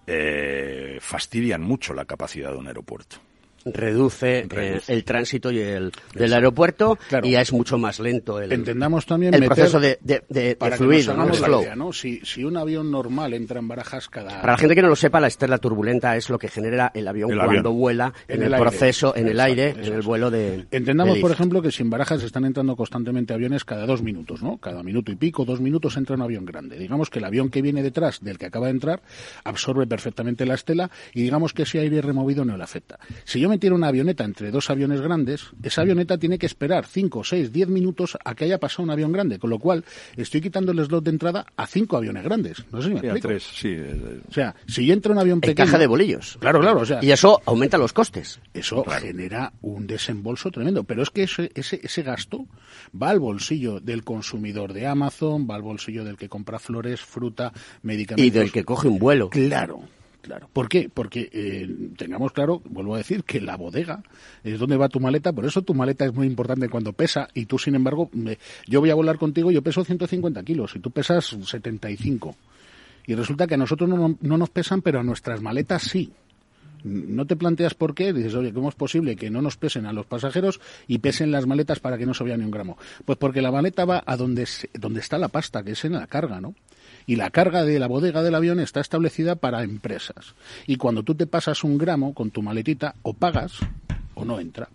eh, 0.07 0.97
fastidian 1.01 1.61
mucho 1.63 1.93
la 1.93 2.05
capacidad 2.05 2.51
de 2.51 2.57
un 2.59 2.67
aeropuerto 2.67 3.17
reduce, 3.65 4.47
eh, 4.49 4.81
el 4.87 5.03
tránsito 5.03 5.51
y 5.51 5.59
el 5.59 5.91
del 6.13 6.33
aeropuerto 6.33 6.97
y 7.23 7.31
ya 7.31 7.41
es 7.41 7.53
mucho 7.53 7.77
más 7.77 7.99
lento 7.99 8.41
el, 8.41 8.51
entendamos 8.51 9.05
también 9.05 9.33
el 9.33 9.45
proceso 9.45 9.79
de, 9.79 9.99
de, 10.01 10.55
para 10.55 10.77
fluido, 10.77 11.15
¿no? 11.15 11.93
Si, 11.93 12.21
si, 12.23 12.43
un 12.43 12.57
avión 12.57 12.91
normal 12.91 13.33
entra 13.33 13.59
en 13.59 13.67
Barajas 13.67 14.09
cada 14.09 14.41
para 14.41 14.53
la 14.53 14.57
gente 14.57 14.75
que 14.75 14.81
no 14.81 14.89
lo 14.89 14.95
sepa 14.95 15.19
la 15.19 15.27
estela 15.27 15.57
turbulenta 15.57 16.15
es 16.15 16.29
lo 16.29 16.39
que 16.39 16.47
genera 16.47 16.91
el 16.93 17.07
avión 17.07 17.31
cuando 17.37 17.71
vuela 17.71 18.13
en, 18.27 18.43
el, 18.43 18.51
proceso 18.55 19.15
en 19.15 19.27
el 19.27 19.39
aire 19.39 19.69
en 19.69 19.93
el 19.93 20.01
vuelo 20.01 20.31
de 20.31 20.65
entendamos 20.71 21.19
por 21.19 21.31
ejemplo 21.31 21.61
que 21.61 21.71
si 21.71 21.83
en 21.83 21.89
Barajas 21.89 22.23
están 22.23 22.45
entrando 22.45 22.75
constantemente 22.75 23.33
aviones 23.33 23.63
cada 23.63 23.85
dos 23.85 24.01
minutos 24.01 24.41
no 24.41 24.57
cada 24.57 24.83
minuto 24.83 25.11
y 25.11 25.15
pico 25.15 25.45
dos 25.45 25.61
minutos 25.61 25.97
entra 25.97 26.15
un 26.15 26.21
avión 26.21 26.45
grande. 26.45 26.77
Digamos 26.77 27.09
que 27.09 27.19
el 27.19 27.25
avión 27.25 27.49
que 27.49 27.61
viene 27.61 27.83
detrás 27.83 28.21
del 28.21 28.37
que 28.37 28.45
acaba 28.45 28.67
de 28.67 28.71
entrar 28.71 29.01
absorbe 29.43 29.87
perfectamente 29.87 30.45
la 30.45 30.55
estela 30.55 30.89
y 31.13 31.21
digamos 31.21 31.53
que 31.53 31.63
ese 31.63 31.79
aire 31.79 32.01
removido 32.01 32.45
no 32.45 32.57
le 32.57 32.63
afecta. 32.63 32.99
Si 33.23 33.39
yo 33.39 33.49
metiera 33.51 33.75
una 33.75 33.87
avioneta 33.87 34.23
entre 34.23 34.49
dos 34.49 34.69
aviones 34.69 35.01
grandes, 35.01 35.51
esa 35.61 35.81
avioneta 35.81 36.17
tiene 36.17 36.39
que 36.39 36.45
esperar 36.45 36.85
5, 36.85 37.23
6, 37.23 37.51
10 37.51 37.67
minutos 37.69 38.17
a 38.23 38.33
que 38.33 38.45
haya 38.45 38.59
pasado 38.59 38.83
un 38.83 38.91
avión 38.91 39.11
grande, 39.11 39.37
con 39.39 39.49
lo 39.49 39.59
cual 39.59 39.83
estoy 40.15 40.41
quitando 40.41 40.71
el 40.71 40.83
slot 40.83 41.03
de 41.03 41.11
entrada 41.11 41.45
a 41.55 41.67
cinco 41.67 41.97
aviones 41.97 42.23
grandes. 42.23 42.65
No 42.71 42.81
sé 42.81 42.87
si 42.87 42.93
me 42.93 42.99
explico. 42.99 43.27
Tres, 43.27 43.43
sí. 43.43 43.69
Eh, 43.69 43.91
eh. 43.91 44.21
O 44.27 44.33
sea, 44.33 44.55
si 44.65 44.91
entra 44.91 45.11
un 45.11 45.19
avión 45.19 45.41
pequeño... 45.41 45.65
caja 45.65 45.77
de 45.77 45.87
bolillos. 45.87 46.37
Claro, 46.39 46.59
claro. 46.59 46.81
O 46.81 46.85
sea, 46.85 46.99
y 47.01 47.11
eso 47.11 47.41
aumenta 47.45 47.77
los 47.77 47.93
costes. 47.93 48.39
Eso 48.53 48.83
genera 48.83 49.53
un 49.61 49.87
desembolso 49.87 50.49
tremendo. 50.51 50.83
Pero 50.83 51.03
es 51.03 51.09
que 51.09 51.23
ese, 51.23 51.51
ese, 51.53 51.79
ese 51.83 52.03
gasto 52.03 52.47
va 52.99 53.09
al 53.09 53.19
bolsillo 53.19 53.79
del 53.79 54.03
consumidor 54.03 54.73
de 54.73 54.87
Amazon, 54.87 55.47
va 55.49 55.55
al 55.55 55.61
bolsillo 55.61 56.03
del 56.03 56.17
que 56.17 56.29
compra 56.29 56.59
flores, 56.59 57.01
fruta, 57.01 57.51
medicamentos... 57.83 58.25
Y 58.25 58.29
del 58.29 58.51
que 58.51 58.63
coge 58.63 58.87
un 58.87 58.99
vuelo. 58.99 59.29
Claro. 59.29 59.81
Claro. 60.21 60.49
¿Por 60.53 60.69
qué? 60.69 60.89
Porque 60.93 61.29
eh, 61.33 61.67
tengamos 61.97 62.31
claro, 62.31 62.61
vuelvo 62.65 62.93
a 62.95 62.99
decir, 62.99 63.23
que 63.23 63.41
la 63.41 63.57
bodega 63.57 64.03
es 64.43 64.59
donde 64.59 64.77
va 64.77 64.87
tu 64.87 64.99
maleta, 64.99 65.33
por 65.33 65.45
eso 65.45 65.63
tu 65.63 65.73
maleta 65.73 66.05
es 66.05 66.13
muy 66.13 66.27
importante 66.27 66.69
cuando 66.69 66.93
pesa 66.93 67.27
y 67.33 67.45
tú, 67.45 67.57
sin 67.57 67.73
embargo, 67.73 68.09
yo 68.67 68.79
voy 68.81 68.91
a 68.91 68.95
volar 68.95 69.17
contigo, 69.17 69.49
yo 69.51 69.63
peso 69.63 69.83
150 69.83 70.43
kilos 70.43 70.75
y 70.75 70.79
tú 70.79 70.91
pesas 70.91 71.25
75. 71.25 72.35
Y 73.07 73.15
resulta 73.15 73.47
que 73.47 73.55
a 73.55 73.57
nosotros 73.57 73.89
no, 73.89 74.15
no 74.21 74.37
nos 74.37 74.49
pesan, 74.49 74.81
pero 74.81 74.99
a 74.99 75.03
nuestras 75.03 75.41
maletas 75.41 75.83
sí. 75.83 76.11
No 76.83 77.25
te 77.25 77.35
planteas 77.35 77.73
por 77.73 77.93
qué, 77.93 78.11
dices, 78.11 78.33
oye, 78.33 78.53
¿cómo 78.53 78.69
es 78.69 78.75
posible 78.75 79.15
que 79.15 79.29
no 79.29 79.41
nos 79.41 79.55
pesen 79.55 79.85
a 79.85 79.93
los 79.93 80.05
pasajeros 80.05 80.59
y 80.87 80.97
pesen 80.97 81.31
las 81.31 81.45
maletas 81.45 81.79
para 81.79 81.97
que 81.97 82.05
no 82.05 82.13
se 82.13 82.23
vea 82.23 82.37
ni 82.37 82.43
un 82.43 82.51
gramo? 82.51 82.77
Pues 83.05 83.17
porque 83.17 83.41
la 83.41 83.51
maleta 83.51 83.85
va 83.85 84.03
a 84.05 84.17
donde, 84.17 84.47
donde 84.73 84.99
está 84.99 85.17
la 85.17 85.27
pasta, 85.27 85.63
que 85.63 85.71
es 85.71 85.85
en 85.85 85.93
la 85.93 86.07
carga, 86.07 86.41
¿no? 86.41 86.55
Y 87.11 87.17
la 87.17 87.29
carga 87.29 87.65
de 87.65 87.77
la 87.77 87.89
bodega 87.89 88.23
del 88.23 88.35
avión 88.35 88.61
está 88.61 88.79
establecida 88.79 89.35
para 89.35 89.63
empresas. 89.63 90.33
Y 90.65 90.77
cuando 90.77 91.03
tú 91.03 91.13
te 91.13 91.27
pasas 91.27 91.65
un 91.65 91.77
gramo 91.77 92.13
con 92.13 92.31
tu 92.31 92.41
maletita, 92.41 92.95
o 93.01 93.13
pagas 93.13 93.57
o 94.13 94.23
no 94.23 94.39
entra. 94.39 94.69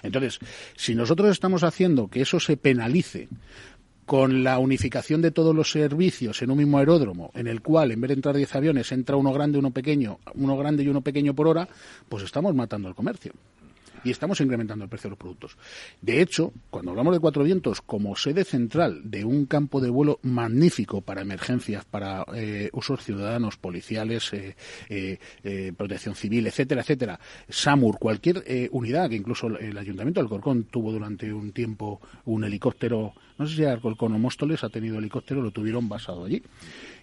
Entonces, 0.00 0.38
si 0.76 0.94
nosotros 0.94 1.32
estamos 1.32 1.64
haciendo 1.64 2.06
que 2.06 2.20
eso 2.20 2.38
se 2.38 2.56
penalice 2.56 3.28
con 4.06 4.44
la 4.44 4.60
unificación 4.60 5.22
de 5.22 5.32
todos 5.32 5.56
los 5.56 5.72
servicios 5.72 6.40
en 6.42 6.52
un 6.52 6.58
mismo 6.58 6.78
aeródromo, 6.78 7.32
en 7.34 7.48
el 7.48 7.62
cual 7.62 7.90
en 7.90 8.00
vez 8.00 8.10
de 8.10 8.14
entrar 8.14 8.36
10 8.36 8.54
aviones 8.54 8.92
entra 8.92 9.16
uno 9.16 9.32
grande, 9.32 9.58
uno 9.58 9.72
pequeño, 9.72 10.20
uno 10.34 10.56
grande 10.56 10.84
y 10.84 10.88
uno 10.88 11.00
pequeño 11.00 11.34
por 11.34 11.48
hora, 11.48 11.68
pues 12.08 12.22
estamos 12.22 12.54
matando 12.54 12.88
el 12.88 12.94
comercio 12.94 13.32
y 14.04 14.10
estamos 14.10 14.40
incrementando 14.40 14.84
el 14.84 14.90
precio 14.90 15.08
de 15.08 15.12
los 15.12 15.18
productos. 15.18 15.56
De 16.00 16.20
hecho, 16.20 16.52
cuando 16.70 16.90
hablamos 16.90 17.14
de 17.14 17.20
Cuatro 17.20 17.44
Vientos 17.44 17.80
como 17.80 18.16
sede 18.16 18.44
central 18.44 19.02
de 19.04 19.24
un 19.24 19.46
campo 19.46 19.80
de 19.80 19.90
vuelo 19.90 20.18
magnífico 20.22 21.00
para 21.00 21.22
emergencias, 21.22 21.84
para 21.84 22.24
eh, 22.34 22.70
usos 22.72 23.04
ciudadanos, 23.04 23.56
policiales, 23.56 24.32
eh, 24.32 24.56
eh, 24.88 25.72
protección 25.76 26.14
civil, 26.14 26.46
etcétera, 26.46 26.82
etcétera, 26.82 27.20
SAMUR, 27.48 27.98
cualquier 27.98 28.44
unidad, 28.70 29.08
que 29.08 29.16
incluso 29.16 29.46
el 29.46 29.76
Ayuntamiento 29.76 30.20
del 30.20 30.28
Corcón 30.28 30.64
tuvo 30.64 30.92
durante 30.92 31.32
un 31.32 31.52
tiempo 31.52 32.00
un 32.24 32.44
helicóptero, 32.44 33.14
no 33.38 33.46
sé 33.46 33.56
si 33.56 33.64
Alcorcón 33.64 34.14
o 34.14 34.18
Móstoles 34.18 34.64
ha 34.64 34.68
tenido 34.68 34.98
helicóptero, 34.98 35.42
lo 35.42 35.50
tuvieron 35.50 35.88
basado 35.88 36.24
allí. 36.24 36.42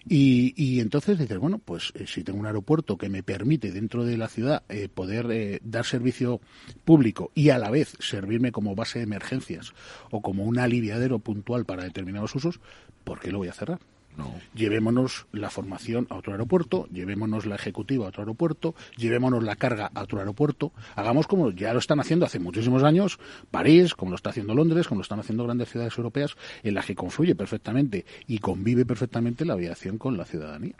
Y, 0.08 0.54
y 0.56 0.80
entonces 0.80 1.18
dices, 1.18 1.38
bueno, 1.38 1.58
pues 1.58 1.92
eh, 1.94 2.06
si 2.06 2.24
tengo 2.24 2.38
un 2.38 2.46
aeropuerto 2.46 2.96
que 2.96 3.08
me 3.08 3.22
permite 3.22 3.70
dentro 3.70 4.04
de 4.04 4.16
la 4.16 4.28
ciudad 4.28 4.62
eh, 4.68 4.88
poder 4.88 5.30
eh, 5.30 5.60
dar 5.62 5.84
servicio 5.84 6.40
público 6.84 7.30
y 7.34 7.50
a 7.50 7.58
la 7.58 7.70
vez 7.70 7.96
servirme 8.00 8.52
como 8.52 8.74
base 8.74 8.98
de 8.98 9.04
emergencias 9.04 9.72
o 10.10 10.22
como 10.22 10.44
un 10.44 10.58
aliviadero 10.58 11.18
puntual 11.18 11.64
para 11.64 11.84
determinados 11.84 12.34
usos, 12.34 12.60
¿por 13.04 13.20
qué 13.20 13.30
lo 13.30 13.38
voy 13.38 13.48
a 13.48 13.52
cerrar? 13.52 13.80
Llevémonos 14.54 15.26
la 15.32 15.48
formación 15.48 16.06
a 16.10 16.16
otro 16.16 16.32
aeropuerto, 16.32 16.86
llevémonos 16.92 17.46
la 17.46 17.54
ejecutiva 17.54 18.06
a 18.06 18.08
otro 18.08 18.22
aeropuerto, 18.22 18.74
llevémonos 18.96 19.42
la 19.42 19.56
carga 19.56 19.90
a 19.94 20.02
otro 20.02 20.18
aeropuerto. 20.18 20.72
Hagamos 20.96 21.26
como 21.26 21.50
ya 21.50 21.72
lo 21.72 21.78
están 21.78 22.00
haciendo 22.00 22.26
hace 22.26 22.38
muchísimos 22.38 22.82
años 22.82 23.18
París, 23.50 23.94
como 23.94 24.10
lo 24.10 24.16
está 24.16 24.30
haciendo 24.30 24.54
Londres, 24.54 24.88
como 24.88 24.98
lo 24.98 25.02
están 25.02 25.20
haciendo 25.20 25.44
grandes 25.44 25.70
ciudades 25.70 25.96
europeas, 25.96 26.36
en 26.62 26.74
las 26.74 26.86
que 26.86 26.94
confluye 26.94 27.34
perfectamente 27.34 28.04
y 28.26 28.38
convive 28.38 28.84
perfectamente 28.84 29.44
la 29.44 29.54
aviación 29.54 29.98
con 29.98 30.16
la 30.16 30.24
ciudadanía. 30.24 30.74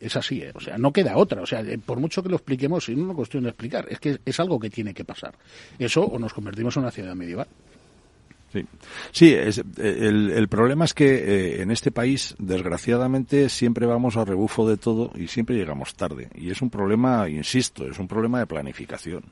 Es 0.00 0.16
así, 0.16 0.40
¿eh? 0.42 0.52
o 0.54 0.60
sea, 0.60 0.78
no 0.78 0.92
queda 0.92 1.16
otra. 1.16 1.42
O 1.42 1.46
sea, 1.46 1.60
eh, 1.60 1.78
por 1.78 2.00
mucho 2.00 2.22
que 2.22 2.30
lo 2.30 2.36
expliquemos, 2.36 2.88
no 2.88 2.94
es 2.94 3.00
una 3.00 3.14
cuestión 3.14 3.42
de 3.42 3.50
explicar, 3.50 3.86
es 3.90 4.00
que 4.00 4.18
es 4.24 4.40
algo 4.40 4.58
que 4.58 4.70
tiene 4.70 4.94
que 4.94 5.04
pasar. 5.04 5.34
Eso 5.78 6.02
o 6.04 6.18
nos 6.18 6.32
convertimos 6.32 6.76
en 6.76 6.82
una 6.84 6.90
ciudad 6.90 7.14
medieval. 7.14 7.46
Sí, 8.52 8.66
sí 9.12 9.32
es, 9.32 9.62
el, 9.78 10.30
el, 10.30 10.48
problema 10.48 10.84
es 10.84 10.92
que 10.92 11.06
eh, 11.06 11.62
en 11.62 11.70
este 11.70 11.92
país, 11.92 12.34
desgraciadamente, 12.38 13.48
siempre 13.48 13.86
vamos 13.86 14.16
a 14.16 14.24
rebufo 14.24 14.68
de 14.68 14.76
todo 14.76 15.12
y 15.14 15.28
siempre 15.28 15.54
llegamos 15.54 15.94
tarde. 15.94 16.28
Y 16.34 16.50
es 16.50 16.60
un 16.60 16.68
problema, 16.68 17.28
insisto, 17.28 17.86
es 17.86 17.98
un 18.00 18.08
problema 18.08 18.40
de 18.40 18.46
planificación. 18.46 19.22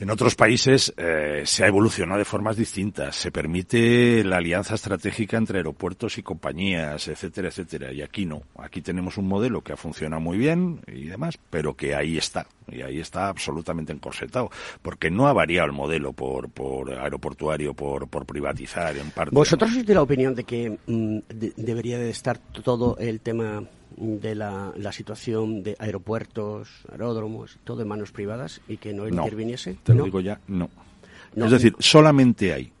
En 0.00 0.08
otros 0.08 0.34
países 0.34 0.94
eh, 0.96 1.42
se 1.44 1.62
ha 1.62 1.66
evolucionado 1.66 2.18
de 2.18 2.24
formas 2.24 2.56
distintas. 2.56 3.14
Se 3.16 3.30
permite 3.30 4.24
la 4.24 4.38
alianza 4.38 4.74
estratégica 4.74 5.36
entre 5.36 5.58
aeropuertos 5.58 6.16
y 6.16 6.22
compañías, 6.22 7.06
etcétera, 7.06 7.48
etcétera. 7.48 7.92
Y 7.92 8.00
aquí 8.00 8.24
no. 8.24 8.44
Aquí 8.56 8.80
tenemos 8.80 9.18
un 9.18 9.28
modelo 9.28 9.60
que 9.60 9.74
ha 9.74 9.76
funcionado 9.76 10.22
muy 10.22 10.38
bien 10.38 10.80
y 10.86 11.04
demás, 11.04 11.38
pero 11.50 11.74
que 11.74 11.94
ahí 11.94 12.16
está. 12.16 12.46
Y 12.66 12.80
ahí 12.80 12.98
está 12.98 13.28
absolutamente 13.28 13.92
encorsetado. 13.92 14.50
Porque 14.80 15.10
no 15.10 15.28
ha 15.28 15.34
variado 15.34 15.66
el 15.66 15.72
modelo 15.72 16.14
por, 16.14 16.48
por 16.48 16.90
aeroportuario, 16.94 17.74
por, 17.74 18.08
por 18.08 18.24
privatizar 18.24 18.96
en 18.96 19.10
parte. 19.10 19.34
¿Vosotros 19.34 19.70
sois 19.70 19.84
de 19.84 19.94
la 19.94 20.00
opinión 20.00 20.34
de 20.34 20.44
que 20.44 20.78
mm, 20.86 21.18
debería 21.56 21.98
de 21.98 22.08
estar 22.08 22.38
todo 22.38 22.96
el 22.98 23.20
tema 23.20 23.64
de 24.00 24.34
la, 24.34 24.72
situación 24.92 25.62
de 25.62 25.76
aeropuertos, 25.78 26.68
aeródromos, 26.90 27.58
todo 27.64 27.82
en 27.82 27.88
manos 27.88 28.12
privadas 28.12 28.60
y 28.66 28.78
que 28.78 28.92
no, 28.92 29.06
interviniese? 29.06 29.76
Te 29.84 29.94
lo 29.94 30.04
digo 30.04 30.20
ya, 30.20 30.40
no. 30.48 30.70
Es 31.36 31.50
decir, 31.50 31.74
solamente 31.78 32.52
hay 32.52 32.72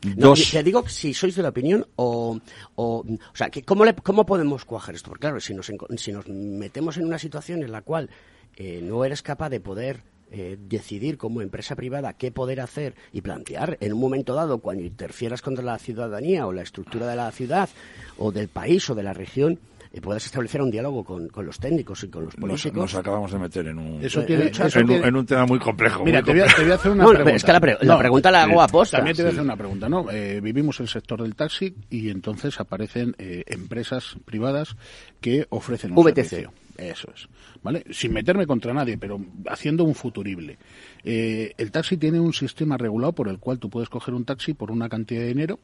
dos... 0.00 0.50
te 0.50 0.62
digo 0.62 0.88
si 0.88 1.12
sois 1.12 1.34
de 1.34 1.42
la 1.42 1.50
opinión 1.50 1.86
o, 1.96 2.38
o, 2.76 3.04
o 3.04 3.36
sea, 3.36 3.50
que 3.50 3.62
¿cómo, 3.62 3.84
¿cómo 4.02 4.24
podemos 4.24 4.64
cuajar 4.64 4.94
esto? 4.94 5.10
Porque 5.10 5.22
claro, 5.22 5.40
si 5.40 5.52
nos, 5.52 5.70
si 5.96 6.12
nos 6.12 6.28
metemos 6.28 6.96
en 6.96 7.04
una 7.04 7.18
situación 7.18 7.62
en 7.62 7.72
la 7.72 7.82
cual 7.82 8.08
eh, 8.56 8.80
no 8.82 9.04
eres 9.04 9.22
capaz 9.22 9.50
de 9.50 9.60
poder 9.60 10.02
eh, 10.32 10.56
decidir 10.60 11.18
como 11.18 11.42
empresa 11.42 11.74
privada 11.74 12.12
qué 12.12 12.30
poder 12.30 12.60
hacer 12.60 12.94
y 13.12 13.20
plantear 13.20 13.76
en 13.80 13.92
un 13.92 14.00
momento 14.00 14.34
dado 14.34 14.58
cuando 14.58 14.84
interfieras 14.84 15.42
contra 15.42 15.64
la 15.64 15.76
ciudadanía 15.78 16.46
o 16.46 16.52
la 16.52 16.62
estructura 16.62 17.08
de 17.08 17.16
la 17.16 17.32
ciudad 17.32 17.68
o 18.16 18.30
del 18.30 18.46
país 18.46 18.88
o 18.90 18.94
de 18.94 19.02
la 19.02 19.12
región, 19.12 19.58
y 19.92 20.00
puedas 20.00 20.24
establecer 20.24 20.62
un 20.62 20.70
diálogo 20.70 21.02
con, 21.02 21.28
con, 21.28 21.44
los 21.44 21.58
técnicos 21.58 22.04
y 22.04 22.08
con 22.08 22.24
los 22.26 22.36
políticos. 22.36 22.74
Nos, 22.76 22.94
acabamos 22.94 23.32
de 23.32 23.38
meter 23.38 23.66
en 23.66 23.78
un, 23.78 24.00
en, 24.02 25.16
un 25.16 25.26
tema 25.26 25.46
muy 25.46 25.58
complejo. 25.58 26.04
Mira, 26.04 26.22
te, 26.22 26.30
voy 26.30 26.42
a, 26.42 26.44
hacer 26.44 26.92
una 26.92 27.04
pregunta. 27.06 27.34
Es 27.34 27.44
que 27.44 27.52
la, 27.52 27.98
pregunta 27.98 28.30
la 28.30 28.42
hago 28.44 28.62
a 28.62 28.68
posta. 28.68 28.98
También 28.98 29.16
te 29.16 29.22
voy 29.22 29.30
a 29.30 29.32
hacer 29.32 29.44
una 29.44 29.56
pregunta. 29.56 29.88
¿no? 29.88 30.08
Eh, 30.10 30.40
vivimos 30.40 30.78
el 30.78 30.88
sector 30.88 31.22
del 31.22 31.34
taxi 31.34 31.74
y 31.90 32.10
entonces 32.10 32.60
aparecen 32.60 33.16
eh, 33.18 33.42
empresas 33.46 34.16
privadas 34.24 34.76
que 35.20 35.46
ofrecen 35.50 35.92
un 35.96 36.04
VTC. 36.04 36.14
servicio. 36.14 36.52
Eso 36.78 37.10
es. 37.14 37.28
¿Vale? 37.62 37.84
Sin 37.90 38.12
meterme 38.12 38.46
contra 38.46 38.72
nadie, 38.72 38.96
pero 38.96 39.20
haciendo 39.48 39.84
un 39.84 39.94
futurible. 39.94 40.56
Eh, 41.04 41.52
el 41.58 41.70
taxi 41.70 41.96
tiene 41.96 42.20
un 42.20 42.32
sistema 42.32 42.78
regulado 42.78 43.12
por 43.12 43.28
el 43.28 43.38
cual 43.38 43.58
tú 43.58 43.68
puedes 43.68 43.88
coger 43.88 44.14
un 44.14 44.24
taxi 44.24 44.54
por 44.54 44.70
una 44.70 44.88
cantidad 44.88 45.20
de 45.20 45.28
dinero 45.28 45.58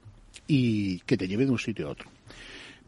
y 0.46 0.98
que 1.00 1.16
te 1.16 1.26
lleve 1.26 1.46
de 1.46 1.52
un 1.52 1.58
sitio 1.58 1.88
a 1.88 1.92
otro. 1.92 2.10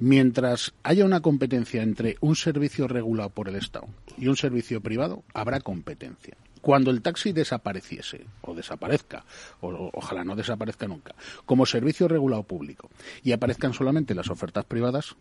Mientras 0.01 0.75
haya 0.85 1.05
una 1.05 1.21
competencia 1.21 1.83
entre 1.83 2.17
un 2.21 2.37
servicio 2.37 2.87
regulado 2.87 3.31
por 3.31 3.49
el 3.49 3.57
Estado 3.57 3.89
y 4.17 4.29
un 4.29 4.37
servicio 4.37 4.81
privado, 4.81 5.25
habrá 5.35 5.61
competencia. 5.61 6.37
Cuando 6.61 6.91
el 6.91 7.03
taxi 7.03 7.33
desapareciese 7.33 8.27
o 8.43 8.55
desaparezca, 8.55 9.25
o, 9.61 9.91
ojalá 9.93 10.25
no 10.25 10.37
desaparezca 10.37 10.87
nunca, 10.87 11.15
como 11.47 11.67
servicio 11.67 12.07
regulado 12.07 12.45
público 12.45 12.91
y 13.25 13.33
aparezcan 13.33 13.75
solamente 13.75 14.15
las 14.15 14.31
ofertas 14.31 14.65
privadas, 14.65 15.17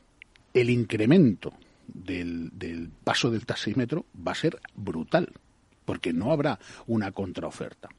el 0.53 0.69
incremento 0.69 1.53
del, 1.87 2.51
del 2.53 2.89
paso 3.03 3.31
del 3.31 3.45
taxímetro 3.45 4.05
va 4.15 4.33
a 4.33 4.35
ser 4.35 4.59
brutal, 4.75 5.31
porque 5.85 6.13
no 6.13 6.31
habrá 6.31 6.59
una 6.85 7.11
contraoferta. 7.11 7.89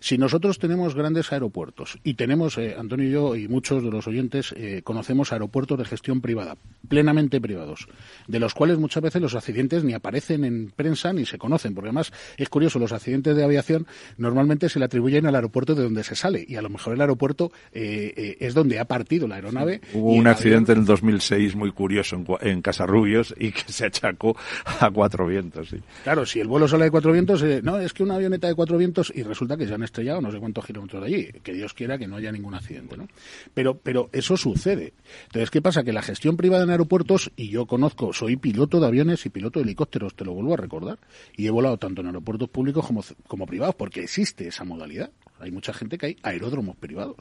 Si 0.00 0.18
nosotros 0.18 0.58
tenemos 0.58 0.94
grandes 0.94 1.32
aeropuertos 1.32 1.98
y 2.04 2.14
tenemos, 2.14 2.58
eh, 2.58 2.76
Antonio 2.78 3.08
y 3.08 3.12
yo 3.12 3.36
y 3.36 3.48
muchos 3.48 3.82
de 3.82 3.90
los 3.90 4.06
oyentes 4.06 4.54
eh, 4.56 4.82
conocemos 4.84 5.32
aeropuertos 5.32 5.78
de 5.78 5.84
gestión 5.84 6.20
privada, 6.20 6.56
plenamente 6.88 7.40
privados, 7.40 7.88
de 8.26 8.38
los 8.38 8.54
cuales 8.54 8.78
muchas 8.78 9.02
veces 9.02 9.20
los 9.20 9.34
accidentes 9.34 9.84
ni 9.84 9.94
aparecen 9.94 10.44
en 10.44 10.70
prensa 10.70 11.12
ni 11.12 11.26
se 11.26 11.38
conocen, 11.38 11.74
porque 11.74 11.88
además 11.88 12.12
es 12.36 12.48
curioso, 12.48 12.78
los 12.78 12.92
accidentes 12.92 13.36
de 13.36 13.44
aviación 13.44 13.86
normalmente 14.16 14.68
se 14.68 14.78
le 14.78 14.84
atribuyen 14.84 15.26
al 15.26 15.34
aeropuerto 15.34 15.74
de 15.74 15.82
donde 15.82 16.04
se 16.04 16.14
sale 16.14 16.44
y 16.46 16.56
a 16.56 16.62
lo 16.62 16.70
mejor 16.70 16.94
el 16.94 17.00
aeropuerto 17.00 17.50
eh, 17.72 18.36
es 18.40 18.54
donde 18.54 18.78
ha 18.78 18.84
partido 18.84 19.26
la 19.26 19.36
aeronave. 19.36 19.80
Hubo 19.94 20.12
un 20.12 20.26
accidente 20.26 20.72
en 20.72 20.78
el 20.78 20.84
2006 20.84 21.56
muy 21.56 21.72
curioso 21.72 22.16
en, 22.16 22.26
en 22.48 22.62
Casarrubios 22.62 23.34
y 23.38 23.52
que 23.52 23.72
se 23.72 23.86
achacó 23.86 24.36
a 24.80 24.90
cuatro 24.90 25.26
vientos. 25.26 25.68
Sí. 25.68 25.80
Claro, 26.04 26.24
si 26.24 26.40
el 26.40 26.48
vuelo 26.48 26.68
sale 26.68 26.84
de 26.84 26.90
cuatro 26.90 27.12
vientos, 27.12 27.44
no, 27.62 27.78
es 27.78 27.92
que 27.92 28.02
una 28.02 28.14
avioneta 28.14 28.48
de 28.48 28.54
cuatro 28.54 28.78
vientos 28.78 29.12
y 29.14 29.22
resulta 29.22 29.56
que 29.56 29.66
se 29.66 29.74
han 29.74 29.82
estrellado 29.88 30.20
no 30.20 30.30
sé 30.30 30.38
cuántos 30.38 30.64
kilómetros 30.64 31.02
de 31.02 31.06
allí. 31.06 31.32
Que 31.42 31.52
Dios 31.52 31.74
quiera 31.74 31.98
que 31.98 32.06
no 32.06 32.16
haya 32.16 32.32
ningún 32.32 32.54
accidente, 32.54 32.96
¿no? 32.96 33.08
Pero, 33.54 33.78
pero 33.78 34.08
eso 34.12 34.36
sucede. 34.36 34.94
Entonces, 35.26 35.50
¿qué 35.50 35.60
pasa? 35.60 35.82
Que 35.82 35.92
la 35.92 36.02
gestión 36.02 36.36
privada 36.36 36.64
en 36.64 36.70
aeropuertos, 36.70 37.30
y 37.36 37.48
yo 37.48 37.66
conozco, 37.66 38.12
soy 38.12 38.36
piloto 38.36 38.80
de 38.80 38.86
aviones 38.86 39.26
y 39.26 39.30
piloto 39.30 39.58
de 39.58 39.64
helicópteros, 39.64 40.14
te 40.14 40.24
lo 40.24 40.32
vuelvo 40.32 40.54
a 40.54 40.56
recordar, 40.56 40.98
y 41.36 41.46
he 41.46 41.50
volado 41.50 41.76
tanto 41.76 42.00
en 42.00 42.08
aeropuertos 42.08 42.48
públicos 42.48 42.86
como, 42.86 43.04
como 43.26 43.46
privados, 43.46 43.74
porque 43.74 44.02
existe 44.02 44.48
esa 44.48 44.64
modalidad. 44.64 45.10
Hay 45.40 45.50
mucha 45.50 45.72
gente 45.72 45.98
que 45.98 46.06
hay 46.06 46.16
aeródromos 46.22 46.76
privados 46.76 47.16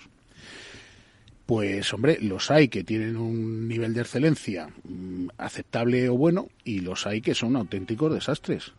pues 1.48 1.94
hombre, 1.94 2.18
los 2.20 2.52
hay 2.52 2.68
que 2.68 2.84
tienen 2.84 3.16
un 3.16 3.70
nivel 3.70 3.94
de 3.94 4.02
excelencia 4.02 4.68
mm, 4.84 5.30
aceptable 5.38 6.10
o 6.10 6.18
bueno 6.18 6.50
y 6.66 6.82
los 6.82 7.08
hay 7.08 7.22
que 7.22 7.34
son 7.34 7.56
auténticos 7.56 8.14
desastres. 8.14 8.74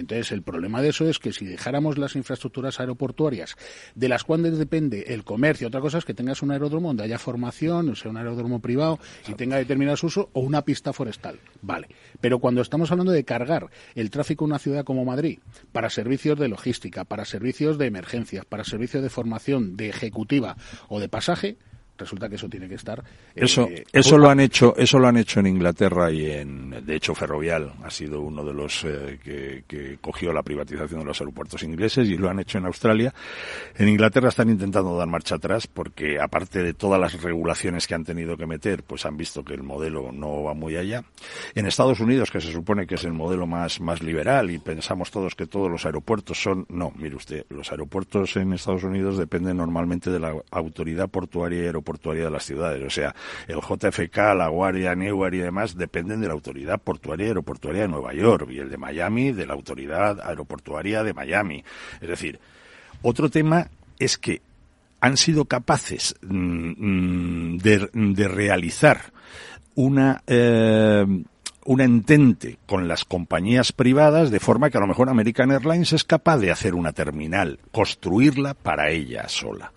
Entonces, 0.00 0.32
el 0.32 0.42
problema 0.42 0.82
de 0.82 0.88
eso 0.88 1.08
es 1.08 1.18
que 1.18 1.32
si 1.32 1.44
dejáramos 1.44 1.98
las 1.98 2.16
infraestructuras 2.16 2.80
aeroportuarias, 2.80 3.56
de 3.94 4.08
las 4.08 4.24
cuales 4.24 4.58
depende 4.58 5.04
el 5.08 5.24
comercio, 5.24 5.68
otra 5.68 5.80
cosa 5.80 5.98
es 5.98 6.04
que 6.04 6.14
tengas 6.14 6.42
un 6.42 6.50
aeródromo 6.50 6.88
donde 6.88 7.04
haya 7.04 7.18
formación, 7.18 7.90
o 7.90 7.94
sea, 7.94 8.10
un 8.10 8.16
aeródromo 8.16 8.60
privado 8.60 8.98
y 9.28 9.34
tenga 9.34 9.56
determinados 9.56 10.02
usos, 10.02 10.28
o 10.32 10.40
una 10.40 10.62
pista 10.62 10.92
forestal. 10.92 11.38
Vale. 11.62 11.88
Pero 12.20 12.38
cuando 12.38 12.62
estamos 12.62 12.90
hablando 12.90 13.12
de 13.12 13.24
cargar 13.24 13.68
el 13.94 14.10
tráfico 14.10 14.44
en 14.44 14.50
una 14.50 14.58
ciudad 14.58 14.84
como 14.84 15.04
Madrid 15.04 15.38
para 15.72 15.90
servicios 15.90 16.38
de 16.38 16.48
logística, 16.48 17.04
para 17.04 17.24
servicios 17.24 17.78
de 17.78 17.86
emergencias, 17.86 18.44
para 18.44 18.64
servicios 18.64 19.02
de 19.02 19.10
formación, 19.10 19.76
de 19.76 19.88
ejecutiva 19.88 20.56
o 20.88 21.00
de 21.00 21.08
pasaje, 21.08 21.58
resulta 22.00 22.28
que 22.28 22.34
eso 22.34 22.48
tiene 22.48 22.68
que 22.68 22.74
estar. 22.74 23.02
Eso, 23.34 23.68
eh, 23.68 23.84
eso 23.92 24.18
lo 24.18 24.28
han 24.28 24.40
hecho, 24.40 24.74
eso 24.76 24.98
lo 24.98 25.08
han 25.08 25.16
hecho 25.16 25.40
en 25.40 25.46
Inglaterra 25.46 26.10
y 26.10 26.30
en, 26.30 26.84
de 26.84 26.96
hecho, 26.96 27.14
Ferrovial 27.14 27.72
ha 27.84 27.90
sido 27.90 28.20
uno 28.20 28.44
de 28.44 28.52
los 28.52 28.84
eh, 28.84 29.18
que, 29.22 29.64
que 29.66 29.98
cogió 30.00 30.32
la 30.32 30.42
privatización 30.42 31.00
de 31.00 31.06
los 31.06 31.20
aeropuertos 31.20 31.62
ingleses 31.62 32.08
y 32.08 32.16
lo 32.16 32.28
han 32.28 32.40
hecho 32.40 32.58
en 32.58 32.66
Australia. 32.66 33.14
En 33.76 33.88
Inglaterra 33.88 34.28
están 34.28 34.50
intentando 34.50 34.96
dar 34.96 35.06
marcha 35.08 35.36
atrás 35.36 35.66
porque 35.66 36.20
aparte 36.20 36.62
de 36.62 36.74
todas 36.74 37.00
las 37.00 37.20
regulaciones 37.22 37.86
que 37.86 37.94
han 37.94 38.04
tenido 38.04 38.36
que 38.36 38.46
meter, 38.46 38.82
pues 38.82 39.06
han 39.06 39.16
visto 39.16 39.44
que 39.44 39.54
el 39.54 39.62
modelo 39.62 40.12
no 40.12 40.42
va 40.42 40.54
muy 40.54 40.76
allá. 40.76 41.04
En 41.54 41.66
Estados 41.66 42.00
Unidos, 42.00 42.30
que 42.30 42.40
se 42.40 42.52
supone 42.52 42.86
que 42.86 42.94
es 42.96 43.04
el 43.04 43.12
modelo 43.12 43.46
más, 43.46 43.80
más 43.80 44.02
liberal 44.02 44.50
y 44.50 44.58
pensamos 44.58 45.10
todos 45.10 45.34
que 45.34 45.46
todos 45.46 45.70
los 45.70 45.86
aeropuertos 45.86 46.42
son, 46.42 46.66
no, 46.68 46.92
mire 46.96 47.16
usted, 47.16 47.46
los 47.50 47.70
aeropuertos 47.70 48.36
en 48.36 48.52
Estados 48.52 48.84
Unidos 48.84 49.18
dependen 49.18 49.56
normalmente 49.56 50.10
de 50.10 50.18
la 50.18 50.34
autoridad 50.50 51.08
portuaria 51.08 51.62
y 51.62 51.66
aeroportuaria 51.90 52.24
de 52.24 52.30
las 52.30 52.44
ciudades. 52.44 52.84
O 52.84 52.90
sea, 52.90 53.14
el 53.48 53.56
JFK, 53.56 54.16
la 54.36 54.48
Guardia, 54.48 54.94
Newark 54.94 55.34
y 55.34 55.38
demás 55.38 55.76
dependen 55.76 56.20
de 56.20 56.28
la 56.28 56.34
autoridad 56.34 56.80
portuaria 56.80 57.26
y 57.26 57.28
aeroportuaria 57.28 57.82
de 57.82 57.88
Nueva 57.88 58.14
York 58.14 58.48
y 58.50 58.58
el 58.58 58.70
de 58.70 58.78
Miami 58.78 59.32
de 59.32 59.46
la 59.46 59.54
autoridad 59.54 60.20
aeroportuaria 60.20 61.02
de 61.02 61.12
Miami. 61.12 61.64
Es 62.00 62.08
decir, 62.08 62.38
otro 63.02 63.28
tema 63.28 63.68
es 63.98 64.16
que 64.18 64.40
han 65.00 65.16
sido 65.16 65.46
capaces 65.46 66.14
mm, 66.22 67.56
de, 67.56 67.88
de, 67.92 68.28
realizar 68.28 69.12
una 69.74 70.22
eh, 70.26 71.06
un 71.64 71.80
entente 71.80 72.58
con 72.66 72.88
las 72.88 73.04
compañías 73.04 73.72
privadas 73.72 74.30
de 74.30 74.40
forma 74.40 74.70
que 74.70 74.78
a 74.78 74.80
lo 74.80 74.86
mejor 74.86 75.08
American 75.08 75.50
Airlines 75.52 75.92
es 75.92 76.04
capaz 76.04 76.38
de 76.38 76.50
hacer 76.50 76.74
una 76.74 76.92
terminal, 76.92 77.58
construirla 77.70 78.54
para 78.54 78.90
ella 78.90 79.28
sola. 79.28 79.72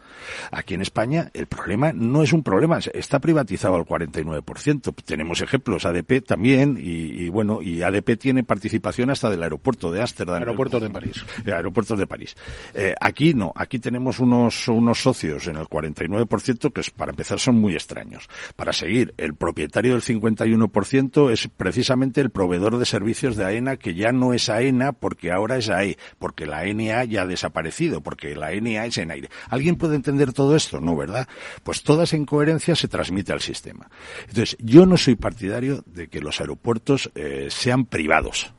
Aquí 0.51 0.73
en 0.73 0.81
España 0.81 1.29
el 1.33 1.47
problema 1.47 1.93
no 1.93 2.23
es 2.23 2.33
un 2.33 2.43
problema, 2.43 2.79
está 2.93 3.19
privatizado 3.19 3.75
al 3.75 3.85
49%. 3.85 4.93
Tenemos 5.05 5.41
ejemplos, 5.41 5.85
ADP 5.85 6.23
también, 6.25 6.77
y, 6.79 7.23
y 7.23 7.29
bueno, 7.29 7.61
y 7.61 7.81
ADP 7.81 8.17
tiene 8.17 8.43
participación 8.43 9.09
hasta 9.09 9.29
del 9.29 9.43
aeropuerto 9.43 9.91
de 9.91 10.01
Ámsterdam. 10.01 10.37
Aeropuertos 10.37 10.81
de 10.81 10.89
París. 10.89 11.25
aeropuertos 11.45 11.99
de 11.99 12.07
París. 12.07 12.35
Eh, 12.73 12.95
aquí 12.99 13.33
no, 13.33 13.51
aquí 13.55 13.79
tenemos 13.79 14.19
unos, 14.19 14.67
unos 14.67 15.01
socios 15.01 15.47
en 15.47 15.57
el 15.57 15.65
49% 15.65 16.71
que 16.71 16.81
para 16.95 17.11
empezar 17.11 17.39
son 17.39 17.59
muy 17.59 17.73
extraños. 17.73 18.27
Para 18.55 18.73
seguir, 18.73 19.13
el 19.17 19.35
propietario 19.35 19.93
del 19.93 20.01
51% 20.01 21.31
es 21.31 21.47
precisamente 21.47 22.21
el 22.21 22.29
proveedor 22.29 22.77
de 22.77 22.85
servicios 22.85 23.35
de 23.35 23.45
AENA 23.45 23.77
que 23.77 23.95
ya 23.95 24.11
no 24.11 24.33
es 24.33 24.49
AENA 24.49 24.93
porque 24.93 25.31
ahora 25.31 25.57
es 25.57 25.69
AE, 25.69 25.97
porque 26.19 26.45
la 26.45 26.65
NA 26.65 27.03
ya 27.05 27.23
ha 27.23 27.25
desaparecido, 27.25 28.01
porque 28.01 28.35
la 28.35 28.51
NA 28.51 28.85
es 28.85 28.97
en 28.97 29.11
aire. 29.11 29.29
¿Alguien 29.49 29.75
puede 29.75 29.95
entender 29.95 30.12
entender 30.13 30.33
todo 30.33 30.55
esto? 30.55 30.79
No, 30.79 30.95
¿verdad? 30.95 31.27
Pues 31.63 31.83
toda 31.83 32.03
esa 32.03 32.15
incoherencia 32.15 32.75
se 32.75 32.87
transmite 32.87 33.33
al 33.33 33.41
sistema. 33.41 33.89
Entonces, 34.21 34.55
yo 34.59 34.85
no 34.85 34.97
soy 34.97 35.15
partidario 35.15 35.83
de 35.85 36.07
que 36.07 36.21
los 36.21 36.39
aeropuertos 36.39 37.11
eh, 37.15 37.47
sean 37.49 37.85
privados. 37.85 38.53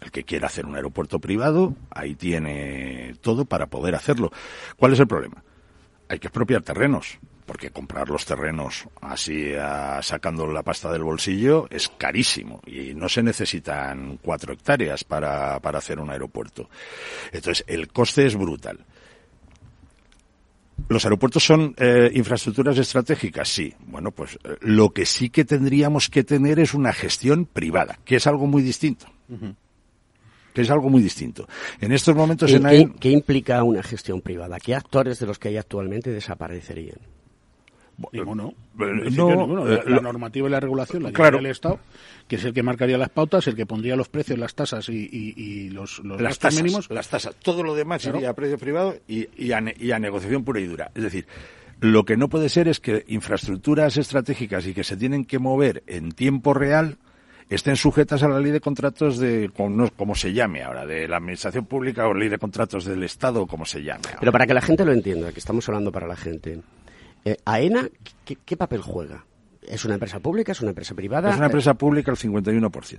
El 0.00 0.10
que 0.10 0.24
quiera 0.24 0.46
hacer 0.46 0.66
un 0.66 0.76
aeropuerto 0.76 1.18
privado, 1.18 1.74
ahí 1.90 2.14
tiene 2.14 3.14
todo 3.20 3.44
para 3.44 3.66
poder 3.66 3.94
hacerlo. 3.94 4.32
¿Cuál 4.76 4.94
es 4.94 5.00
el 5.00 5.06
problema? 5.06 5.42
Hay 6.08 6.18
que 6.18 6.28
expropiar 6.28 6.62
terrenos, 6.62 7.18
porque 7.44 7.70
comprar 7.70 8.08
los 8.08 8.24
terrenos 8.24 8.88
así 9.00 9.52
sacando 10.02 10.46
la 10.46 10.62
pasta 10.62 10.90
del 10.90 11.02
bolsillo 11.02 11.66
es 11.70 11.88
carísimo 11.88 12.62
y 12.66 12.94
no 12.94 13.08
se 13.08 13.22
necesitan 13.22 14.18
cuatro 14.22 14.54
hectáreas 14.54 15.04
para, 15.04 15.60
para 15.60 15.78
hacer 15.78 16.00
un 16.00 16.10
aeropuerto. 16.10 16.70
Entonces, 17.30 17.64
el 17.66 17.88
coste 17.88 18.26
es 18.26 18.36
brutal. 18.36 18.86
¿Los 20.88 21.04
aeropuertos 21.04 21.44
son 21.44 21.74
eh, 21.76 22.10
infraestructuras 22.14 22.76
estratégicas? 22.78 23.48
Sí. 23.48 23.72
Bueno, 23.86 24.10
pues 24.10 24.38
eh, 24.44 24.56
lo 24.60 24.90
que 24.90 25.06
sí 25.06 25.30
que 25.30 25.44
tendríamos 25.44 26.08
que 26.08 26.24
tener 26.24 26.58
es 26.58 26.74
una 26.74 26.92
gestión 26.92 27.46
privada, 27.46 27.98
que 28.04 28.16
es 28.16 28.26
algo 28.26 28.46
muy 28.46 28.62
distinto. 28.62 29.06
Que 30.52 30.62
es 30.62 30.70
algo 30.70 30.90
muy 30.90 31.02
distinto. 31.02 31.46
En 31.80 31.92
estos 31.92 32.16
momentos 32.16 32.52
en 32.52 32.64
¿Qué, 32.64 32.90
¿Qué 32.98 33.10
implica 33.10 33.62
una 33.62 33.82
gestión 33.82 34.20
privada? 34.20 34.58
¿Qué 34.58 34.74
actores 34.74 35.20
de 35.20 35.26
los 35.26 35.38
que 35.38 35.48
hay 35.48 35.56
actualmente 35.56 36.10
desaparecerían? 36.10 36.98
Ninguno. 38.12 38.54
No, 38.76 39.64
La, 39.64 39.82
la, 39.84 40.00
normativa 40.00 40.48
y 40.48 40.50
la 40.50 40.60
regulación 40.60 41.02
la 41.02 41.12
claro. 41.12 41.38
el 41.38 41.46
Estado, 41.46 41.78
que 42.26 42.36
es 42.36 42.44
el 42.44 42.54
que 42.54 42.62
marcaría 42.62 42.96
las 42.96 43.10
pautas, 43.10 43.46
el 43.46 43.56
que 43.56 43.66
pondría 43.66 43.96
los 43.96 44.08
precios, 44.08 44.38
las 44.38 44.54
tasas 44.54 44.88
y, 44.88 45.08
y, 45.12 45.34
y 45.36 45.70
los, 45.70 45.98
los 46.00 46.20
las 46.20 46.38
tasas, 46.38 46.62
mínimos. 46.62 46.88
Las 46.90 47.08
tasas. 47.08 47.34
Todo 47.36 47.62
lo 47.62 47.74
demás 47.74 48.02
claro. 48.02 48.18
iría 48.18 48.30
a 48.30 48.34
precio 48.34 48.58
privado 48.58 48.96
y, 49.06 49.28
y, 49.36 49.52
a, 49.52 49.62
y 49.78 49.92
a 49.92 49.98
negociación 49.98 50.44
pura 50.44 50.60
y 50.60 50.66
dura. 50.66 50.90
Es 50.94 51.02
decir, 51.02 51.26
lo 51.80 52.04
que 52.04 52.16
no 52.16 52.28
puede 52.28 52.48
ser 52.48 52.68
es 52.68 52.80
que 52.80 53.04
infraestructuras 53.08 53.96
estratégicas 53.96 54.66
y 54.66 54.74
que 54.74 54.84
se 54.84 54.96
tienen 54.96 55.24
que 55.24 55.38
mover 55.38 55.82
en 55.86 56.12
tiempo 56.12 56.54
real 56.54 56.98
estén 57.50 57.76
sujetas 57.76 58.22
a 58.22 58.28
la 58.28 58.38
ley 58.38 58.52
de 58.52 58.60
contratos 58.60 59.18
de, 59.18 59.50
como, 59.54 59.90
como, 59.90 60.14
se 60.14 60.32
llame 60.32 60.62
ahora, 60.62 60.86
de 60.86 61.08
la 61.08 61.16
administración 61.16 61.66
pública 61.66 62.06
o 62.06 62.14
ley 62.14 62.28
de 62.28 62.38
contratos 62.38 62.84
del 62.84 63.02
Estado, 63.02 63.46
como 63.46 63.66
se 63.66 63.82
llame. 63.82 64.02
Ahora. 64.06 64.20
Pero 64.20 64.32
para 64.32 64.46
que 64.46 64.54
la 64.54 64.60
gente 64.60 64.84
lo 64.84 64.92
entienda, 64.92 65.32
que 65.32 65.40
estamos 65.40 65.68
hablando 65.68 65.90
para 65.90 66.06
la 66.06 66.16
gente, 66.16 66.60
eh, 67.24 67.36
¿AENA 67.44 67.88
¿qué, 68.24 68.36
¿qué, 68.36 68.56
papel 68.56 68.80
juega? 68.80 69.24
¿Es 69.62 69.84
una 69.84 69.94
empresa 69.94 70.20
pública? 70.20 70.52
¿Es 70.52 70.60
una 70.60 70.70
empresa 70.70 70.94
privada? 70.94 71.30
Es 71.30 71.36
una 71.36 71.46
empresa 71.46 71.74
pública 71.74 72.10
al 72.10 72.16
51%. 72.16 72.98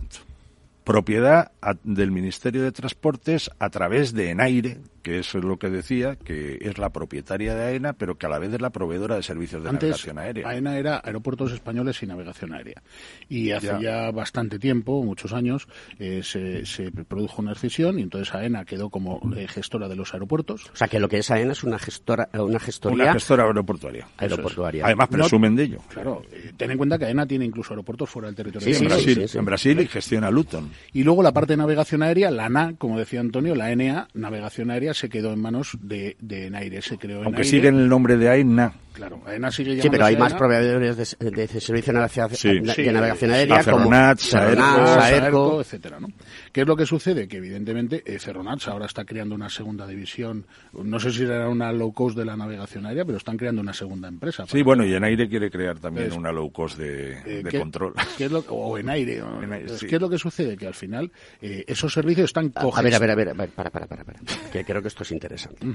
Propiedad 0.83 1.51
del 1.83 2.11
Ministerio 2.11 2.63
de 2.63 2.71
Transportes 2.71 3.51
a 3.59 3.69
través 3.69 4.13
de 4.13 4.31
ENAIRE, 4.31 4.79
que 5.01 5.19
eso 5.19 5.37
es 5.37 5.43
lo 5.43 5.57
que 5.57 5.69
decía, 5.69 6.15
que 6.15 6.57
es 6.61 6.77
la 6.77 6.89
propietaria 6.91 7.55
de 7.55 7.63
AENA, 7.65 7.93
pero 7.93 8.17
que 8.17 8.25
a 8.25 8.29
la 8.29 8.39
vez 8.39 8.53
es 8.53 8.61
la 8.61 8.69
proveedora 8.69 9.15
de 9.15 9.23
servicios 9.23 9.63
de 9.63 9.69
Antes, 9.69 9.89
navegación 9.89 10.19
aérea. 10.19 10.49
AENA 10.49 10.77
era 10.77 11.01
Aeropuertos 11.03 11.51
Españoles 11.51 12.01
y 12.03 12.07
Navegación 12.07 12.53
Aérea. 12.53 12.81
Y 13.29 13.51
hace 13.51 13.67
ya, 13.67 13.79
ya 13.79 14.11
bastante 14.11 14.59
tiempo, 14.59 15.03
muchos 15.03 15.33
años, 15.33 15.67
eh, 15.99 16.21
se, 16.23 16.65
se, 16.65 16.91
produjo 16.91 17.41
una 17.41 17.53
escisión 17.53 17.99
y 17.99 18.03
entonces 18.03 18.33
AENA 18.33 18.65
quedó 18.65 18.89
como 18.89 19.21
eh, 19.35 19.47
gestora 19.47 19.87
de 19.87 19.95
los 19.95 20.13
aeropuertos. 20.13 20.69
O 20.73 20.75
sea, 20.75 20.87
que 20.87 20.99
lo 20.99 21.09
que 21.09 21.19
es 21.19 21.31
AENA 21.31 21.51
es 21.53 21.63
una 21.63 21.79
gestora 21.79 22.29
una 22.33 22.59
gestoría 22.59 23.03
una 23.03 23.13
gestora 23.13 23.43
aeroportuaria. 23.43 24.07
aeroportuaria. 24.17 24.85
Además 24.85 25.07
presumen 25.07 25.53
no, 25.53 25.57
de 25.57 25.63
ello. 25.63 25.79
Claro, 25.89 26.21
eh, 26.31 26.53
ten 26.55 26.71
en 26.71 26.77
cuenta 26.77 26.97
que 26.97 27.05
AENA 27.05 27.25
tiene 27.25 27.45
incluso 27.45 27.73
aeropuertos 27.73 28.09
fuera 28.09 28.27
del 28.27 28.35
territorio 28.35 28.65
sí, 28.65 28.71
de 28.73 28.77
en 28.79 28.85
Brasil, 28.85 29.15
sí, 29.15 29.27
sí, 29.27 29.37
en 29.37 29.45
Brasil 29.45 29.79
y 29.79 29.87
gestiona 29.87 30.31
Luton. 30.31 30.69
Y 30.93 31.03
luego 31.03 31.23
la 31.23 31.31
parte 31.31 31.53
de 31.53 31.57
navegación 31.57 32.03
aérea, 32.03 32.31
la 32.31 32.49
NA, 32.49 32.75
como 32.77 32.97
decía 32.97 33.19
Antonio, 33.19 33.55
la 33.55 33.75
NA, 33.75 34.07
navegación 34.13 34.71
aérea, 34.71 34.90
se 34.93 35.09
quedó 35.09 35.33
en 35.33 35.39
manos 35.41 35.77
de, 35.81 36.15
de 36.19 36.49
Naire, 36.49 36.81
se 36.81 36.97
creó 36.97 37.19
en 37.19 37.25
Aunque 37.25 37.41
Naire. 37.41 37.49
sigue 37.49 37.67
en 37.69 37.77
el 37.77 37.89
nombre 37.89 38.17
de 38.17 38.29
AENA. 38.29 38.73
Claro, 38.93 39.21
AENA 39.25 39.51
sigue 39.51 39.81
Sí, 39.81 39.89
pero 39.89 40.05
hay 40.05 40.15
AENA. 40.15 40.25
más 40.25 40.33
proveedores 40.33 41.17
de, 41.17 41.31
de, 41.31 41.47
de 41.47 41.47
servicio 41.61 41.93
de 41.93 41.99
navegación, 41.99 42.29
Sí. 42.35 42.59
de 42.59 42.73
Sí, 42.73 42.83
navegación 42.91 43.31
aérea 43.31 43.63
como 43.63 43.77
Ferronat, 43.79 44.19
Ferronat, 44.19 44.99
Saerco, 44.99 45.61
etcétera, 45.61 45.99
¿no? 45.99 46.07
¿Qué 46.51 46.61
es 46.61 46.67
lo 46.67 46.75
que 46.75 46.85
sucede? 46.85 47.27
Que 47.27 47.37
evidentemente 47.37 48.03
eh, 48.05 48.19
Ferronats 48.19 48.67
ahora 48.67 48.85
está 48.87 49.05
creando 49.05 49.33
una 49.33 49.49
segunda 49.49 49.87
división, 49.87 50.45
no 50.73 50.99
sé 50.99 51.11
si 51.11 51.19
será 51.19 51.47
una 51.47 51.71
low 51.71 51.93
cost 51.93 52.17
de 52.17 52.25
la 52.25 52.35
navegación 52.35 52.85
aérea, 52.85 53.05
pero 53.05 53.17
están 53.17 53.37
creando 53.37 53.61
una 53.61 53.73
segunda 53.73 54.07
empresa. 54.09 54.45
Sí, 54.47 54.61
bueno, 54.61 54.85
y 54.85 54.93
en 54.93 55.03
aire 55.03 55.29
quiere 55.29 55.49
crear 55.49 55.79
también 55.79 56.07
Es- 56.07 56.17
una 56.17 56.31
low 56.31 56.51
cost 56.51 56.77
de, 56.77 57.13
Eh, 57.13 57.43
de 57.43 57.49
¿qué- 57.49 57.59
control. 57.59 57.93
qué 58.17 58.25
es 58.25 58.31
lo, 58.31 58.39
o 58.49 58.77
en 58.77 58.89
aire. 58.89 59.21
o- 59.21 59.41
En 59.41 59.53
aire, 59.53 59.69
sí. 59.69 59.87
¿Qué 59.87 59.95
es 59.95 60.01
lo 60.01 60.09
que 60.09 60.17
sucede? 60.17 60.57
Que 60.57 60.67
al 60.67 60.73
final 60.75 61.11
eh, 61.41 61.63
esos 61.67 61.93
servicios 61.93 62.25
están 62.25 62.51
A, 62.55 62.61
a 62.63 62.81
ver, 62.81 62.93
a 62.95 62.99
ver, 62.99 63.11
a 63.11 63.15
ver, 63.15 63.29
a 63.29 63.33
ver, 63.33 63.49
para, 63.49 63.69
para, 63.69 63.87
para, 63.87 64.03
para, 64.03 64.19
que 64.51 64.65
creo 64.65 64.81
que 64.81 64.89
esto 64.89 65.03
es 65.03 65.11
interesante. 65.11 65.65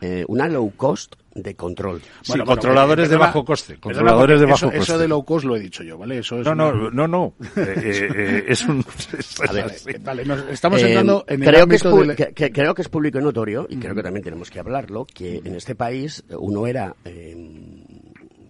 Eh, 0.00 0.24
una 0.28 0.48
low 0.48 0.72
cost 0.76 1.14
de 1.42 1.54
control. 1.54 2.00
Sí, 2.22 2.38
controladores 2.40 3.08
de 3.08 3.16
bajo 3.16 3.44
coste, 3.44 3.74
perdona, 3.74 3.82
controladores 3.82 4.40
de 4.40 4.46
bajo 4.46 4.56
eso, 4.56 4.66
coste. 4.66 4.78
Eso 4.80 4.98
de 4.98 5.08
low 5.08 5.24
cost 5.24 5.44
lo 5.44 5.56
he 5.56 5.60
dicho 5.60 5.82
yo, 5.82 5.98
¿vale? 5.98 6.18
Eso 6.18 6.40
es 6.40 6.46
No, 6.46 6.54
no, 6.54 6.68
una- 6.70 6.90
no, 6.90 7.06
no. 7.08 7.34
Eh, 7.56 7.74
eh, 7.76 8.08
eh, 8.14 8.44
es 8.48 8.66
un. 8.66 8.84
es 9.18 9.40
A 9.48 9.52
ver, 9.52 9.72
Vale, 10.02 10.24
nos- 10.24 10.44
estamos 10.48 10.82
Eh, 10.82 10.86
entrando 10.88 11.24
en 11.28 11.42
el 11.42 11.48
creo 11.48 11.66
que, 11.66 11.76
es 11.76 11.84
ámbito 11.84 11.96
pu- 12.02 12.06
del- 12.06 12.16
que- 12.16 12.32
que- 12.34 12.52
creo 12.52 12.74
que 12.74 12.82
es 12.82 12.88
público 12.88 13.18
y 13.18 13.22
notorio, 13.22 13.66
y 13.68 13.76
creo 13.76 13.94
que 13.94 14.02
también 14.02 14.24
tenemos 14.24 14.50
que 14.50 14.58
hablarlo, 14.58 15.04
que 15.06 15.36
en 15.44 15.54
este 15.54 15.74
país 15.74 16.24
uno 16.38 16.66
era 16.66 16.94
eh, 17.04 17.36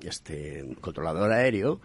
este 0.03 0.77
controlador 0.81 1.33
aéreo 1.33 1.81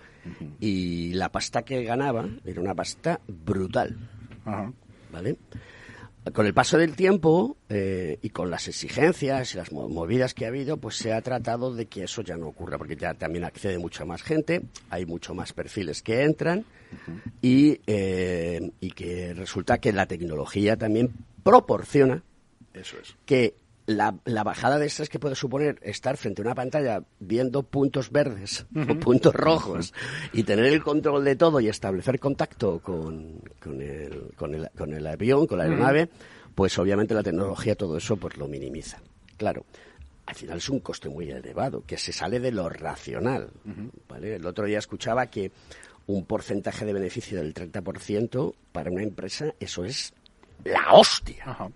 y 0.59 1.13
la 1.13 1.29
pasta 1.31 1.63
que 1.63 1.83
ganaba 1.83 2.27
era 2.45 2.61
una 2.61 2.75
pasta 2.75 3.19
brutal. 3.27 3.97
Ajá. 4.45 4.71
¿Vale? 5.11 5.35
Con 6.33 6.45
el 6.45 6.53
paso 6.53 6.77
del 6.77 6.95
tiempo 6.95 7.57
eh, 7.67 8.19
y 8.21 8.29
con 8.29 8.51
las 8.51 8.67
exigencias 8.67 9.53
y 9.53 9.57
las 9.57 9.71
mo- 9.71 9.89
movidas 9.89 10.35
que 10.35 10.45
ha 10.45 10.49
habido, 10.49 10.77
pues 10.77 10.95
se 10.97 11.13
ha 11.13 11.21
tratado 11.21 11.73
de 11.73 11.87
que 11.87 12.03
eso 12.03 12.21
ya 12.21 12.37
no 12.37 12.47
ocurra, 12.47 12.77
porque 12.77 12.95
ya 12.95 13.15
también 13.15 13.43
accede 13.43 13.79
mucha 13.79 14.05
más 14.05 14.21
gente, 14.21 14.61
hay 14.91 15.07
mucho 15.07 15.33
más 15.33 15.51
perfiles 15.51 16.03
que 16.03 16.21
entran 16.23 16.63
y, 17.41 17.79
eh, 17.87 18.71
y 18.79 18.91
que 18.91 19.33
resulta 19.33 19.79
que 19.79 19.91
la 19.93 20.05
tecnología 20.05 20.77
también 20.77 21.09
proporciona 21.43 22.21
Eso 22.73 22.97
es. 23.01 23.15
que 23.25 23.55
la, 23.97 24.15
la 24.25 24.43
bajada 24.43 24.79
de 24.79 24.87
estrés 24.87 25.09
que 25.09 25.19
puede 25.19 25.35
suponer 25.35 25.79
estar 25.81 26.17
frente 26.17 26.41
a 26.41 26.45
una 26.45 26.55
pantalla 26.55 27.03
viendo 27.19 27.63
puntos 27.63 28.11
verdes 28.11 28.65
o 28.75 28.95
puntos 28.99 29.33
rojos 29.33 29.93
y 30.33 30.43
tener 30.43 30.65
el 30.65 30.83
control 30.83 31.23
de 31.23 31.35
todo 31.35 31.59
y 31.59 31.67
establecer 31.67 32.19
contacto 32.19 32.79
con, 32.79 33.41
con, 33.59 33.81
el, 33.81 34.33
con, 34.35 34.55
el, 34.55 34.69
con 34.77 34.93
el 34.93 35.05
avión, 35.07 35.47
con 35.47 35.57
la 35.57 35.65
aeronave, 35.65 36.09
pues 36.55 36.77
obviamente 36.79 37.13
la 37.13 37.23
tecnología 37.23 37.75
todo 37.75 37.97
eso 37.97 38.17
pues 38.17 38.37
lo 38.37 38.47
minimiza. 38.47 38.99
Claro. 39.37 39.65
al 40.27 40.35
final 40.35 40.57
es 40.57 40.69
un 40.69 40.79
coste 40.79 41.09
muy 41.09 41.31
elevado, 41.31 41.83
que 41.85 41.97
se 41.97 42.13
sale 42.13 42.39
de 42.39 42.51
lo 42.51 42.69
racional. 42.69 43.49
¿vale? 44.07 44.35
El 44.35 44.45
otro 44.45 44.65
día 44.65 44.79
escuchaba 44.79 45.27
que 45.27 45.51
un 46.07 46.25
porcentaje 46.25 46.85
de 46.85 46.93
beneficio 46.93 47.37
del 47.37 47.53
30% 47.53 48.53
para 48.71 48.91
una 48.91 49.03
empresa, 49.03 49.53
eso 49.59 49.85
es 49.85 50.13
la 50.63 50.93
hostia. 50.93 51.71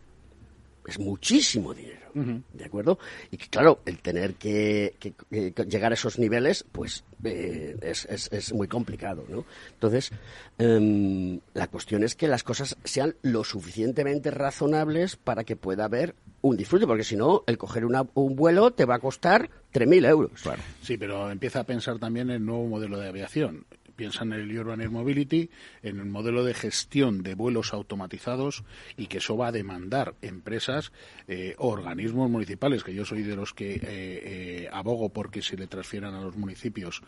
Es 0.87 0.99
muchísimo 0.99 1.73
dinero. 1.73 2.05
¿De 2.53 2.63
acuerdo? 2.63 2.97
Y 3.29 3.35
que, 3.37 3.47
claro, 3.49 3.79
el 3.85 3.99
tener 3.99 4.35
que, 4.35 4.95
que- 4.99 5.13
que 5.51 5.63
llegar 5.65 5.91
a 5.91 5.95
esos 5.95 6.17
niveles, 6.17 6.63
pues 6.71 7.03
eh, 7.25 7.75
es, 7.81 8.05
es- 8.05 8.31
es 8.31 8.53
muy 8.53 8.67
complicado, 8.69 9.25
¿no? 9.27 9.43
Entonces, 9.73 10.11
em, 10.57 11.39
la 11.53 11.67
cuestión 11.67 12.03
es 12.03 12.15
que 12.15 12.27
las 12.27 12.43
cosas 12.43 12.77
sean 12.83 13.15
lo 13.21 13.43
suficientemente 13.43 14.31
razonables 14.31 15.15
para 15.17 15.43
que 15.43 15.55
pueda 15.55 15.85
haber 15.85 16.15
un 16.41 16.55
disfrute, 16.55 16.87
porque 16.87 17.03
si 17.03 17.15
no, 17.15 17.43
el 17.47 17.57
coger 17.57 17.83
una- 17.85 18.05
un 18.13 18.35
vuelo 18.35 18.71
te 18.71 18.85
va 18.85 18.95
a 18.95 18.99
costar 18.99 19.49
3.000 19.71 20.05
euros. 20.05 20.41
Sí, 20.81 20.97
pero 20.97 21.29
empieza 21.31 21.61
a 21.61 21.63
pensar 21.65 21.99
también 21.99 22.29
en 22.29 22.35
el 22.37 22.45
nuevo 22.45 22.65
modelo 22.67 22.97
de 22.99 23.09
aviación. 23.09 23.65
Piensa 23.95 24.23
en 24.23 24.33
el 24.33 24.57
Urban 24.57 24.81
Air 24.81 24.89
Mobility, 24.89 25.49
en 25.81 25.99
el 25.99 26.05
modelo 26.05 26.43
de 26.43 26.53
gestión 26.53 27.23
de 27.23 27.35
vuelos 27.35 27.73
automatizados 27.73 28.63
y 28.97 29.07
que 29.07 29.19
eso 29.19 29.37
va 29.37 29.47
a 29.47 29.51
demandar 29.51 30.15
empresas 30.21 30.91
eh, 31.27 31.55
organismos 31.57 32.29
municipales, 32.29 32.83
que 32.83 32.93
yo 32.93 33.05
soy 33.05 33.23
de 33.23 33.35
los 33.35 33.53
que 33.53 33.75
eh, 33.75 33.79
eh, 33.83 34.69
abogo 34.71 35.09
porque 35.09 35.41
se 35.41 35.57
le 35.57 35.67
transfieran 35.67 36.13
a 36.13 36.21
los 36.21 36.35
municipios, 36.35 37.01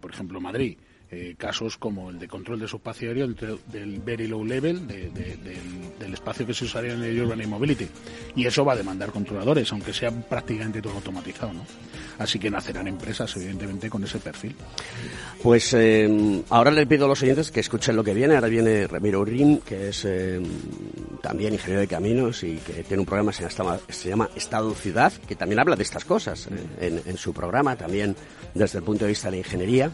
por 0.00 0.10
ejemplo, 0.10 0.40
Madrid, 0.40 0.78
eh, 1.12 1.34
casos 1.36 1.76
como 1.76 2.10
el 2.10 2.18
de 2.18 2.28
control 2.28 2.60
de 2.60 2.68
su 2.68 2.76
espacio 2.76 3.08
aéreo 3.08 3.26
del, 3.26 4.00
very 4.00 4.26
low 4.28 4.44
level, 4.44 4.86
de- 4.86 5.10
de- 5.10 5.36
del, 5.98 6.14
espacio 6.14 6.44
que 6.46 6.54
se 6.54 6.64
usaría 6.64 6.92
en 6.94 7.02
el 7.02 7.20
Urban 7.22 7.48
Mobility. 7.48 7.86
Y 8.36 8.46
eso 8.46 8.64
va 8.64 8.72
a 8.72 8.76
demandar 8.76 9.10
controladores, 9.12 9.70
aunque 9.72 9.92
sea 9.92 10.10
prácticamente 10.10 10.80
todo 10.82 10.94
automatizado, 10.94 11.52
¿no? 11.52 11.64
Así 12.18 12.38
que 12.38 12.50
nacerán 12.50 12.86
empresas, 12.88 13.34
evidentemente, 13.36 13.88
con 13.88 14.04
ese 14.04 14.18
perfil. 14.18 14.54
Pues 15.42 15.72
eh, 15.72 16.42
ahora 16.50 16.70
les 16.70 16.86
pido 16.86 17.06
a 17.06 17.08
los 17.08 17.22
oyentes 17.22 17.50
que 17.50 17.60
escuchen 17.60 17.96
lo 17.96 18.04
que 18.04 18.12
viene. 18.12 18.34
Ahora 18.34 18.48
viene 18.48 18.86
Ramiro 18.86 19.24
Rim, 19.24 19.58
que 19.60 19.88
es 19.88 20.04
eh, 20.04 20.40
también 21.22 21.54
ingeniero 21.54 21.80
de 21.80 21.86
caminos 21.86 22.42
y 22.44 22.56
que 22.58 22.82
tiene 22.84 23.00
un 23.00 23.06
programa 23.06 23.32
se 23.32 23.48
llama, 23.48 23.78
se 23.88 24.08
llama 24.10 24.28
Estado 24.36 24.74
Ciudad, 24.74 25.12
que 25.26 25.34
también 25.36 25.60
habla 25.60 25.76
de 25.76 25.82
estas 25.82 26.04
cosas 26.04 26.48
en, 26.80 27.00
en 27.06 27.16
su 27.16 27.32
programa, 27.32 27.76
también 27.76 28.14
desde 28.54 28.78
el 28.78 28.84
punto 28.84 29.04
de 29.06 29.10
vista 29.10 29.28
de 29.28 29.32
la 29.32 29.38
ingeniería, 29.38 29.90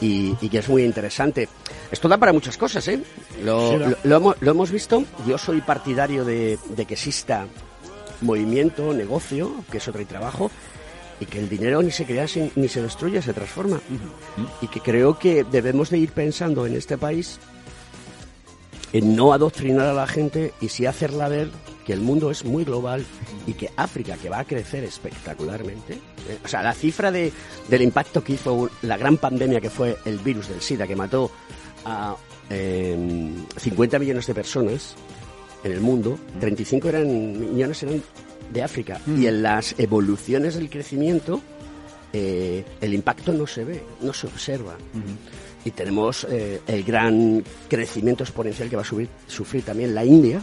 y, 0.00 0.34
y 0.40 0.48
que 0.48 0.55
es 0.58 0.68
muy 0.68 0.84
interesante. 0.84 1.48
Esto 1.90 2.08
da 2.08 2.18
para 2.18 2.32
muchas 2.32 2.56
cosas, 2.56 2.86
¿eh? 2.88 3.00
Lo, 3.44 3.70
Sí, 3.70 3.76
lo- 3.76 3.96
lo 4.04 4.16
hemos, 4.16 4.36
lo 4.40 4.50
hemos 4.50 4.70
visto. 4.70 5.04
Yo 5.26 5.38
soy 5.38 5.60
partidario 5.60 6.24
de, 6.24 6.58
de 6.70 6.84
que 6.84 6.94
exista 6.94 7.46
movimiento, 8.20 8.92
negocio, 8.92 9.52
que 9.70 9.78
es 9.78 9.88
otro 9.88 10.04
trabajo, 10.06 10.50
y 11.20 11.26
que 11.26 11.38
el 11.38 11.48
dinero 11.48 11.82
ni 11.82 11.90
se 11.90 12.04
crea 12.04 12.26
ni 12.56 12.68
se 12.68 12.82
destruye, 12.82 13.22
se 13.22 13.32
transforma. 13.32 13.80
Y 14.60 14.68
que 14.68 14.80
creo 14.80 15.18
que 15.18 15.44
debemos 15.44 15.90
de 15.90 15.98
ir 15.98 16.12
pensando 16.12 16.66
en 16.66 16.74
este 16.74 16.98
país 16.98 17.38
en 18.92 19.16
no 19.16 19.32
adoctrinar 19.32 19.86
a 19.86 19.92
la 19.92 20.06
gente 20.06 20.52
y 20.60 20.68
sí 20.68 20.86
hacerla 20.86 21.28
ver 21.28 21.50
que 21.84 21.92
el 21.92 22.00
mundo 22.00 22.30
es 22.30 22.44
muy 22.44 22.64
global 22.64 23.04
y 23.46 23.54
que 23.54 23.70
África, 23.76 24.16
que 24.16 24.28
va 24.28 24.40
a 24.40 24.44
crecer 24.44 24.84
espectacularmente, 24.84 25.94
eh, 25.94 26.38
o 26.44 26.48
sea, 26.48 26.62
la 26.62 26.74
cifra 26.74 27.12
de, 27.12 27.32
del 27.68 27.82
impacto 27.82 28.24
que 28.24 28.34
hizo 28.34 28.68
la 28.82 28.96
gran 28.96 29.16
pandemia 29.16 29.60
que 29.60 29.70
fue 29.70 29.96
el 30.04 30.18
virus 30.18 30.48
del 30.48 30.60
SIDA, 30.60 30.86
que 30.86 30.96
mató 30.96 31.30
a 31.84 32.16
eh, 32.50 32.96
50 33.56 33.98
millones 33.98 34.26
de 34.26 34.34
personas 34.34 34.94
en 35.62 35.72
el 35.72 35.80
mundo, 35.80 36.18
35 36.40 36.88
eran, 36.88 37.54
millones 37.54 37.82
eran 37.82 38.02
de 38.52 38.62
África. 38.62 39.00
Y 39.06 39.26
en 39.26 39.42
las 39.42 39.78
evoluciones 39.78 40.54
del 40.54 40.70
crecimiento, 40.70 41.40
eh, 42.18 42.64
el 42.80 42.94
impacto 42.94 43.32
no 43.32 43.46
se 43.46 43.62
ve, 43.64 43.82
no 44.00 44.12
se 44.14 44.26
observa. 44.26 44.74
Y 45.64 45.70
tenemos 45.72 46.26
eh, 46.30 46.60
el 46.66 46.82
gran 46.84 47.44
crecimiento 47.68 48.22
exponencial 48.24 48.70
que 48.70 48.76
va 48.76 48.82
a 48.82 48.84
subir- 48.86 49.08
sufrir 49.26 49.64
también 49.64 49.94
la 49.94 50.04
India 50.04 50.40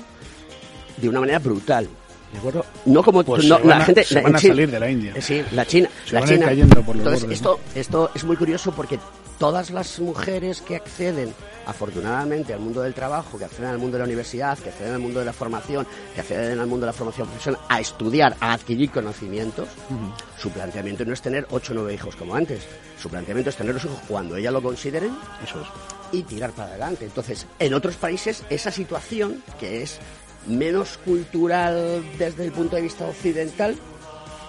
de 0.98 1.10
una 1.10 1.20
manera 1.20 1.40
brutal. 1.40 1.88
¿De 2.32 2.40
acuerdo? 2.40 2.66
No 2.86 3.04
como 3.04 3.24
Pues 3.24 3.46
no, 3.46 3.58
la 3.60 3.78
a- 3.78 3.86
gente 3.86 4.04
se 4.04 4.16
la- 4.16 4.22
van 4.22 4.36
a 4.36 4.40
China- 4.40 4.54
salir 4.54 4.72
de 4.72 4.80
la 4.80 4.90
India. 4.90 5.14
eh, 5.16 5.22
Sí, 5.22 5.42
la 5.52 5.66
China, 5.66 5.90
Se 6.06 6.14
la 6.14 6.20
van 6.22 6.30
China. 6.30 6.46
cayendo 6.48 6.82
por 6.82 6.96
los 6.96 7.06
Entonces, 7.06 7.22
bordes, 7.24 7.38
esto, 7.38 7.60
esto 7.76 8.12
es 8.16 8.24
muy 8.24 8.36
curioso 8.36 8.72
porque 8.76 9.00
todas 9.44 9.72
las 9.72 10.00
mujeres 10.00 10.62
que 10.62 10.78
acceden 10.78 11.34
afortunadamente 11.66 12.54
al 12.54 12.62
mundo 12.62 12.82
del 12.82 12.94
trabajo, 12.94 13.38
que 13.38 13.44
acceden 13.44 13.72
al 13.72 13.78
mundo 13.78 13.98
de 13.98 14.00
la 14.00 14.06
universidad, 14.06 14.58
que 14.58 14.70
acceden 14.70 14.94
al 14.94 15.02
mundo 15.02 15.20
de 15.20 15.26
la 15.26 15.34
formación, 15.34 15.86
que 16.16 16.22
acceden 16.22 16.60
al 16.60 16.68
mundo 16.68 16.86
de 16.86 16.94
la 16.94 16.94
formación 16.94 17.28
profesional, 17.28 17.60
a 17.68 17.82
estudiar, 17.82 18.38
a 18.40 18.54
adquirir 18.54 18.90
conocimientos, 18.90 19.68
su 20.38 20.50
planteamiento 20.50 21.04
no 21.04 21.12
es 21.12 21.22
tener 21.22 21.46
ocho 21.52 21.74
o 21.74 21.76
nueve 21.76 21.94
hijos 21.94 22.16
como 22.16 22.36
antes. 22.36 22.64
Su 22.98 23.10
planteamiento 23.10 23.50
es 23.50 23.58
tener 23.58 23.74
los 23.74 23.84
hijos 23.84 24.00
cuando 24.08 24.38
ellas 24.38 24.54
lo 24.54 24.62
consideren 24.62 25.14
y 26.14 26.24
tirar 26.24 26.52
para 26.52 26.70
adelante. 26.70 27.04
Entonces, 27.04 27.46
en 27.60 27.74
otros 27.74 27.98
países, 27.98 28.46
esa 28.50 28.72
situación, 28.72 29.44
que 29.60 29.84
es 29.84 30.00
menos 30.48 30.98
cultural 31.00 32.02
desde 32.18 32.46
el 32.46 32.54
punto 32.54 32.78
de 32.78 32.84
vista 32.84 33.06
occidental, 33.06 33.76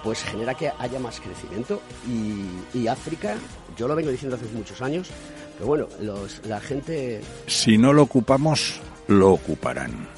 pues 0.04 0.22
genera 0.22 0.54
que 0.54 0.70
haya 0.78 1.00
más 1.00 1.18
crecimiento. 1.18 1.82
Y, 2.06 2.78
y 2.78 2.86
África, 2.86 3.34
yo 3.76 3.88
lo 3.88 3.94
vengo 3.96 4.10
diciendo 4.10 4.36
hace 4.36 4.46
muchos 4.54 4.80
años, 4.82 5.08
pero 5.54 5.66
bueno, 5.66 5.88
los, 6.00 6.40
la 6.46 6.60
gente... 6.60 7.20
Si 7.46 7.78
no 7.78 7.92
lo 7.92 8.02
ocupamos, 8.02 8.80
lo 9.08 9.32
ocuparán. 9.32 10.08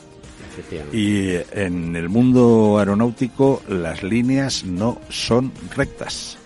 efectivamente, 0.53 0.97
Y 0.97 1.41
en 1.53 1.97
el 1.97 2.09
mundo 2.09 2.79
aeronáutico 2.79 3.63
las 3.69 4.03
líneas 4.03 4.65
no 4.65 5.01
son 5.09 5.53
rectas. 5.75 6.39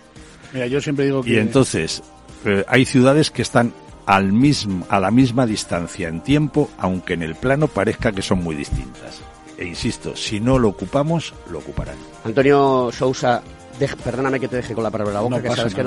Mira, 0.52 0.66
yo 0.66 0.80
siempre 0.80 1.04
digo 1.06 1.22
que... 1.22 1.30
Y 1.30 1.36
entonces 1.38 2.02
eh, 2.44 2.64
hay 2.66 2.84
ciudades 2.84 3.30
que 3.30 3.42
están 3.42 3.72
al 4.06 4.32
mismo, 4.32 4.86
a 4.88 4.98
la 4.98 5.10
misma 5.10 5.46
distancia 5.46 6.08
en 6.08 6.20
tiempo, 6.22 6.70
aunque 6.78 7.14
en 7.14 7.22
el 7.22 7.36
plano 7.36 7.68
parezca 7.68 8.12
que 8.12 8.22
son 8.22 8.42
muy 8.42 8.56
distintas. 8.56 9.20
E 9.56 9.66
insisto, 9.66 10.16
si 10.16 10.40
no 10.40 10.58
lo 10.58 10.68
ocupamos, 10.68 11.34
lo 11.50 11.58
ocuparán. 11.58 11.96
Antonio 12.24 12.90
Sousa, 12.92 13.42
perdóname 13.88 14.38
que 14.40 14.48
te 14.48 14.56
deje 14.56 14.74
con 14.74 14.84
la 14.84 14.90
palabra 14.90 15.10
en 15.10 15.14
la 15.14 15.20
boca, 15.20 15.36
No 15.36 15.42
que 15.42 15.48
sabes 15.56 15.74
que, 15.74 15.82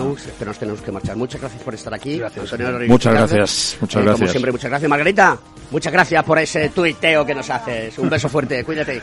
nos 0.46 0.58
tenemos 0.58 0.82
que 0.82 0.91
marchar. 0.91 1.16
Muchas 1.16 1.39
gracias 1.41 1.62
por 1.64 1.74
estar 1.74 1.94
aquí. 1.94 2.22
Antonio 2.22 2.72
Rodríguez 2.72 2.89
Muchas 2.89 3.14
gracias, 3.14 3.78
muchas 3.82 3.96
Eh, 3.96 4.00
Como 4.00 4.10
gracias. 4.10 4.32
siempre, 4.32 4.52
muchas 4.52 4.70
gracias. 4.70 4.89
Margarita, 4.89 5.38
muchas 5.72 5.94
gracias 5.94 6.24
por 6.24 6.39
ese 6.39 6.70
tuiteo 6.70 7.26
que 7.26 7.36
nos 7.36 7.50
haces. 7.50 7.98
Un 7.98 8.10
beso 8.10 8.30
fuerte, 8.30 8.64
cuídate. 8.64 9.02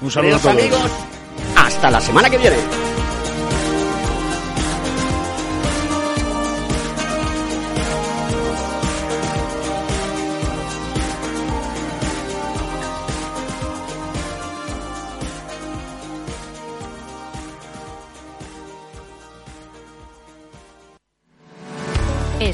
Un 0.00 0.10
saludo 0.10 0.36
a 0.36 0.38
todos. 0.38 0.56
amigos, 0.56 0.90
hasta 1.56 1.90
la 1.90 2.00
semana 2.00 2.28
que 2.28 2.38
viene. 2.38 2.91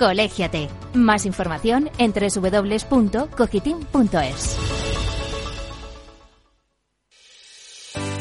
Colégiate. 0.00 0.68
Más 0.94 1.26
información 1.26 1.90
en 1.98 2.12
www.cogitim.es. 2.12 3.30